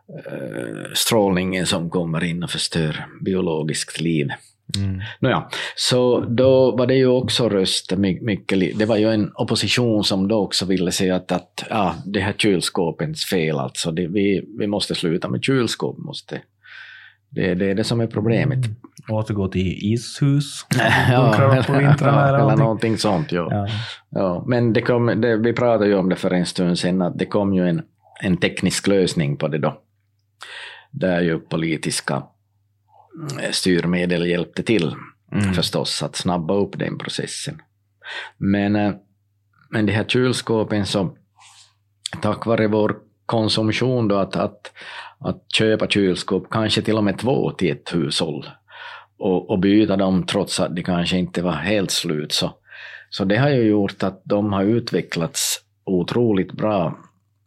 uh, 0.10 0.94
strålningen 0.94 1.66
som 1.66 1.90
kommer 1.90 2.24
in 2.24 2.44
och 2.44 2.50
förstör 2.50 3.06
biologiskt 3.22 4.02
liv. 4.02 4.28
Mm. 4.78 5.02
Nåja, 5.20 5.50
så 5.76 6.20
då 6.20 6.76
var 6.76 6.88
det 6.88 6.96
ju 6.96 7.08
också 7.08 7.50
röster 7.50 7.98
mycket, 7.98 8.80
det 8.80 8.86
var 8.86 8.98
ju 8.98 9.12
en 9.14 9.32
opposition 9.36 10.04
som 10.04 10.28
då 10.28 10.44
också 10.44 10.66
ville 10.66 10.92
säga 10.92 11.16
att, 11.16 11.32
att 11.32 11.64
ja, 11.70 11.96
det 12.06 12.20
här 12.20 12.34
kylskåpens 12.34 13.26
fel 13.26 13.60
alltså, 13.60 13.92
det, 13.92 14.08
vi, 14.08 14.46
vi 14.60 14.68
måste 14.68 14.96
sluta 14.96 15.30
med 15.30 15.44
kylskåp, 15.44 15.98
måste, 15.98 16.42
det, 17.30 17.56
det 17.56 17.72
är 17.72 17.76
det 17.76 17.84
som 17.84 18.02
är 18.02 18.08
problemet. 18.08 18.66
Mm. 18.66 18.76
Återgå 19.10 19.48
till 19.48 19.94
ishus, 19.94 20.66
ja, 21.12 21.62
på 21.68 21.74
vintrarna 21.74 22.28
eller, 22.28 22.40
eller 22.40 22.56
någonting 22.56 22.98
sånt. 22.98 23.32
Ja. 23.32 23.48
Ja. 23.52 23.68
ja. 24.10 24.44
men 24.48 24.74
det 24.74 24.82
kom, 24.82 25.22
det, 25.22 25.38
vi 25.38 25.54
pratade 25.54 25.90
ju 25.90 25.96
om 25.96 26.10
det 26.10 26.16
för 26.16 26.32
en 26.32 26.46
stund 26.46 26.80
sedan, 26.80 27.02
att 27.02 27.18
det 27.18 27.26
kom 27.26 27.54
ju 27.54 27.70
en, 27.70 27.82
en 28.22 28.38
teknisk 28.38 28.88
lösning 28.88 29.38
på 29.38 29.48
det 29.48 29.58
då, 29.58 29.78
där 30.92 31.22
ju 31.22 31.40
politiska 31.40 32.24
styrmedel 33.52 34.26
hjälpte 34.26 34.64
till 34.64 34.96
mm. 35.32 35.54
förstås 35.54 36.04
att 36.04 36.16
snabba 36.16 36.54
upp 36.54 36.80
den 36.80 36.98
processen. 36.98 37.62
Men, 38.38 38.76
eh, 38.76 38.94
men 39.70 39.86
de 39.86 39.92
här 39.92 40.04
kylskåpen 40.04 40.86
så 40.86 41.18
tack 42.22 42.46
vare 42.46 42.68
vår 42.68 42.98
konsumtion 43.26 44.08
då 44.08 44.16
att, 44.16 44.36
att, 44.36 44.72
att 45.20 45.46
köpa 45.54 45.88
kylskåp, 45.88 46.48
kanske 46.50 46.82
till 46.82 46.98
och 46.98 47.04
med 47.04 47.18
två 47.18 47.52
till 47.52 47.72
ett 47.72 47.96
hushåll 47.96 48.46
och, 49.18 49.50
och 49.50 49.60
byta 49.60 49.96
dem 49.96 50.26
trots 50.26 50.60
att 50.60 50.76
de 50.76 50.84
kanske 50.84 51.18
inte 51.18 51.42
var 51.42 51.52
helt 51.52 51.92
slut. 51.92 52.32
Så, 52.32 52.52
så 53.10 53.26
det 53.26 53.38
har 53.38 53.50
ju 53.50 53.64
gjort 53.64 54.04
att 54.04 54.22
de 54.26 54.54
har 54.54 54.64
utvecklats 54.64 55.60
otroligt 55.86 56.52
bra. 56.52 56.98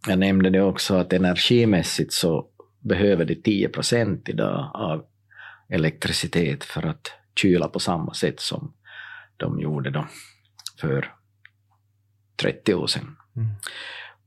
Jag 0.09 0.19
nämnde 0.19 0.51
det 0.51 0.63
också 0.63 0.95
att 0.95 1.13
energimässigt 1.13 2.13
så 2.13 2.47
behöver 2.81 3.25
de 3.25 3.35
10 3.35 3.69
procent 3.69 4.29
idag 4.29 4.71
av 4.75 5.05
elektricitet 5.69 6.65
för 6.65 6.87
att 6.87 7.13
kyla 7.41 7.69
på 7.69 7.79
samma 7.79 8.15
sätt 8.15 8.41
som 8.41 8.73
de 9.37 9.61
gjorde 9.61 9.91
då 9.91 10.07
för 10.81 11.13
30 12.37 12.75
år 12.75 12.87
sedan. 12.87 13.17
Mm. 13.37 13.49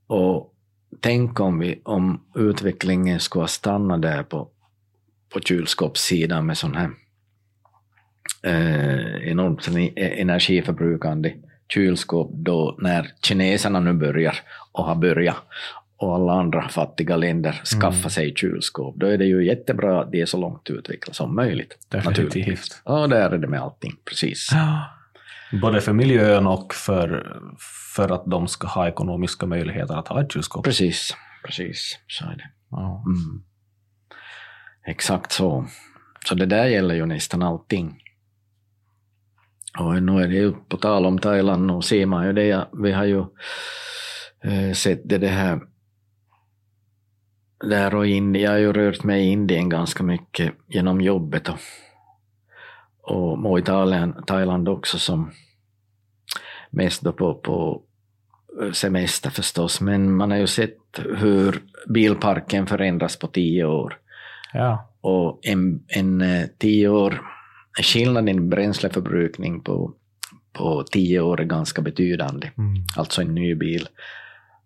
Och 0.08 0.54
tänk 1.00 1.40
om, 1.40 1.60
vi, 1.60 1.82
om 1.86 2.26
utvecklingen 2.36 3.20
skulle 3.20 3.44
ha 3.44 3.48
stannat 3.48 4.02
där 4.02 4.24
på, 4.24 4.50
på 5.30 5.40
kylskåpssidan 5.40 6.46
med 6.46 6.58
sån 6.58 6.76
här 6.76 6.90
eh, 8.44 9.30
enormt 9.30 9.68
energiförbrukande 9.96 11.36
kylskåp 11.74 12.32
då 12.34 12.76
när 12.80 13.12
kineserna 13.22 13.80
nu 13.80 13.94
börjar 13.94 14.36
och 14.72 14.84
har 14.84 14.96
börjat 14.96 15.36
och 16.00 16.16
alla 16.16 16.34
andra 16.34 16.70
fattiga 16.70 17.16
länder 17.16 17.52
skaffa 17.52 17.98
mm. 17.98 18.10
sig 18.10 18.36
kylskåp, 18.36 18.96
då 18.98 19.08
är 19.08 19.18
det 19.18 19.26
ju 19.26 19.46
jättebra 19.46 20.02
att 20.02 20.12
det 20.12 20.22
är 20.22 20.26
så 20.26 20.38
långt 20.38 20.70
utvecklat 20.70 21.16
som 21.16 21.36
möjligt. 21.36 21.78
Definitivt. 21.90 22.82
Ja, 22.86 23.08
där 23.08 23.30
är 23.30 23.38
det 23.38 23.48
med 23.48 23.62
allting, 23.62 23.96
precis. 24.06 24.50
Ja. 24.52 24.86
Både 25.62 25.82
för 25.82 25.94
miljön 25.94 26.48
och 26.48 26.74
för, 26.74 27.38
för 27.96 28.10
att 28.12 28.24
de 28.26 28.48
ska 28.48 28.68
ha 28.68 28.88
ekonomiska 28.88 29.46
möjligheter 29.46 29.94
att 29.94 30.08
ha 30.08 30.22
ett 30.22 30.34
kylskåp. 30.34 30.66
Precis, 30.66 31.16
precis, 31.46 32.00
så 32.08 32.26
är 32.26 32.36
det. 32.36 32.50
Ja. 32.72 33.04
Mm. 33.06 33.44
Exakt 34.88 35.32
så. 35.32 35.66
Så 36.26 36.36
det 36.36 36.46
där 36.46 36.66
gäller 36.66 36.96
ju 36.96 37.06
nästan 37.06 37.44
allting. 37.44 38.02
Och 39.80 40.04
nu 40.04 40.24
är 40.24 40.28
det 40.28 40.36
ju 40.36 40.52
på 40.52 40.78
tal 40.78 41.06
om 41.06 41.20
Thailand, 41.20 41.68
nu 41.68 41.82
ser 41.82 42.06
man 42.06 42.26
ju 42.26 42.34
det, 42.34 42.68
vi 42.84 42.92
har 42.92 43.06
ju 43.06 43.20
eh, 44.44 44.74
sett 44.74 45.02
det, 45.10 45.18
det 45.18 45.28
här 45.28 45.60
där 47.64 47.96
och 47.96 48.08
Indien, 48.08 48.44
jag 48.44 48.52
har 48.52 48.58
ju 48.58 48.74
rört 48.74 49.04
mig 49.04 49.26
i 49.26 49.32
Indien 49.32 49.70
ganska 49.70 50.04
mycket 50.04 50.54
genom 50.68 51.02
jobbet 51.02 51.50
och, 51.50 53.46
och, 53.46 53.60
i 53.60 53.62
Thailand, 53.62 54.28
Thailand 54.28 54.70
också 54.70 55.00
som 55.00 55.32
mest 56.70 57.02
då 57.02 57.14
på, 57.14 57.34
på 57.34 57.82
semester 58.74 59.30
förstås, 59.30 59.82
men 59.82 60.16
man 60.16 60.32
har 60.32 60.38
ju 60.38 60.48
sett 60.48 60.78
hur 61.18 61.62
bilparken 61.94 62.68
förändras 62.68 63.20
på 63.20 63.28
tio 63.28 63.66
år. 63.66 63.98
Ja. 64.54 64.90
Och 65.02 65.40
en, 65.42 65.84
en 65.88 66.22
eh, 66.22 66.46
tio 66.58 66.90
år, 66.90 67.22
skillnaden 67.84 68.30
i 68.30 68.40
bränsleförbrukning 68.40 69.62
på, 69.62 69.94
på 70.54 70.84
tio 70.92 71.22
år 71.22 71.42
är 71.42 71.46
ganska 71.46 71.82
betydande. 71.82 72.52
Mm. 72.58 72.76
Alltså 72.98 73.22
en 73.22 73.36
ny 73.36 73.56
bil 73.56 73.88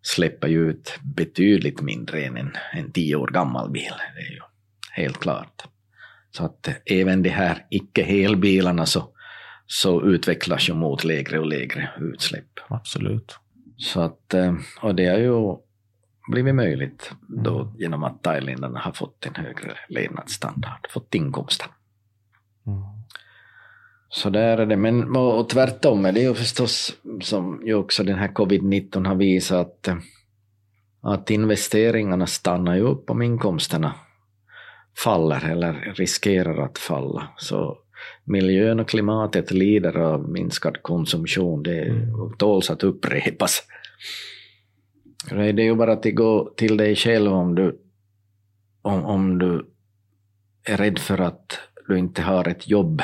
släpper 0.03 0.47
ju 0.47 0.69
ut 0.69 0.99
betydligt 1.03 1.81
mindre 1.81 2.23
än 2.23 2.37
en, 2.37 2.51
en 2.73 2.91
tio 2.91 3.15
år 3.15 3.27
gammal 3.27 3.69
bil. 3.69 3.93
Det 4.15 4.21
är 4.21 4.31
ju 4.31 4.39
helt 4.91 5.19
klart. 5.19 5.63
Så 6.31 6.45
att 6.45 6.69
även 6.85 7.23
de 7.23 7.29
här 7.29 7.65
icke-helbilarna 7.69 8.85
så, 8.85 9.09
så 9.65 10.03
utvecklas 10.03 10.69
ju 10.69 10.73
mot 10.73 11.03
lägre 11.03 11.39
och 11.39 11.45
lägre 11.45 11.89
utsläpp. 11.99 12.59
Absolut. 12.67 13.39
Så 13.77 14.01
att, 14.01 14.33
eh, 14.33 14.55
och 14.81 14.95
det 14.95 15.05
har 15.05 15.17
ju 15.17 15.57
blivit 16.31 16.55
möjligt 16.55 17.11
då 17.27 17.73
genom 17.77 18.03
att 18.03 18.23
thailändarna 18.23 18.79
har 18.79 18.91
fått 18.91 19.25
en 19.25 19.35
högre 19.35 19.77
levnadsstandard, 19.89 20.87
fått 20.89 21.15
inkomster. 21.15 21.67
Mm. 22.67 22.79
Så 24.13 24.29
där 24.29 24.57
är 24.57 24.65
det. 24.65 24.77
Men 24.77 25.15
och 25.15 25.49
tvärtom 25.49 26.05
är 26.05 26.11
det 26.11 26.19
ju 26.19 26.33
förstås, 26.33 26.97
som 27.21 27.61
ju 27.65 27.73
också 27.73 28.03
den 28.03 28.17
här 28.17 28.27
covid-19 28.27 29.07
har 29.07 29.15
visat, 29.15 29.87
att, 29.87 29.97
att 31.01 31.29
investeringarna 31.29 32.27
stannar 32.27 32.75
ju 32.75 32.81
upp 32.81 33.09
om 33.09 33.21
inkomsterna 33.21 33.95
faller 34.97 35.49
eller 35.49 35.93
riskerar 35.95 36.65
att 36.65 36.77
falla. 36.77 37.27
Så 37.37 37.77
miljön 38.23 38.79
och 38.79 38.89
klimatet 38.89 39.51
lider 39.51 39.97
av 39.97 40.29
minskad 40.29 40.81
konsumtion. 40.81 41.63
Det 41.63 41.81
mm. 41.81 42.33
tåls 42.37 42.69
att 42.69 42.83
upprepas. 42.83 43.63
Det 45.29 45.35
är 45.35 45.59
ju 45.59 45.75
bara 45.75 45.93
att 45.93 46.05
gå 46.15 46.53
till 46.57 46.77
dig 46.77 46.95
själv 46.95 47.33
om 47.33 47.55
du, 47.55 47.79
om, 48.81 49.05
om 49.05 49.39
du 49.39 49.65
är 50.63 50.77
rädd 50.77 50.99
för 50.99 51.21
att 51.21 51.59
du 51.87 51.99
inte 51.99 52.21
har 52.21 52.47
ett 52.47 52.69
jobb 52.69 53.01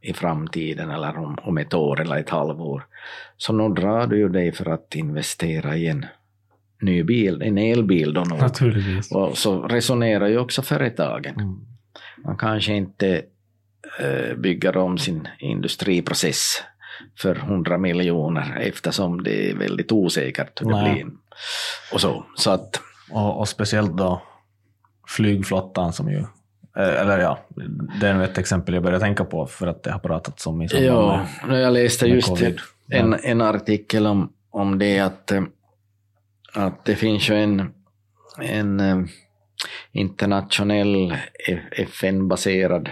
i 0.00 0.12
framtiden 0.12 0.90
eller 0.90 1.18
om, 1.18 1.38
om 1.42 1.58
ett 1.58 1.74
år 1.74 2.00
eller 2.00 2.16
ett 2.16 2.30
halvår. 2.30 2.86
Så 3.36 3.52
nu 3.52 3.74
drar 3.74 4.06
du 4.06 4.16
ju 4.16 4.28
dig 4.28 4.52
för 4.52 4.70
att 4.70 4.94
investera 4.94 5.76
i 5.76 5.86
en 5.86 6.06
ny 6.80 7.02
bil, 7.02 7.42
en 7.42 7.58
elbil 7.58 8.14
då 8.14 8.20
nog. 8.20 8.38
Naturligtvis. 8.38 9.12
Och 9.12 9.38
så 9.38 9.62
resonerar 9.62 10.26
ju 10.26 10.38
också 10.38 10.62
företagen. 10.62 11.34
Mm. 11.34 11.60
Man 12.24 12.36
kanske 12.36 12.72
inte 12.72 13.22
äh, 14.00 14.36
bygger 14.36 14.76
om 14.76 14.98
sin 14.98 15.28
industriprocess 15.38 16.62
för 17.18 17.36
100 17.36 17.78
miljoner 17.78 18.56
eftersom 18.60 19.22
det 19.22 19.50
är 19.50 19.54
väldigt 19.54 19.92
osäkert 19.92 20.62
hur 20.62 20.66
det 20.66 20.92
blir. 20.92 21.06
Och 21.92 22.00
så. 22.00 22.24
så 22.36 22.50
att, 22.50 22.80
och, 23.10 23.38
och 23.38 23.48
speciellt 23.48 23.96
då 23.96 24.22
flygflottan 25.08 25.92
som 25.92 26.10
ju 26.10 26.18
Eh, 26.18 26.37
eller 26.78 27.18
ja, 27.18 27.38
det 28.00 28.08
är 28.08 28.14
nu 28.14 28.24
ett 28.24 28.38
exempel 28.38 28.74
jag 28.74 28.82
börjar 28.82 29.00
tänka 29.00 29.24
på 29.24 29.46
för 29.46 29.66
att 29.66 29.82
det 29.82 29.90
har 29.90 29.98
pratats 29.98 30.46
om 30.46 30.62
i 30.62 30.68
samband 30.68 30.86
ja, 30.86 31.26
med 31.46 31.62
Jag 31.62 31.72
läste 31.72 32.06
just 32.06 32.28
COVID. 32.28 32.60
en, 32.90 33.16
en 33.22 33.40
artikel 33.40 34.06
om, 34.06 34.32
om 34.50 34.78
det 34.78 34.98
att, 34.98 35.30
eh, 35.30 35.42
att 36.54 36.84
det 36.84 36.96
finns 36.96 37.30
ju 37.30 37.34
en, 37.34 37.72
en 38.42 38.80
eh, 38.80 38.98
internationell 39.92 41.16
FN-baserad 41.72 42.90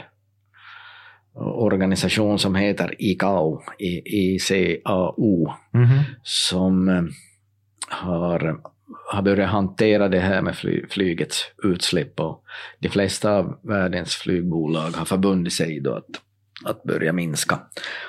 organisation 1.34 2.38
som 2.38 2.54
heter 2.54 2.94
ICAO, 2.98 3.62
ICAO, 4.04 5.52
mm 5.74 5.86
-hmm. 5.86 6.02
som 6.22 7.08
har 7.88 8.60
har 9.12 9.22
börjat 9.22 9.50
hantera 9.50 10.08
det 10.08 10.20
här 10.20 10.42
med 10.42 10.56
fly, 10.56 10.84
flygets 10.90 11.44
utsläpp 11.64 12.20
och 12.20 12.44
de 12.78 12.88
flesta 12.88 13.32
av 13.32 13.58
världens 13.62 14.14
flygbolag 14.14 14.90
har 14.90 15.04
förbundit 15.04 15.52
sig 15.52 15.80
då 15.80 15.94
att, 15.94 16.20
att 16.64 16.82
börja 16.82 17.12
minska. 17.12 17.58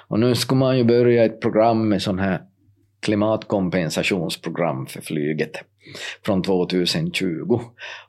Och 0.07 0.19
nu 0.19 0.35
ska 0.35 0.55
man 0.55 0.77
ju 0.77 0.83
börja 0.83 1.25
ett 1.25 1.41
program 1.41 1.89
med 1.89 2.01
sån 2.01 2.19
här 2.19 2.41
klimatkompensationsprogram 2.99 4.85
för 4.85 5.01
flyget 5.01 5.51
från 6.25 6.43
2020. 6.43 7.59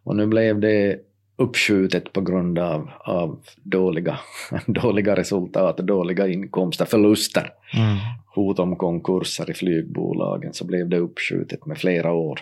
Och 0.04 0.16
nu 0.16 0.26
blev 0.26 0.60
det 0.60 0.98
uppskjutet 1.36 2.12
på 2.12 2.20
grund 2.20 2.58
av, 2.58 2.90
av 3.00 3.40
dåliga, 3.62 4.18
dåliga 4.66 5.16
resultat, 5.16 5.76
dåliga 5.76 6.28
inkomster, 6.28 6.84
förluster, 6.84 7.50
mm. 7.74 7.96
hot 8.34 8.58
om 8.58 8.76
konkurser 8.76 9.50
i 9.50 9.54
flygbolagen, 9.54 10.54
så 10.54 10.66
blev 10.66 10.88
det 10.88 10.98
uppskjutet 10.98 11.66
med 11.66 11.78
flera 11.78 12.12
år. 12.12 12.40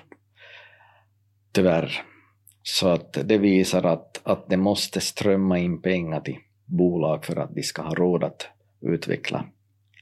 Tyvärr. 1.56 2.02
Så 2.62 2.88
att 2.88 3.18
det 3.24 3.38
visar 3.38 3.82
att, 3.82 4.20
att 4.24 4.48
det 4.48 4.56
måste 4.56 5.00
strömma 5.00 5.58
in 5.58 5.82
pengar 5.82 6.20
till 6.20 6.36
bolag 6.64 7.24
för 7.24 7.36
att 7.36 7.54
de 7.54 7.62
ska 7.62 7.82
ha 7.82 7.94
råd 7.94 8.24
att 8.24 8.48
utveckla 8.80 9.44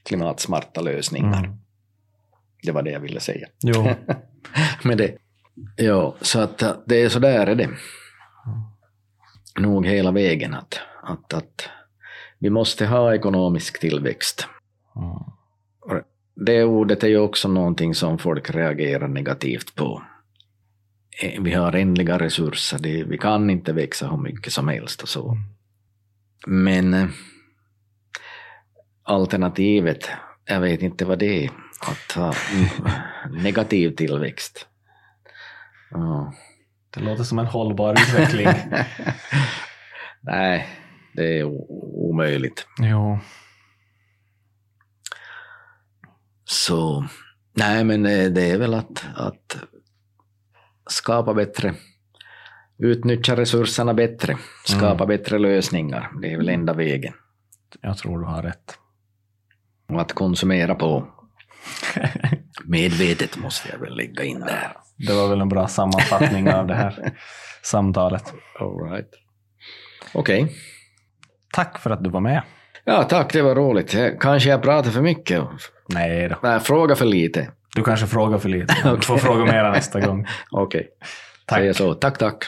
klimatsmarta 0.03 0.81
lösningar. 0.81 1.43
Mm. 1.43 1.57
Det 2.63 2.71
var 2.71 2.83
det 2.83 2.91
jag 2.91 2.99
ville 2.99 3.19
säga. 3.19 3.47
Jo. 3.63 3.87
Med 4.83 4.97
det. 4.97 5.17
Ja, 5.75 6.15
så 6.21 6.39
att 6.39 6.63
det 6.85 7.01
är 7.01 7.09
så 7.09 7.19
där 7.19 7.47
är 7.47 7.55
det. 7.55 7.69
Nog 9.59 9.85
hela 9.85 10.11
vägen 10.11 10.53
att, 10.53 10.79
att, 11.03 11.33
att 11.33 11.69
vi 12.39 12.49
måste 12.49 12.85
ha 12.85 13.15
ekonomisk 13.15 13.79
tillväxt. 13.79 14.47
Mm. 14.95 16.03
Det 16.45 16.63
ordet 16.63 17.03
är 17.03 17.07
ju 17.07 17.17
också 17.17 17.47
någonting 17.47 17.95
som 17.95 18.17
folk 18.17 18.49
reagerar 18.55 19.07
negativt 19.07 19.75
på. 19.75 20.01
Eh, 21.21 21.41
vi 21.41 21.53
har 21.53 21.75
ändliga 21.75 22.19
resurser, 22.19 22.79
det, 22.79 23.03
vi 23.03 23.17
kan 23.17 23.49
inte 23.49 23.73
växa 23.73 24.07
hur 24.07 24.17
mycket 24.17 24.53
som 24.53 24.67
helst 24.67 25.01
och 25.01 25.09
så. 25.09 25.37
Men 26.47 26.93
eh, 26.93 27.07
alternativet, 29.03 30.09
jag 30.45 30.59
vet 30.59 30.81
inte 30.81 31.05
vad 31.05 31.19
det 31.19 31.45
är, 31.45 31.51
att 31.81 32.11
ha 32.15 32.33
negativ 33.31 33.95
tillväxt. 33.95 34.67
Ja. 35.91 36.33
Det 36.89 36.99
låter 36.99 37.23
som 37.23 37.39
en 37.39 37.45
hållbar 37.45 37.93
utveckling. 37.93 38.47
Nej, 40.21 40.67
det 41.13 41.39
är 41.39 41.43
omöjligt. 42.09 42.67
Jo. 42.81 43.19
Så, 46.45 47.07
nej 47.53 47.83
men 47.83 48.05
eh, 48.05 48.29
det 48.31 48.51
är 48.51 48.57
väl 48.57 48.73
att, 48.73 49.05
att 49.15 49.57
skapa 50.87 51.33
bättre, 51.33 51.73
utnyttja 52.77 53.35
resurserna 53.35 53.93
bättre, 53.93 54.37
skapa 54.65 55.03
mm. 55.03 55.07
bättre 55.07 55.39
lösningar. 55.39 56.11
Det 56.21 56.33
är 56.33 56.37
väl 56.37 56.49
enda 56.49 56.73
vägen. 56.73 57.13
Jag 57.81 57.97
tror 57.97 58.19
du 58.19 58.25
har 58.25 58.43
rätt. 58.43 58.77
Och 59.89 60.01
att 60.01 60.13
konsumera 60.13 60.75
på. 60.75 61.07
Medvetet 62.65 63.37
måste 63.37 63.69
jag 63.71 63.79
väl 63.79 63.95
lägga 63.95 64.23
in 64.23 64.39
där. 64.39 64.77
Det 64.97 65.13
var 65.13 65.29
väl 65.29 65.41
en 65.41 65.49
bra 65.49 65.67
sammanfattning 65.67 66.53
av 66.53 66.67
det 66.67 66.75
här 66.75 67.13
samtalet. 67.63 68.33
All 68.59 68.91
right. 68.91 69.09
Okej. 70.13 70.43
Okay. 70.43 70.55
Tack 71.53 71.79
för 71.79 71.89
att 71.89 72.03
du 72.03 72.09
var 72.09 72.21
med. 72.21 72.41
Ja, 72.83 73.03
tack. 73.03 73.33
Det 73.33 73.41
var 73.41 73.55
roligt. 73.55 73.95
Kanske 74.19 74.49
jag 74.49 74.61
pratar 74.61 74.91
för 74.91 75.01
mycket. 75.01 75.43
Nej 75.89 76.29
då. 76.29 76.35
Nej, 76.43 76.59
fråga 76.59 76.95
för 76.95 77.05
lite. 77.05 77.51
Du 77.75 77.83
kanske 77.83 78.07
frågar 78.07 78.37
för 78.37 78.49
lite. 78.49 78.75
Du 78.95 79.01
får 79.01 79.17
fråga 79.17 79.45
mera 79.45 79.71
nästa 79.71 79.99
gång. 79.99 80.27
Okej. 80.51 80.79
Okay. 80.79 80.91
Tack. 81.45 81.59
Säger 81.59 81.73
så. 81.73 81.93
Tack, 81.93 82.17
tack. 82.17 82.43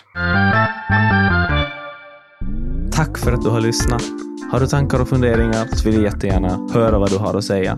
Tack 2.91 3.17
för 3.17 3.31
att 3.31 3.41
du 3.41 3.49
har 3.49 3.61
lyssnat. 3.61 4.03
Har 4.51 4.59
du 4.59 4.67
tankar 4.67 5.01
och 5.01 5.09
funderingar 5.09 5.67
så 5.75 5.89
vill 5.89 5.95
jag 5.95 6.03
jättegärna 6.03 6.69
höra 6.73 6.99
vad 6.99 7.11
du 7.11 7.17
har 7.17 7.33
att 7.33 7.43
säga. 7.43 7.77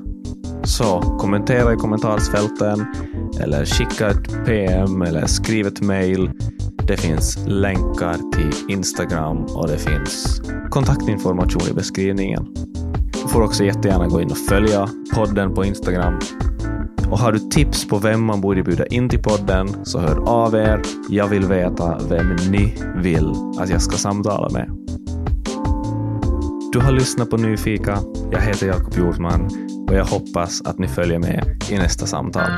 Så 0.64 1.02
kommentera 1.02 1.74
i 1.74 1.76
kommentarsfälten 1.76 2.96
eller 3.42 3.66
skicka 3.66 4.08
ett 4.08 4.46
PM 4.46 5.02
eller 5.02 5.26
skriv 5.26 5.68
ett 5.68 5.82
mail. 5.82 6.32
Det 6.88 6.98
finns 6.98 7.38
länkar 7.48 8.14
till 8.14 8.72
Instagram 8.72 9.38
och 9.38 9.68
det 9.68 9.78
finns 9.78 10.42
kontaktinformation 10.70 11.70
i 11.72 11.74
beskrivningen. 11.74 12.54
Du 13.24 13.30
får 13.30 13.42
också 13.42 13.64
jättegärna 13.64 14.08
gå 14.08 14.22
in 14.22 14.32
och 14.32 14.38
följa 14.38 14.88
podden 15.16 15.54
på 15.54 15.66
Instagram 15.66 16.20
och 17.12 17.20
har 17.20 17.32
du 17.32 17.40
tips 17.40 17.88
på 17.88 17.98
vem 17.98 18.24
man 18.24 18.42
borde 18.42 18.64
bjuda 18.64 18.86
in 18.86 19.10
till 19.10 19.22
podden 19.22 19.86
så 19.86 20.00
hör 20.00 20.30
av 20.30 20.56
er. 20.56 20.82
Jag 21.10 21.28
vill 21.28 21.46
veta 21.46 22.00
vem 22.10 22.36
ni 22.52 22.76
vill 22.96 23.34
att 23.60 23.70
jag 23.70 23.82
ska 23.82 23.98
samtala 23.98 24.50
med. 24.50 24.70
Du 26.72 26.80
har 26.80 26.92
lyssnat 26.92 27.30
på 27.30 27.38
Nyfika. 27.38 28.00
Jag 28.32 28.42
heter 28.42 28.68
Jakob 28.68 28.94
Hjortman 28.98 29.50
och 29.90 29.96
jag 29.96 30.06
hoppas 30.06 30.62
att 30.62 30.80
ni 30.80 30.88
följer 30.88 31.20
med 31.20 31.64
i 31.70 31.78
nästa 31.78 32.06
samtal. 32.06 32.52